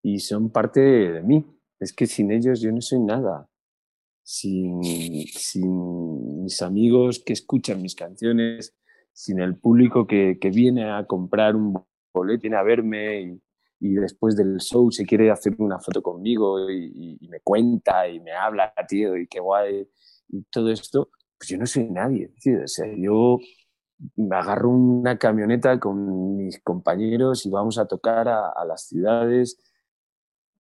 y, 0.02 0.20
son 0.20 0.50
parte 0.50 0.80
de, 0.80 1.24
mí. 1.24 1.46
Es 1.80 1.94
que 1.94 2.06
sin 2.06 2.32
ellos 2.32 2.62
yo 2.62 2.72
no 2.72 2.82
soy 2.82 3.00
nada. 3.00 3.50
Sin, 4.24 4.82
sin 4.84 6.44
mis 6.44 6.62
amigos 6.62 7.22
que 7.24 7.34
escuchan 7.34 7.82
mis 7.82 7.96
canciones, 7.96 8.76
sin 9.14 9.40
el 9.40 9.56
público 9.58 10.08
que, 10.08 10.38
que 10.40 10.50
viene 10.50 10.90
a 10.92 11.06
comprar 11.06 11.56
un 11.56 11.74
boleto, 12.14 12.42
viene 12.42 12.58
a 12.58 12.64
verme 12.64 13.22
y, 13.22 13.42
y 13.80 13.94
después 13.94 14.36
del 14.36 14.60
show 14.60 14.92
se 14.92 15.06
quiere 15.06 15.32
hacer 15.32 15.56
una 15.60 15.80
foto 15.80 16.02
conmigo 16.02 16.70
y, 16.70 17.20
me 17.30 17.40
cuenta 17.42 18.08
y 18.08 18.20
me 18.20 18.32
habla, 18.32 18.74
tío, 18.88 19.18
y 19.18 19.28
qué 19.28 19.40
guay, 19.40 19.88
y 20.30 20.44
todo 20.44 20.72
esto, 20.72 21.10
pues 21.38 21.50
yo 21.50 21.58
no 21.58 21.66
soy 21.66 21.90
nadie, 21.90 22.30
tío. 22.40 22.64
O 22.64 22.68
sea, 22.68 22.88
yo 22.96 23.40
me 24.16 24.36
agarro 24.36 24.70
una 24.70 25.18
camioneta 25.18 25.80
con 25.80 26.38
mis 26.38 26.60
compañeros 26.62 27.46
y 27.46 27.50
vamos 27.50 27.78
a 27.78 27.86
tocar 27.86 28.28
a, 28.28 28.50
a 28.50 28.66
las 28.66 28.88
ciudades 28.88 29.58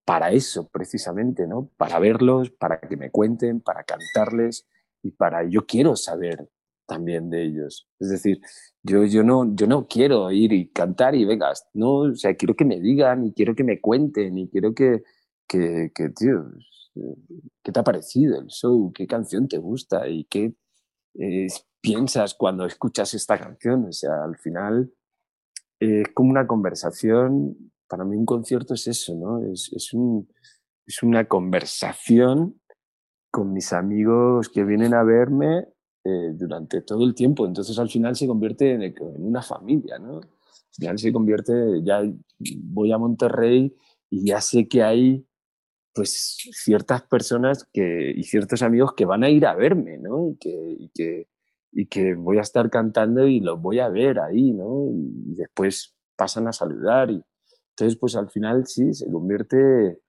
para 0.05 0.31
eso, 0.31 0.69
precisamente, 0.69 1.47
¿no? 1.47 1.69
Para 1.77 1.99
verlos, 1.99 2.51
para 2.51 2.79
que 2.79 2.95
me 2.95 3.09
cuenten, 3.09 3.59
para 3.59 3.83
cantarles 3.83 4.67
y 5.01 5.11
para 5.11 5.47
yo 5.49 5.65
quiero 5.65 5.95
saber 5.95 6.47
también 6.85 7.29
de 7.29 7.43
ellos. 7.43 7.87
Es 7.99 8.09
decir, 8.09 8.39
yo, 8.83 9.03
yo, 9.05 9.23
no, 9.23 9.55
yo 9.55 9.67
no 9.67 9.87
quiero 9.87 10.31
ir 10.31 10.53
y 10.53 10.69
cantar 10.69 11.15
y 11.15 11.25
vengas, 11.25 11.67
no, 11.73 11.93
o 11.93 12.15
sea, 12.15 12.35
quiero 12.35 12.55
que 12.55 12.65
me 12.65 12.79
digan 12.79 13.25
y 13.25 13.33
quiero 13.33 13.55
que 13.55 13.63
me 13.63 13.81
cuenten 13.81 14.37
y 14.37 14.47
quiero 14.47 14.73
que, 14.73 15.03
que, 15.47 15.91
que 15.93 16.09
tío, 16.09 16.45
¿qué 17.63 17.71
te 17.71 17.79
ha 17.79 17.83
parecido 17.83 18.39
el 18.39 18.47
show? 18.47 18.91
¿Qué 18.93 19.07
canción 19.07 19.47
te 19.47 19.57
gusta? 19.57 20.07
¿Y 20.07 20.25
qué 20.25 20.53
eh, 21.15 21.47
piensas 21.85 22.33
cuando 22.33 22.65
escuchas 22.65 23.13
esta 23.13 23.37
canción? 23.37 23.85
O 23.85 23.91
sea, 23.91 24.23
al 24.23 24.37
final 24.37 24.91
es 25.79 26.07
como 26.15 26.31
una 26.31 26.47
conversación, 26.47 27.71
para 27.87 28.03
mí 28.03 28.15
un 28.15 28.25
concierto 28.25 28.73
es 28.73 28.87
eso, 28.87 29.13
¿no? 29.15 29.43
Es, 29.51 29.71
es, 29.71 29.93
un, 29.93 30.27
es 30.87 31.03
una 31.03 31.27
conversación 31.27 32.59
con 33.31 33.53
mis 33.53 33.71
amigos 33.71 34.49
que 34.49 34.63
vienen 34.63 34.95
a 34.95 35.03
verme 35.03 35.67
eh, 36.03 36.31
durante 36.33 36.81
todo 36.81 37.03
el 37.05 37.13
tiempo. 37.13 37.45
Entonces 37.45 37.77
al 37.77 37.89
final 37.89 38.15
se 38.15 38.25
convierte 38.25 38.71
en, 38.71 38.95
una 39.17 39.43
familia, 39.43 39.99
¿no? 39.99 40.17
Al 40.17 40.75
final 40.75 40.97
se 40.97 41.13
convierte, 41.13 41.53
ya 41.83 42.01
voy 42.63 42.91
a 42.91 42.97
Monterrey 42.97 43.75
y 44.09 44.25
ya 44.25 44.41
sé 44.41 44.67
que 44.67 44.81
hay 44.81 45.25
pues 45.93 46.37
ciertas 46.51 47.03
personas 47.03 47.67
que, 47.71 48.11
y 48.15 48.23
ciertos 48.23 48.61
amigos 48.63 48.93
que 48.95 49.05
van 49.05 49.23
a 49.23 49.29
ir 49.29 49.45
a 49.45 49.55
verme, 49.55 49.97
¿no? 49.97 50.29
Y 50.29 50.35
que, 50.37 50.75
y 50.79 50.89
que, 50.93 51.27
y 51.75 51.87
que 51.87 52.15
voy 52.15 52.37
a 52.37 52.41
estar 52.41 52.69
cantando 52.69 53.27
y 53.27 53.41
los 53.41 53.61
voy 53.61 53.79
a 53.79 53.89
ver 53.89 54.19
ahí, 54.19 54.53
¿no? 54.53 54.87
Y 54.89 55.35
después 55.35 55.93
pasan 56.15 56.47
a 56.47 56.53
saludar. 56.53 57.11
Y, 57.11 57.21
entonces, 57.71 57.99
pues 57.99 58.15
al 58.15 58.29
final 58.29 58.65
sí, 58.65 58.93
se 58.93 59.11
convierte 59.11 59.99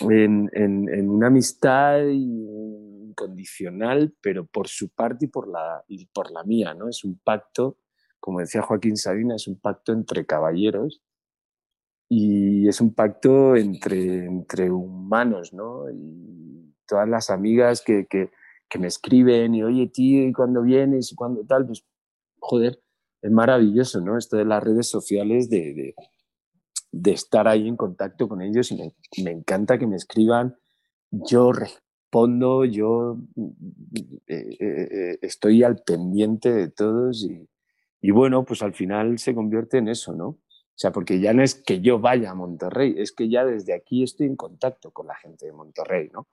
en, 0.00 0.50
en, 0.54 0.88
en 0.88 1.10
una 1.10 1.26
amistad 1.26 1.98
y 2.10 3.12
condicional, 3.14 4.14
pero 4.22 4.46
por 4.46 4.66
su 4.68 4.88
parte 4.88 5.26
y 5.26 5.28
por 5.28 5.48
la, 5.48 5.84
y 5.86 6.06
por 6.06 6.30
la 6.30 6.42
mía, 6.44 6.72
¿no? 6.72 6.88
Es 6.88 7.04
un 7.04 7.18
pacto, 7.18 7.76
como 8.18 8.40
decía 8.40 8.62
Joaquín 8.62 8.96
Sabina, 8.96 9.36
es 9.36 9.46
un 9.46 9.60
pacto 9.60 9.92
entre 9.92 10.24
caballeros 10.24 11.02
y 12.08 12.68
es 12.68 12.80
un 12.80 12.94
pacto 12.94 13.54
entre, 13.54 14.24
entre 14.24 14.70
humanos, 14.70 15.52
¿no? 15.52 15.90
Y 15.90 16.74
todas 16.86 17.08
las 17.08 17.28
amigas 17.28 17.82
que, 17.82 18.06
que, 18.06 18.30
me 18.78 18.88
escriben 18.88 19.54
y, 19.54 19.62
oye, 19.62 19.86
tío, 19.88 20.26
¿y 20.26 20.32
cuándo 20.32 20.62
vienes? 20.62 21.12
¿Y 21.12 21.14
cuándo 21.14 21.44
tal? 21.44 21.66
Pues, 21.66 21.84
joder, 22.38 22.80
es 23.22 23.30
maravilloso, 23.30 24.00
¿no? 24.00 24.18
Esto 24.18 24.36
de 24.36 24.44
las 24.44 24.62
redes 24.62 24.88
sociales, 24.88 25.48
de, 25.48 25.94
de, 26.92 27.12
estar 27.12 27.48
ahí 27.48 27.68
en 27.68 27.76
contacto 27.76 28.28
con 28.28 28.42
ellos 28.42 28.70
y 28.70 28.76
me, 28.76 28.94
me 29.24 29.30
encanta 29.30 29.78
que 29.78 29.86
me 29.86 29.96
escriban. 29.96 30.56
Yo 31.10 31.52
yo 32.70 33.18
eh, 34.26 34.56
eh, 34.60 34.88
eh, 34.90 35.18
estoy 35.22 35.64
al 35.64 35.82
pendiente 35.82 36.52
de 36.52 36.68
todos 36.68 37.24
y, 37.24 37.48
y, 38.00 38.10
bueno, 38.12 38.44
pues 38.44 38.62
al 38.62 38.74
final 38.74 39.18
se 39.18 39.34
convierte 39.34 39.78
en 39.78 39.88
eso, 39.88 40.14
¿no? 40.14 40.26
O 40.28 40.76
sea, 40.76 40.92
porque 40.92 41.20
ya 41.20 41.32
no 41.32 41.42
es 41.42 41.54
que 41.54 41.80
yo 41.80 41.98
vaya 41.98 42.30
a 42.30 42.34
Monterrey, 42.34 42.94
es 42.98 43.12
que 43.12 43.28
ya 43.28 43.44
desde 43.44 43.74
aquí 43.74 44.02
estoy 44.02 44.26
en 44.26 44.36
contacto 44.36 44.92
con 44.92 45.06
la 45.06 45.14
gente 45.16 45.46
de 45.46 45.52
Monterrey, 45.52 46.10
¿no? 46.12 46.28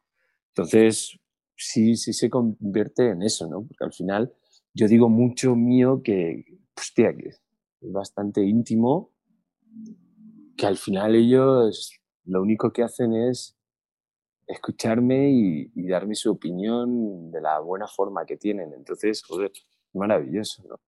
Entonces, 0.49 1.17
sí, 1.61 1.95
sí 1.95 2.13
se 2.13 2.29
convierte 2.29 3.09
en 3.09 3.21
eso, 3.21 3.47
¿no? 3.47 3.63
Porque 3.63 3.83
al 3.83 3.93
final 3.93 4.33
yo 4.73 4.87
digo 4.87 5.09
mucho 5.09 5.55
mío 5.55 6.01
que, 6.03 6.45
hostia, 6.77 7.15
que 7.15 7.29
es 7.29 7.41
bastante 7.81 8.43
íntimo, 8.43 9.11
que 10.57 10.65
al 10.65 10.77
final 10.77 11.15
ellos 11.15 11.93
lo 12.25 12.41
único 12.41 12.71
que 12.71 12.83
hacen 12.83 13.13
es 13.13 13.57
escucharme 14.47 15.31
y, 15.31 15.87
darme 15.87 16.15
su 16.15 16.31
opinión 16.31 17.31
de 17.31 17.41
la 17.41 17.59
buena 17.59 17.87
forma 17.87 18.25
que 18.25 18.37
tienen. 18.37 18.73
Entonces, 18.73 19.23
joder, 19.23 19.51
maravilloso, 19.93 20.63
¿no? 20.67 20.79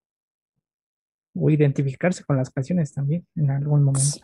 O 1.35 1.49
identificarse 1.49 2.23
con 2.23 2.37
las 2.37 2.51
canciones 2.51 2.93
también 2.93 3.25
en 3.35 3.49
algún 3.49 3.83
momento. 3.83 4.19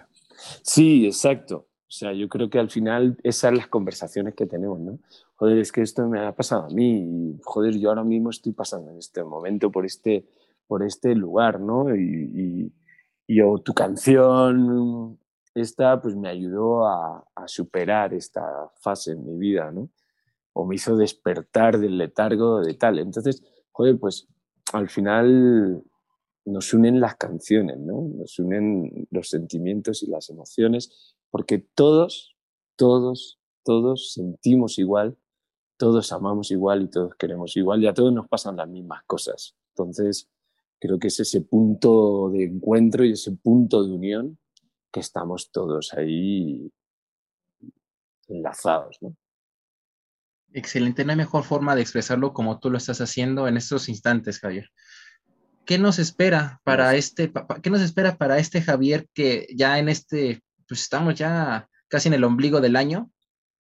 Sí, 0.64 1.06
exacto. 1.06 1.68
O 1.88 1.91
sea, 1.91 2.14
yo 2.14 2.30
creo 2.30 2.50
que 2.50 2.60
al 2.60 2.70
final 2.70 3.18
esas 3.24 3.41
son 3.41 3.58
las 3.58 3.68
conversaciones 3.68 4.36
que 4.36 4.45
tenemos, 4.45 4.80
¿no? 4.80 5.00
Joder, 5.40 5.60
es 5.60 5.72
que 5.72 5.82
esto 5.82 6.06
me 6.06 6.20
ha 6.20 6.36
pasado 6.36 6.64
a 6.66 6.70
mí 6.70 7.40
joder, 7.44 7.78
yo 7.78 7.90
ahora 7.90 8.04
mismo 8.04 8.30
estoy 8.30 8.52
pasando 8.52 8.92
en 8.92 8.98
este 8.98 9.24
momento 9.24 9.72
por 9.72 9.86
este, 9.86 10.28
por 10.68 10.84
este 10.84 11.16
lugar, 11.16 11.62
¿no? 11.62 11.96
Y, 11.96 12.02
y, 12.36 12.74
y 13.26 13.42
o 13.42 13.58
tu 13.60 13.74
canción 13.74 15.18
esta 15.56 16.02
pues 16.02 16.14
me 16.16 16.28
ayudó 16.28 16.86
a, 16.86 17.26
superar 17.48 18.14
esta 18.14 18.70
fase 18.82 19.14
en 19.14 19.26
mi 19.26 19.38
vida, 19.38 19.72
¿no? 19.72 19.90
O 20.54 20.66
me 20.66 20.76
hizo 20.76 20.98
despertar 20.98 21.80
del 21.80 21.98
letargo 21.98 22.60
de 22.60 22.74
tal. 22.74 23.00
Entonces, 23.00 23.42
joder, 23.72 23.98
pues 23.98 24.28
al 24.74 24.90
final 24.90 25.82
nos 26.46 26.74
unen 26.74 27.00
las 27.00 27.16
canciones, 27.16 27.80
¿no? 27.80 28.02
Nos 28.14 28.38
unen 28.40 29.08
los 29.10 29.30
sentimientos 29.30 30.04
y 30.04 30.08
las 30.08 30.30
emociones, 30.30 31.16
porque 31.32 31.60
todos, 31.60 32.36
todos, 32.76 33.40
todos 33.64 34.12
sentimos 34.14 34.78
igual, 34.80 35.18
todos 35.80 36.11
amamos 36.11 36.51
igual 36.51 36.84
y 36.84 36.89
todos 36.89 37.15
queremos 37.15 37.55
igual 37.55 37.82
y 37.82 37.88
a 37.88 37.93
todos 37.93 38.13
nos 38.13 38.27
pasan 38.27 38.57
las 38.57 38.67
mismas 38.67 39.01
cosas. 39.07 39.55
Entonces, 39.69 40.30
creo 40.77 40.99
que 40.99 41.07
es 41.07 41.19
ese 41.21 41.39
punto 41.41 42.30
de 42.30 42.43
encuentro 42.43 43.05
y 43.05 43.13
ese 43.13 43.32
punto 43.32 43.82
de 43.82 43.93
unión 43.93 44.38
que 44.91 44.99
estamos 44.99 45.51
todos 45.51 45.93
ahí 45.93 46.69
enlazados, 48.27 48.97
¿no? 48.99 49.15
Excelente, 50.51 51.05
no 51.05 51.11
hay 51.11 51.17
mejor 51.17 51.43
forma 51.43 51.75
de 51.75 51.82
expresarlo 51.82 52.34
como 52.34 52.59
tú 52.59 52.69
lo 52.69 52.77
estás 52.77 52.99
haciendo 52.99 53.47
en 53.47 53.55
estos 53.55 53.88
instantes, 53.88 54.39
Javier. 54.39 54.69
¿Qué 55.65 55.77
nos 55.77 55.97
espera 55.97 56.59
para 56.65 56.95
este, 56.95 57.32
qué 57.61 57.69
nos 57.69 57.82
espera 57.82 58.17
para 58.17 58.38
este 58.38 58.61
Javier 58.61 59.07
que 59.13 59.47
ya 59.55 59.80
en 59.80 59.88
este, 59.88 60.41
pues 60.67 60.82
estamos 60.82 61.15
ya 61.15 61.69
casi 61.88 62.09
en 62.09 62.15
el 62.15 62.23
ombligo 62.25 62.59
del 62.59 62.75
año? 62.75 63.11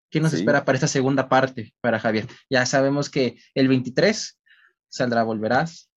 ¿Qué 0.09 0.19
nos 0.19 0.33
espera 0.33 0.65
para 0.65 0.75
esta 0.75 0.87
segunda 0.87 1.29
parte 1.29 1.73
para 1.81 1.99
Javier? 1.99 2.27
Ya 2.49 2.65
sabemos 2.65 3.09
que 3.09 3.37
el 3.53 3.67
23 3.67 4.39
saldrá 4.87 5.23
Volverás, 5.23 5.91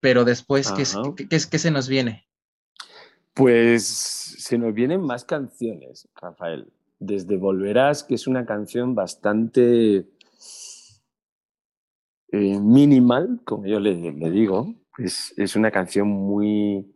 pero 0.00 0.24
después, 0.24 0.70
¿qué, 0.72 0.84
qué, 1.28 1.38
qué 1.50 1.58
se 1.58 1.70
nos 1.70 1.88
viene? 1.88 2.28
Pues 3.34 3.84
se 3.86 4.56
nos 4.56 4.72
vienen 4.72 5.00
más 5.00 5.24
canciones, 5.24 6.08
Rafael. 6.14 6.72
Desde 6.98 7.36
Volverás, 7.36 8.04
que 8.04 8.14
es 8.14 8.26
una 8.26 8.46
canción 8.46 8.94
bastante 8.94 10.06
eh, 12.32 12.60
minimal, 12.60 13.40
como 13.44 13.66
yo 13.66 13.80
le, 13.80 13.94
digo. 14.30 14.74
Es, 14.98 15.34
es, 15.36 15.56
una 15.56 15.70
canción 15.70 16.08
muy. 16.08 16.90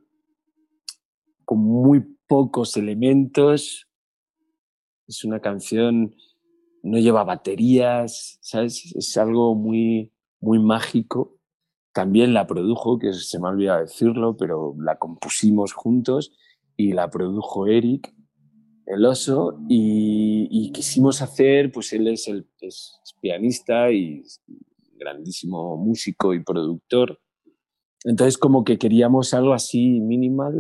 con 1.44 1.58
muy 1.58 2.00
pocos 2.26 2.76
elementos. 2.76 3.89
Es 5.10 5.24
una 5.24 5.40
canción. 5.40 6.14
no 6.84 6.98
lleva 6.98 7.24
baterías, 7.24 8.38
¿sabes? 8.40 8.94
Es 8.94 9.16
algo 9.16 9.56
muy, 9.56 10.12
muy 10.40 10.60
mágico. 10.60 11.36
también 11.92 12.32
la 12.32 12.46
produjo, 12.46 13.00
que 13.00 13.12
se 13.12 13.40
me 13.40 13.48
ha 13.48 13.50
olvidado 13.50 13.80
decirlo, 13.80 14.36
pero 14.36 14.76
la 14.78 14.96
compusimos 14.96 15.72
juntos 15.72 16.32
y 16.76 16.92
la 16.92 17.10
produjo 17.10 17.66
Eric, 17.66 18.14
el 18.86 19.04
oso, 19.04 19.58
y, 19.68 20.70
quisimos 20.72 21.20
hacer, 21.22 21.72
pues 21.72 21.92
él 21.92 22.06
es, 22.06 22.28
el, 22.28 22.46
pianista 23.20 23.90
y 23.90 24.22
grandísimo 24.96 25.76
músico 25.76 26.32
y 26.34 26.44
productor. 26.44 27.20
Entonces 28.04 28.38
como 28.38 28.62
que 28.62 28.78
queríamos 28.78 29.34
algo 29.34 29.52
así 29.52 29.98
minimal. 29.98 30.54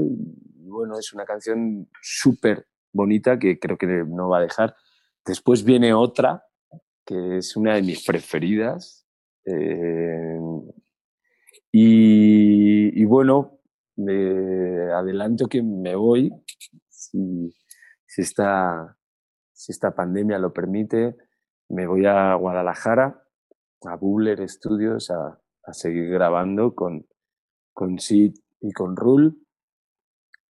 Bueno, 0.56 0.98
es 0.98 1.12
una 1.12 1.24
canción 1.24 1.88
súper 2.02 2.66
bonita 2.92 3.38
que 3.38 3.58
creo 3.58 3.76
que 3.76 3.86
no 3.86 4.28
va 4.28 4.38
a 4.38 4.42
dejar. 4.42 4.74
Después 5.24 5.64
viene 5.64 5.94
otra, 5.94 6.44
que 7.04 7.38
es 7.38 7.56
una 7.56 7.74
de 7.74 7.82
mis 7.82 8.04
preferidas. 8.04 9.06
Eh, 9.44 10.38
y, 11.72 13.04
bueno, 13.04 13.60
me 13.96 14.92
adelanto 14.92 15.46
que 15.46 15.62
me 15.62 15.94
voy, 15.94 16.32
si, 16.88 17.54
esta, 18.16 18.96
si 19.52 19.72
esta 19.72 19.94
pandemia 19.94 20.38
lo 20.38 20.52
permite, 20.52 21.16
me 21.68 21.86
voy 21.86 22.06
a 22.06 22.34
Guadalajara, 22.34 23.22
a 23.82 23.96
Buller 23.96 24.48
Studios, 24.48 25.10
a, 25.10 25.40
a 25.64 25.72
seguir 25.72 26.10
grabando 26.10 26.74
con, 26.74 27.06
con 27.72 27.98
Sid 27.98 28.34
y 28.60 28.72
con 28.72 28.96
Rule. 28.96 29.32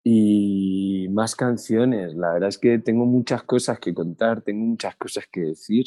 Y 0.03 1.09
más 1.11 1.37
canciones. 1.37 2.15
La 2.15 2.33
verdad 2.33 2.49
es 2.49 2.59
que 2.59 2.79
tengo 2.79 3.05
muchas 3.07 3.43
cosas 3.43 3.79
que 3.79 3.95
contar, 3.95 4.43
tengo 4.43 4.65
muchas 4.65 4.97
cosas 4.97 5.25
que 5.31 5.41
decir. 5.41 5.87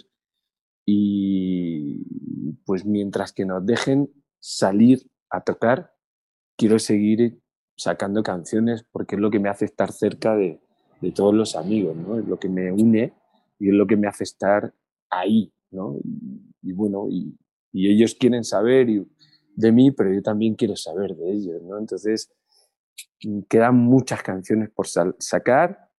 Y 0.86 2.04
pues 2.66 2.86
mientras 2.86 3.32
que 3.34 3.46
nos 3.46 3.66
dejen 3.66 4.12
salir 4.40 5.10
a 5.30 5.42
tocar, 5.42 5.94
quiero 6.58 6.78
seguir 6.80 7.40
sacando 7.76 8.22
canciones 8.22 8.86
porque 8.92 9.16
es 9.16 9.22
lo 9.22 9.32
que 9.32 9.40
me 9.40 9.50
hace 9.50 9.66
estar 9.66 9.92
cerca 9.92 10.36
de, 10.36 10.62
de 11.04 11.12
todos 11.12 11.34
los 11.34 11.56
amigos, 11.56 11.96
¿no? 11.96 12.18
Es 12.18 12.26
lo 12.26 12.40
que 12.40 12.50
me 12.50 12.72
une 12.72 13.14
y 13.60 13.70
es 13.70 13.74
lo 13.74 13.86
que 13.86 13.98
me 13.98 14.08
hace 14.08 14.24
estar 14.24 14.74
ahí, 15.10 15.54
¿no? 15.70 15.98
Y, 16.62 16.72
bueno, 16.72 17.08
y, 17.10 17.38
ellos 17.74 18.16
quieren 18.16 18.44
saber 18.44 18.88
de 19.56 19.72
mí, 19.72 19.92
pero 19.92 20.14
yo 20.14 20.22
también 20.22 20.56
quiero 20.56 20.76
saber 20.76 21.16
de 21.16 21.32
ellos, 21.32 21.62
¿no? 21.64 21.78
Entonces, 21.78 22.32
quedan 23.50 23.76
muchas 23.76 24.22
canciones 24.22 24.70
por 24.70 24.88
sacar 24.88 25.90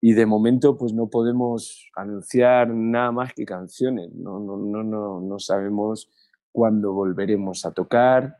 y 0.00 0.14
de 0.14 0.26
momento 0.26 0.76
pues 0.76 0.92
no 0.92 1.08
podemos 1.08 1.90
anunciar 1.94 2.68
nada 2.68 3.12
más 3.12 3.34
que 3.34 3.44
canciones, 3.44 4.12
no, 4.12 4.40
no, 4.40 4.56
no, 4.56 4.82
no, 4.82 5.20
no 5.20 5.38
sabemos 5.38 6.10
cuándo 6.50 6.92
volveremos 6.92 7.64
a 7.64 7.72
tocar, 7.72 8.38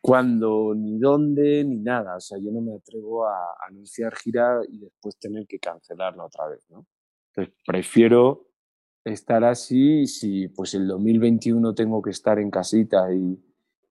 cuándo, 0.00 0.74
ni 0.74 0.98
dónde, 0.98 1.64
ni 1.64 1.78
nada. 1.78 2.16
O 2.16 2.20
sea, 2.20 2.38
yo 2.38 2.50
no 2.50 2.60
me 2.60 2.74
atrevo 2.74 3.26
a 3.26 3.56
anunciar 3.68 4.14
gira 4.16 4.60
y 4.68 4.78
después 4.78 5.18
tener 5.18 5.46
que 5.46 5.58
cancelarla 5.58 6.24
otra 6.24 6.48
vez, 6.48 6.64
¿no? 6.70 6.86
Entonces, 7.28 7.54
prefiero 7.66 8.48
estar 9.04 9.44
así 9.44 10.06
si 10.06 10.48
pues 10.48 10.74
el 10.74 10.86
2021 10.88 11.74
tengo 11.74 12.02
que 12.02 12.10
estar 12.10 12.38
en 12.38 12.50
casita 12.50 13.12
y, 13.12 13.38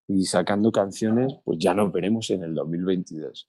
y 0.10 0.26
sacando 0.26 0.72
canciones, 0.72 1.36
pues 1.46 1.60
ya 1.60 1.76
nos 1.76 1.92
veremos 1.92 2.32
en 2.32 2.44
el 2.44 2.56
2022. 2.56 3.48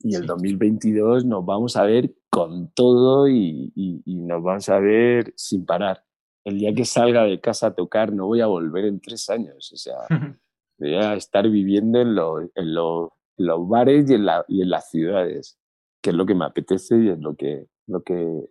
Y 0.00 0.14
el 0.14 0.26
2022 0.26 1.26
nos 1.26 1.44
vamos 1.44 1.76
a 1.76 1.84
ver 1.84 2.14
con 2.30 2.72
todo 2.72 3.28
y, 3.28 3.70
y, 3.76 4.02
y, 4.06 4.16
nos 4.16 4.42
vamos 4.42 4.68
a 4.70 4.78
ver 4.78 5.34
sin 5.36 5.66
parar. 5.66 6.02
El 6.44 6.58
día 6.58 6.72
que 6.72 6.86
salga 6.86 7.24
de 7.24 7.40
casa 7.40 7.68
a 7.68 7.74
tocar 7.74 8.10
no 8.10 8.26
voy 8.26 8.40
a 8.40 8.46
volver 8.46 8.86
en 8.86 9.00
tres 9.00 9.28
años. 9.28 9.70
O 9.70 9.76
sea, 9.76 9.98
voy 10.78 10.94
a 10.94 11.12
estar 11.14 11.48
viviendo 11.50 12.00
en, 12.00 12.50
en 12.54 12.74
los 12.74 13.68
bares 13.68 14.10
y 14.10 14.14
en, 14.14 14.24
la, 14.24 14.46
y 14.48 14.62
en 14.62 14.70
las 14.70 14.90
ciudades, 14.90 15.58
que 16.02 16.10
es 16.10 16.16
lo 16.16 16.24
que 16.24 16.34
me 16.34 16.46
apetece 16.46 16.98
y 16.98 17.10
es 17.10 17.18
lo 17.18 17.36
que, 17.36 17.66
lo 17.86 18.02
que 18.02 18.48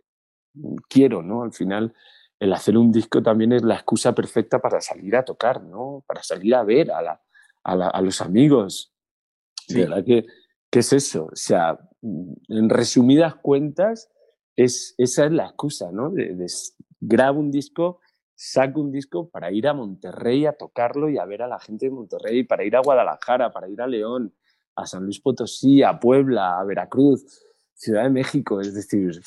quiero, 0.88 1.24
¿no? 1.24 1.42
Al 1.42 1.54
final, 1.54 1.92
el 2.39 2.54
hacer 2.54 2.78
un 2.78 2.92
disco 2.92 3.24
también 3.24 3.52
es 3.52 3.64
la 3.64 3.76
excusa 3.76 4.14
perfecta 4.14 4.60
para 4.60 4.80
salir 4.80 5.16
a 5.16 5.26
tocar, 5.26 5.64
¿no? 5.64 6.04
Para 6.06 6.22
salir 6.22 6.54
a 6.54 6.64
ver 6.64 6.92
a, 6.92 7.02
la, 7.02 7.22
a, 7.64 7.76
la, 7.76 7.88
a 7.88 8.01
los 8.01 8.22
amigos. 8.22 8.93
Sí. 9.68 9.80
¿Verdad 9.80 10.03
que, 10.05 10.26
qué 10.70 10.80
es 10.80 10.93
eso? 10.93 11.26
O 11.32 11.36
sea, 11.36 11.80
en 12.01 12.70
resumidas 12.70 13.36
cuentas, 13.36 14.09
es, 14.55 14.95
esa 14.97 15.26
es 15.26 15.32
la 15.32 15.45
excusa, 15.45 15.91
¿no? 15.91 16.09
De, 16.09 16.36
de, 16.36 16.47
grabo 16.99 17.39
un 17.39 17.51
disco 17.51 17.99
saco 18.43 18.82
un 18.82 18.91
disco 18.91 19.30
para 19.30 19.51
ir 19.51 19.68
a 19.68 19.74
Monterrey 19.76 20.47
a 20.47 20.53
tocarlo 20.53 21.09
y 21.09 21.20
a 21.20 21.26
ver 21.26 21.43
a 21.43 21.47
la 21.47 21.59
gente 21.59 21.86
de 21.86 21.91
Monterrey, 21.91 22.43
para 22.43 22.64
ir 22.64 22.76
a 22.76 22.82
Guadalajara, 22.82 23.53
para 23.53 23.70
ir 23.70 23.80
a 23.82 23.86
León, 23.88 24.34
a 24.76 24.88
San 24.88 25.03
Luis 25.03 25.20
Potosí, 25.20 25.84
a 25.84 25.99
Puebla, 25.99 26.59
a 26.59 26.64
Veracruz, 26.64 27.24
Ciudad 27.76 28.03
de 28.03 28.09
México, 28.09 28.59
es 28.59 28.74
decir, 28.74 29.22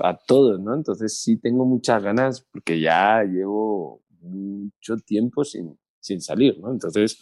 a 0.00 0.16
todos, 0.16 0.58
¿no? 0.58 0.74
Entonces 0.74 1.16
sí 1.16 1.36
tengo 1.36 1.64
muchas 1.64 2.02
ganas 2.02 2.40
porque 2.40 2.80
ya 2.80 3.22
llevo 3.22 4.02
mucho 4.20 4.96
tiempo 4.96 5.44
sin, 5.44 5.78
sin 6.00 6.20
salir, 6.20 6.58
¿no? 6.58 6.72
Entonces 6.72 7.18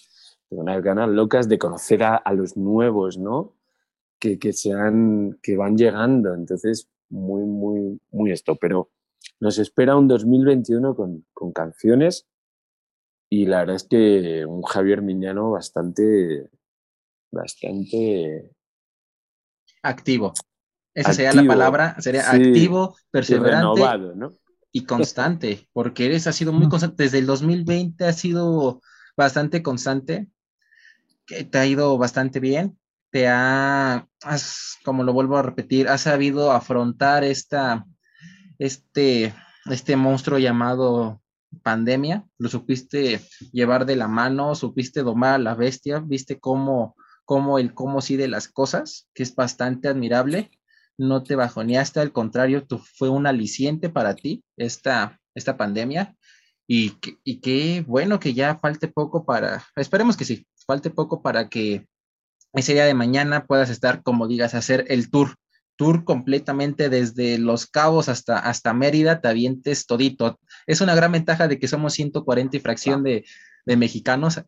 tengo 0.48 0.62
unas 0.62 0.82
ganas 0.82 1.08
locas 1.08 1.48
de 1.48 1.58
conocer 1.58 2.02
a, 2.02 2.16
a 2.16 2.32
los 2.32 2.56
nuevos, 2.56 3.18
¿no? 3.18 3.56
Que, 4.18 4.38
que, 4.38 4.52
sean, 4.52 5.38
que 5.42 5.56
van 5.56 5.76
llegando, 5.76 6.34
entonces 6.34 6.88
muy, 7.08 7.42
muy, 7.44 8.00
muy 8.10 8.32
esto, 8.32 8.56
pero 8.56 8.90
nos 9.40 9.58
espera 9.58 9.96
un 9.96 10.08
2021 10.08 10.94
con, 10.94 11.26
con 11.32 11.52
canciones 11.52 12.26
y 13.28 13.46
la 13.46 13.60
verdad 13.60 13.76
es 13.76 13.84
que 13.84 14.46
un 14.46 14.62
Javier 14.62 15.02
Miñano 15.02 15.50
bastante, 15.50 16.50
bastante 17.30 18.50
activo. 19.82 20.32
Esa 20.94 21.10
activo, 21.10 21.30
sería 21.30 21.42
la 21.42 21.48
palabra, 21.48 22.00
sería 22.00 22.22
sí, 22.22 22.36
activo, 22.36 22.96
perseverante 23.10 23.80
y, 23.80 24.16
¿no? 24.16 24.30
y 24.72 24.84
constante, 24.84 25.68
porque 25.72 26.06
eres 26.06 26.26
ha 26.26 26.32
sido 26.32 26.52
muy 26.52 26.68
constante. 26.68 27.02
Desde 27.04 27.18
el 27.18 27.26
2020 27.26 28.04
ha 28.04 28.12
sido 28.12 28.80
bastante 29.16 29.62
constante, 29.62 30.28
que 31.26 31.44
te 31.44 31.58
ha 31.58 31.66
ido 31.66 31.96
bastante 31.98 32.40
bien. 32.40 32.78
Te 33.10 33.28
ha, 33.28 34.08
has, 34.22 34.76
como 34.84 35.04
lo 35.04 35.12
vuelvo 35.12 35.36
a 35.36 35.42
repetir, 35.42 35.88
has 35.88 36.02
sabido 36.02 36.50
afrontar 36.52 37.22
esta, 37.22 37.86
este, 38.58 39.34
este 39.66 39.96
monstruo 39.96 40.38
llamado 40.38 41.22
pandemia, 41.62 42.26
lo 42.38 42.48
supiste 42.48 43.20
llevar 43.52 43.86
de 43.86 43.96
la 43.96 44.08
mano, 44.08 44.54
supiste 44.54 45.02
domar 45.02 45.34
a 45.34 45.38
la 45.38 45.54
bestia, 45.54 46.00
viste 46.00 46.38
cómo, 46.38 46.96
cómo 47.24 47.58
el 47.58 47.74
cómo 47.74 48.00
sí 48.00 48.16
de 48.16 48.28
las 48.28 48.48
cosas, 48.48 49.08
que 49.14 49.22
es 49.22 49.34
bastante 49.34 49.88
admirable, 49.88 50.50
no 50.96 51.22
te 51.22 51.36
bajoneaste, 51.36 52.00
al 52.00 52.12
contrario, 52.12 52.66
tú, 52.66 52.78
fue 52.78 53.08
un 53.08 53.26
aliciente 53.26 53.88
para 53.88 54.14
ti 54.14 54.44
esta, 54.56 55.20
esta 55.34 55.56
pandemia 55.56 56.16
y, 56.66 56.94
y 57.24 57.40
qué 57.40 57.84
bueno 57.86 58.20
que 58.20 58.34
ya 58.34 58.58
falte 58.58 58.88
poco 58.88 59.24
para, 59.24 59.64
esperemos 59.76 60.16
que 60.16 60.24
sí, 60.24 60.46
falte 60.66 60.90
poco 60.90 61.22
para 61.22 61.48
que 61.48 61.86
ese 62.52 62.72
día 62.74 62.84
de 62.84 62.94
mañana 62.94 63.46
puedas 63.46 63.70
estar, 63.70 64.02
como 64.02 64.28
digas, 64.28 64.54
hacer 64.54 64.84
el 64.88 65.10
tour 65.10 65.36
tour 65.76 66.04
completamente 66.04 66.88
desde 66.88 67.38
Los 67.38 67.66
Cabos 67.66 68.08
hasta, 68.08 68.38
hasta 68.38 68.74
Mérida, 68.74 69.20
te 69.20 69.28
avientes 69.28 69.86
todito. 69.86 70.38
Es 70.66 70.80
una 70.80 70.94
gran 70.94 71.12
ventaja 71.12 71.48
de 71.48 71.58
que 71.58 71.68
somos 71.68 71.94
140 71.94 72.56
y 72.56 72.60
fracción 72.60 73.02
de, 73.02 73.24
de 73.66 73.76
mexicanos 73.76 74.40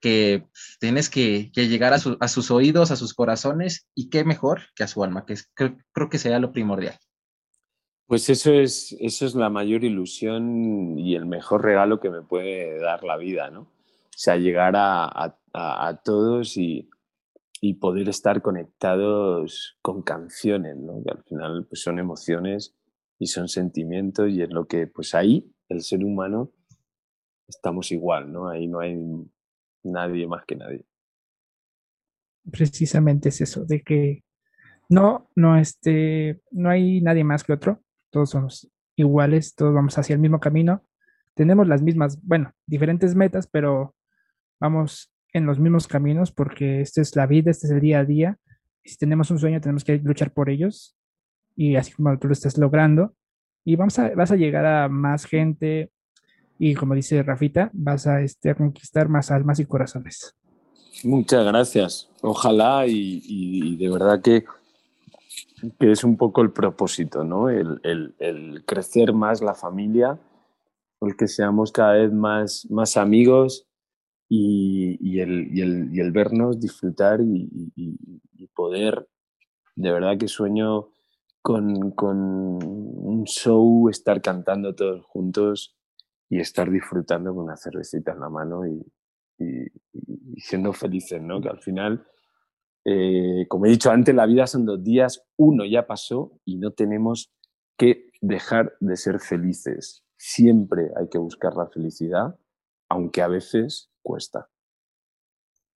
que 0.00 0.44
tienes 0.80 1.08
que, 1.08 1.50
que 1.54 1.68
llegar 1.68 1.94
a, 1.94 1.98
su, 1.98 2.16
a, 2.20 2.28
sus 2.28 2.50
oídos, 2.50 2.90
a 2.90 2.96
sus 2.96 3.14
corazones, 3.14 3.88
y 3.94 4.10
qué 4.10 4.24
mejor 4.24 4.62
que 4.74 4.84
a 4.84 4.88
su 4.88 5.02
alma, 5.02 5.24
que 5.24 5.32
es, 5.32 5.50
creo, 5.54 5.78
creo, 5.92 6.10
que 6.10 6.18
sería 6.18 6.38
lo 6.38 6.52
primordial. 6.52 6.98
Pues 8.06 8.28
eso 8.28 8.52
es, 8.52 8.94
eso 9.00 9.24
es 9.24 9.34
la 9.34 9.48
mayor 9.48 9.82
ilusión 9.82 10.98
y 10.98 11.14
el 11.14 11.24
mejor 11.24 11.64
regalo 11.64 12.00
que 12.00 12.10
me 12.10 12.20
puede 12.20 12.78
dar 12.78 13.02
la 13.02 13.16
vida, 13.16 13.50
¿no? 13.50 13.60
O 13.60 14.16
sea, 14.16 14.36
llegar 14.36 14.76
a, 14.76 15.04
a, 15.06 15.38
a 15.54 16.00
todos 16.02 16.56
y, 16.56 16.90
y 17.66 17.72
poder 17.72 18.10
estar 18.10 18.42
conectados 18.42 19.78
con 19.80 20.02
canciones, 20.02 20.76
¿no? 20.76 21.02
que 21.02 21.10
al 21.10 21.22
final 21.24 21.66
pues, 21.66 21.80
son 21.80 21.98
emociones 21.98 22.76
y 23.18 23.28
son 23.28 23.48
sentimientos 23.48 24.28
y 24.28 24.42
es 24.42 24.50
lo 24.50 24.66
que, 24.66 24.86
pues 24.86 25.14
ahí, 25.14 25.50
el 25.70 25.80
ser 25.80 26.04
humano, 26.04 26.52
estamos 27.48 27.90
igual, 27.90 28.30
¿no? 28.30 28.50
Ahí 28.50 28.66
no 28.66 28.80
hay 28.80 28.98
nadie 29.82 30.26
más 30.26 30.44
que 30.44 30.56
nadie. 30.56 30.84
Precisamente 32.50 33.30
es 33.30 33.40
eso, 33.40 33.64
de 33.64 33.82
que 33.82 34.24
no, 34.90 35.30
no, 35.34 35.56
este, 35.56 36.42
no 36.50 36.68
hay 36.68 37.00
nadie 37.00 37.24
más 37.24 37.44
que 37.44 37.54
otro, 37.54 37.82
todos 38.10 38.28
somos 38.28 38.70
iguales, 38.94 39.54
todos 39.54 39.72
vamos 39.72 39.96
hacia 39.96 40.12
el 40.12 40.20
mismo 40.20 40.38
camino, 40.38 40.84
tenemos 41.32 41.66
las 41.66 41.80
mismas, 41.80 42.20
bueno, 42.22 42.52
diferentes 42.66 43.14
metas, 43.14 43.46
pero 43.46 43.94
vamos 44.60 45.13
en 45.34 45.46
los 45.46 45.58
mismos 45.58 45.86
caminos 45.86 46.32
porque 46.32 46.80
esta 46.80 47.02
es 47.02 47.14
la 47.16 47.26
vida, 47.26 47.50
este 47.50 47.66
es 47.66 47.72
el 47.72 47.80
día 47.80 47.98
a 47.98 48.04
día. 48.04 48.38
Si 48.84 48.96
tenemos 48.96 49.30
un 49.30 49.38
sueño, 49.38 49.60
tenemos 49.60 49.84
que 49.84 49.98
luchar 49.98 50.32
por 50.32 50.48
ellos. 50.48 50.96
Y 51.56 51.76
así 51.76 51.92
como 51.92 52.16
tú 52.18 52.28
lo 52.28 52.32
estás 52.32 52.56
logrando. 52.56 53.14
Y 53.64 53.76
vamos 53.76 53.98
a, 53.98 54.14
vas 54.14 54.30
a 54.30 54.36
llegar 54.36 54.64
a 54.64 54.88
más 54.88 55.24
gente. 55.24 55.90
Y 56.58 56.74
como 56.74 56.94
dice 56.94 57.22
Rafita, 57.22 57.70
vas 57.72 58.06
a, 58.06 58.20
este, 58.22 58.50
a 58.50 58.54
conquistar 58.54 59.08
más 59.08 59.30
almas 59.30 59.58
y 59.58 59.66
corazones. 59.66 60.36
Muchas 61.02 61.44
gracias. 61.44 62.08
Ojalá 62.22 62.86
y, 62.86 63.76
de 63.76 63.90
verdad 63.90 64.22
que, 64.22 64.44
que, 65.80 65.90
es 65.90 66.04
un 66.04 66.16
poco 66.16 66.42
el 66.42 66.52
propósito, 66.52 67.24
¿no? 67.24 67.50
El, 67.50 67.80
el, 67.82 68.62
crecer 68.64 69.12
más 69.12 69.42
la 69.42 69.54
familia, 69.54 70.16
el 71.00 71.16
que 71.16 71.26
seamos 71.26 71.72
cada 71.72 71.94
vez 71.94 72.12
más, 72.12 72.66
más 72.70 72.96
amigos 72.96 73.66
y, 74.28 74.96
y 75.00 75.20
el, 75.20 75.58
el, 75.98 76.12
vernos, 76.12 76.60
disfrutar 76.60 77.20
y, 77.20 78.48
poder, 78.54 79.08
de 79.74 79.90
verdad 79.90 80.16
que 80.16 80.28
sueño 80.28 80.90
con, 81.42 81.90
con 81.90 82.16
un 82.16 83.24
show, 83.24 83.88
estar 83.88 84.22
cantando 84.22 84.74
todos 84.74 85.04
juntos 85.06 85.76
y 86.30 86.38
estar 86.38 86.70
disfrutando 86.70 87.34
con 87.34 87.44
una 87.44 87.56
cervecita 87.56 88.12
en 88.12 88.20
la 88.20 88.28
mano 88.28 88.66
y, 88.66 88.80
y, 89.38 89.66
siendo 90.40 90.72
felices, 90.72 91.20
¿no? 91.20 91.40
Que 91.40 91.48
al 91.48 91.60
final, 91.60 92.06
eh, 92.84 93.46
como 93.48 93.66
he 93.66 93.70
dicho 93.70 93.90
antes, 93.90 94.14
la 94.14 94.26
vida 94.26 94.46
son 94.46 94.64
dos 94.64 94.82
días, 94.82 95.26
uno 95.36 95.64
ya 95.64 95.86
pasó 95.86 96.38
y 96.44 96.56
no 96.56 96.70
tenemos 96.72 97.32
que 97.76 98.10
dejar 98.20 98.74
de 98.80 98.96
ser 98.96 99.20
felices. 99.20 100.04
Siempre 100.16 100.90
hay 100.96 101.08
que 101.08 101.18
buscar 101.18 101.54
la 101.56 101.66
felicidad, 101.66 102.38
aunque 102.88 103.20
a 103.22 103.28
veces 103.28 103.90
cuesta. 104.04 104.48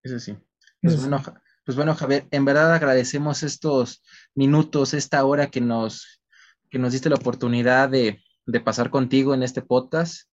Eso 0.03 0.20
sí. 0.20 0.37
Pues 0.83 1.01
bueno, 1.01 1.22
pues 1.64 1.77
bueno, 1.77 1.95
Javier, 1.95 2.29
en 2.31 2.45
verdad 2.45 2.74
agradecemos 2.74 3.43
estos 3.43 4.03
minutos, 4.35 4.93
esta 4.93 5.24
hora 5.24 5.47
que 5.47 5.62
nos, 5.62 6.20
que 6.68 6.79
nos 6.79 6.93
diste 6.93 7.09
la 7.09 7.16
oportunidad 7.16 7.89
de, 7.89 8.20
de 8.45 8.61
pasar 8.61 8.91
contigo 8.91 9.35
en 9.35 9.43
este 9.43 9.62
podcast. 9.62 10.29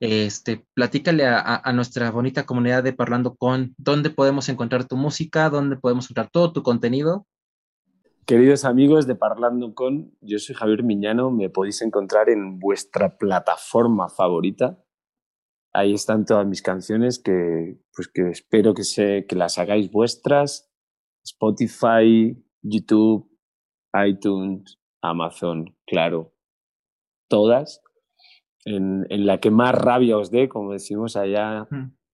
Este, 0.00 0.64
platícale 0.74 1.26
a, 1.26 1.72
nuestra 1.72 2.12
bonita 2.12 2.46
comunidad 2.46 2.84
de 2.84 2.92
Parlando 2.92 3.34
con 3.34 3.74
dónde 3.78 4.10
podemos 4.10 4.48
encontrar 4.48 4.84
tu 4.84 4.96
música, 4.96 5.50
dónde 5.50 5.76
podemos 5.76 6.04
encontrar 6.04 6.30
todo 6.30 6.52
tu 6.52 6.62
contenido. 6.62 7.26
Queridos 8.24 8.64
amigos 8.64 9.08
de 9.08 9.16
Parlando 9.16 9.74
con, 9.74 10.12
yo 10.20 10.38
soy 10.38 10.54
Javier 10.54 10.84
Miñano, 10.84 11.30
me 11.32 11.50
podéis 11.50 11.82
encontrar 11.82 12.28
en 12.28 12.60
vuestra 12.60 13.16
plataforma 13.16 14.08
favorita. 14.08 14.78
Ahí 15.74 15.94
están 15.94 16.24
todas 16.24 16.46
mis 16.46 16.62
canciones 16.62 17.18
que, 17.18 17.78
pues 17.94 18.08
que 18.08 18.30
espero 18.30 18.74
que, 18.74 18.84
se, 18.84 19.26
que 19.26 19.36
las 19.36 19.58
hagáis 19.58 19.90
vuestras. 19.90 20.70
Spotify, 21.24 22.42
YouTube, 22.62 23.30
iTunes, 24.06 24.78
Amazon, 25.02 25.76
claro, 25.86 26.34
todas 27.28 27.82
en, 28.64 29.26
la 29.26 29.38
que 29.38 29.50
más 29.50 29.74
rabia 29.74 30.18
os 30.18 30.30
dé, 30.30 30.48
como 30.48 30.72
decimos 30.72 31.16
allá, 31.16 31.68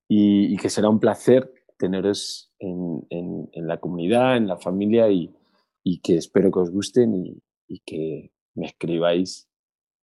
y, 0.08 0.56
que 0.56 0.70
será 0.70 0.88
un 0.88 1.00
placer 1.00 1.52
teneros 1.78 2.52
en, 2.58 3.06
la 3.54 3.78
comunidad, 3.78 4.36
en 4.36 4.46
la 4.46 4.56
familia 4.56 5.10
y, 5.10 5.32
que 6.02 6.16
espero 6.16 6.50
que 6.50 6.60
os 6.60 6.70
gusten 6.70 7.14
y, 7.14 7.80
que 7.86 8.30
me 8.54 8.66
escribáis 8.66 9.48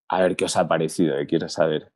a 0.10 0.22
ver 0.22 0.36
qué 0.36 0.46
os 0.46 0.58
ha 0.58 0.68
parecido, 0.68 1.16
que 1.18 1.28
quiero 1.28 1.48
saber. 1.48 1.94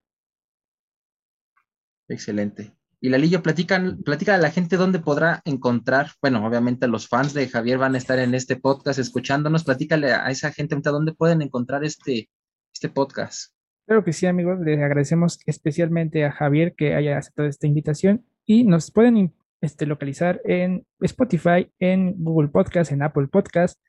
Excelente. 2.07 2.73
Y 3.01 3.09
Lalillo, 3.09 3.43
platican, 3.43 4.01
platica 4.03 4.35
a 4.35 4.39
la 4.39 4.51
gente 4.51 4.77
dónde 4.77 4.99
podrá 4.99 5.41
encontrar, 5.45 6.11
bueno, 6.21 6.45
obviamente 6.45 6.87
los 6.87 7.07
fans 7.07 7.33
de 7.33 7.47
Javier 7.47 7.77
van 7.77 7.93
a 7.95 7.97
estar 7.97 8.17
en 8.19 8.33
este 8.33 8.55
podcast 8.55 8.97
escuchándonos, 8.99 9.63
platícale 9.63 10.13
a 10.13 10.29
esa 10.31 10.51
gente 10.51 10.75
dónde 10.81 11.13
pueden 11.13 11.41
encontrar 11.41 11.83
este, 11.83 12.29
este 12.73 12.89
podcast. 12.89 13.53
Claro 13.85 14.03
que 14.03 14.13
sí, 14.13 14.25
amigos. 14.25 14.59
Les 14.61 14.79
agradecemos 14.79 15.39
especialmente 15.45 16.25
a 16.25 16.31
Javier 16.31 16.73
que 16.75 16.95
haya 16.95 17.17
aceptado 17.17 17.47
esta 17.47 17.67
invitación 17.67 18.25
y 18.45 18.63
nos 18.63 18.89
pueden 18.91 19.35
este, 19.61 19.85
localizar 19.85 20.41
en 20.43 20.85
Spotify, 21.01 21.71
en 21.77 22.15
Google 22.23 22.49
Podcast, 22.49 22.91
en 22.91 23.03
Apple 23.03 23.27
Podcast 23.27 23.79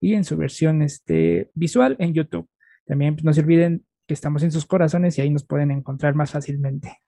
y 0.00 0.14
en 0.14 0.24
su 0.24 0.36
versión 0.36 0.82
este, 0.82 1.50
visual 1.54 1.96
en 1.98 2.12
YouTube. 2.12 2.48
También 2.84 3.14
pues, 3.14 3.24
no 3.24 3.32
se 3.32 3.40
olviden 3.40 3.86
que 4.06 4.14
estamos 4.14 4.42
en 4.42 4.52
sus 4.52 4.66
corazones 4.66 5.16
y 5.16 5.22
ahí 5.22 5.30
nos 5.30 5.46
pueden 5.46 5.70
encontrar 5.70 6.14
más 6.14 6.32
fácilmente. 6.32 6.98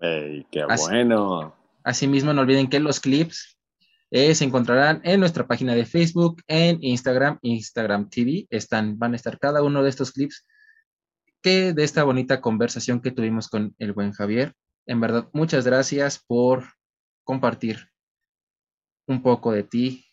¡Ey, 0.00 0.46
qué 0.50 0.64
bueno! 0.64 1.54
Asimismo, 1.82 2.32
no 2.32 2.42
olviden 2.42 2.68
que 2.68 2.80
los 2.80 3.00
clips 3.00 3.58
eh, 4.10 4.34
se 4.34 4.44
encontrarán 4.44 5.00
en 5.04 5.20
nuestra 5.20 5.46
página 5.46 5.74
de 5.74 5.84
Facebook, 5.84 6.42
en 6.46 6.78
Instagram, 6.82 7.38
Instagram 7.42 8.08
TV. 8.08 8.46
Están, 8.50 8.98
van 8.98 9.12
a 9.12 9.16
estar 9.16 9.38
cada 9.38 9.62
uno 9.62 9.82
de 9.82 9.90
estos 9.90 10.12
clips 10.12 10.46
que 11.42 11.74
de 11.74 11.84
esta 11.84 12.04
bonita 12.04 12.40
conversación 12.40 13.00
que 13.00 13.10
tuvimos 13.10 13.48
con 13.48 13.74
el 13.78 13.92
buen 13.92 14.12
Javier. 14.12 14.54
En 14.86 15.00
verdad, 15.00 15.28
muchas 15.32 15.66
gracias 15.66 16.22
por 16.26 16.64
compartir 17.22 17.88
un 19.06 19.22
poco 19.22 19.52
de 19.52 19.64
ti 19.64 20.04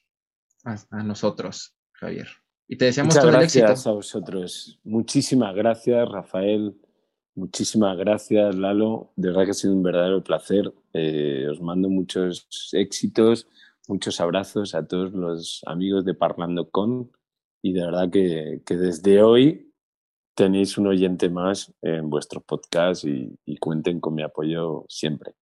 a, 0.64 1.04
nosotros, 1.04 1.78
Javier. 1.94 2.28
Y 2.68 2.78
te 2.78 2.86
deseamos 2.86 3.16
todo 3.16 3.30
el 3.30 3.42
éxito. 3.44 3.66
Gracias 3.66 3.88
a 3.88 3.92
vosotros. 3.92 4.80
Muchísimas 4.84 5.56
gracias, 5.56 6.10
Rafael. 6.10 6.76
Muchísimas 7.36 7.98
gracias, 7.98 8.56
Lalo. 8.56 9.14
De 9.16 9.30
verdad 9.30 9.46
que 9.46 9.52
ha 9.52 9.54
sido 9.54 9.74
un 9.74 9.84
verdadero 9.84 10.24
placer. 10.24 10.74
Eh, 10.94 11.48
os 11.50 11.62
mando 11.62 11.90
muchos 11.90 12.48
éxitos, 12.74 13.48
muchos 13.88 14.20
abrazos 14.20 14.76
a 14.76 14.86
todos 14.86 15.14
los 15.14 15.62
amigos 15.66 16.04
de 16.04 16.14
Parlando 16.14 16.70
Con. 16.70 17.12
Y 17.64 17.74
de 17.74 17.86
verdad 17.86 18.10
que, 18.10 18.62
que 18.66 18.76
desde 18.76 19.22
hoy 19.22 19.72
tenéis 20.36 20.78
un 20.78 20.88
oyente 20.88 21.30
más 21.30 21.74
en 21.82 22.10
vuestro 22.10 22.42
podcast 22.42 23.06
y, 23.06 23.38
cuenten 23.60 24.00
con 24.00 24.16
mi 24.16 24.24
apoyo 24.24 24.86
siempre. 24.90 25.34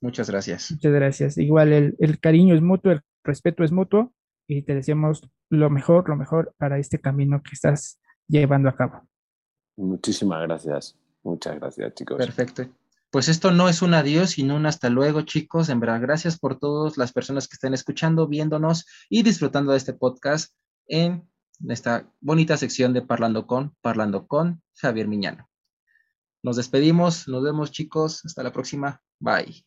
Muchas 0.00 0.30
gracias. 0.30 0.70
Muchas 0.70 0.92
gracias. 0.92 1.38
Igual 1.38 1.72
el, 1.72 1.96
el, 1.98 2.20
cariño 2.20 2.54
es 2.54 2.62
mutuo, 2.62 2.92
el 2.92 3.00
respeto 3.24 3.64
es 3.64 3.72
mutuo 3.72 4.12
y 4.46 4.62
te 4.62 4.74
deseamos 4.74 5.28
lo 5.50 5.68
mejor, 5.70 6.08
lo 6.08 6.16
mejor 6.16 6.54
para 6.58 6.78
este 6.78 7.00
camino 7.00 7.42
que 7.42 7.50
estás 7.54 8.00
llevando 8.28 8.68
a 8.68 8.76
cabo. 8.76 9.08
Muchísimas 9.76 10.42
gracias. 10.42 10.96
Muchas 11.22 11.56
gracias, 11.56 11.94
chicos. 11.94 12.18
Perfecto. 12.18 12.68
Pues 13.10 13.28
esto 13.28 13.52
no 13.52 13.68
es 13.68 13.80
un 13.80 13.94
adiós, 13.94 14.30
sino 14.30 14.56
un 14.56 14.66
hasta 14.66 14.90
luego, 14.90 15.22
chicos. 15.22 15.68
En 15.68 15.80
verdad, 15.80 16.00
gracias 16.00 16.38
por 16.38 16.58
todas 16.58 16.98
las 16.98 17.12
personas 17.12 17.46
que 17.46 17.54
están 17.54 17.72
escuchando, 17.72 18.26
viéndonos 18.26 18.86
y 19.08 19.22
disfrutando 19.22 19.72
de 19.72 19.78
este 19.78 19.92
podcast 19.92 20.52
en 20.88 21.28
esta 21.68 22.10
bonita 22.20 22.56
sección 22.56 22.92
de 22.92 23.02
Parlando 23.02 23.46
con, 23.46 23.74
Parlando 23.80 24.26
con 24.26 24.62
Javier 24.74 25.06
Miñano. 25.06 25.48
Nos 26.42 26.56
despedimos, 26.56 27.28
nos 27.28 27.42
vemos 27.42 27.70
chicos, 27.70 28.24
hasta 28.24 28.42
la 28.42 28.52
próxima, 28.52 29.00
bye. 29.20 29.64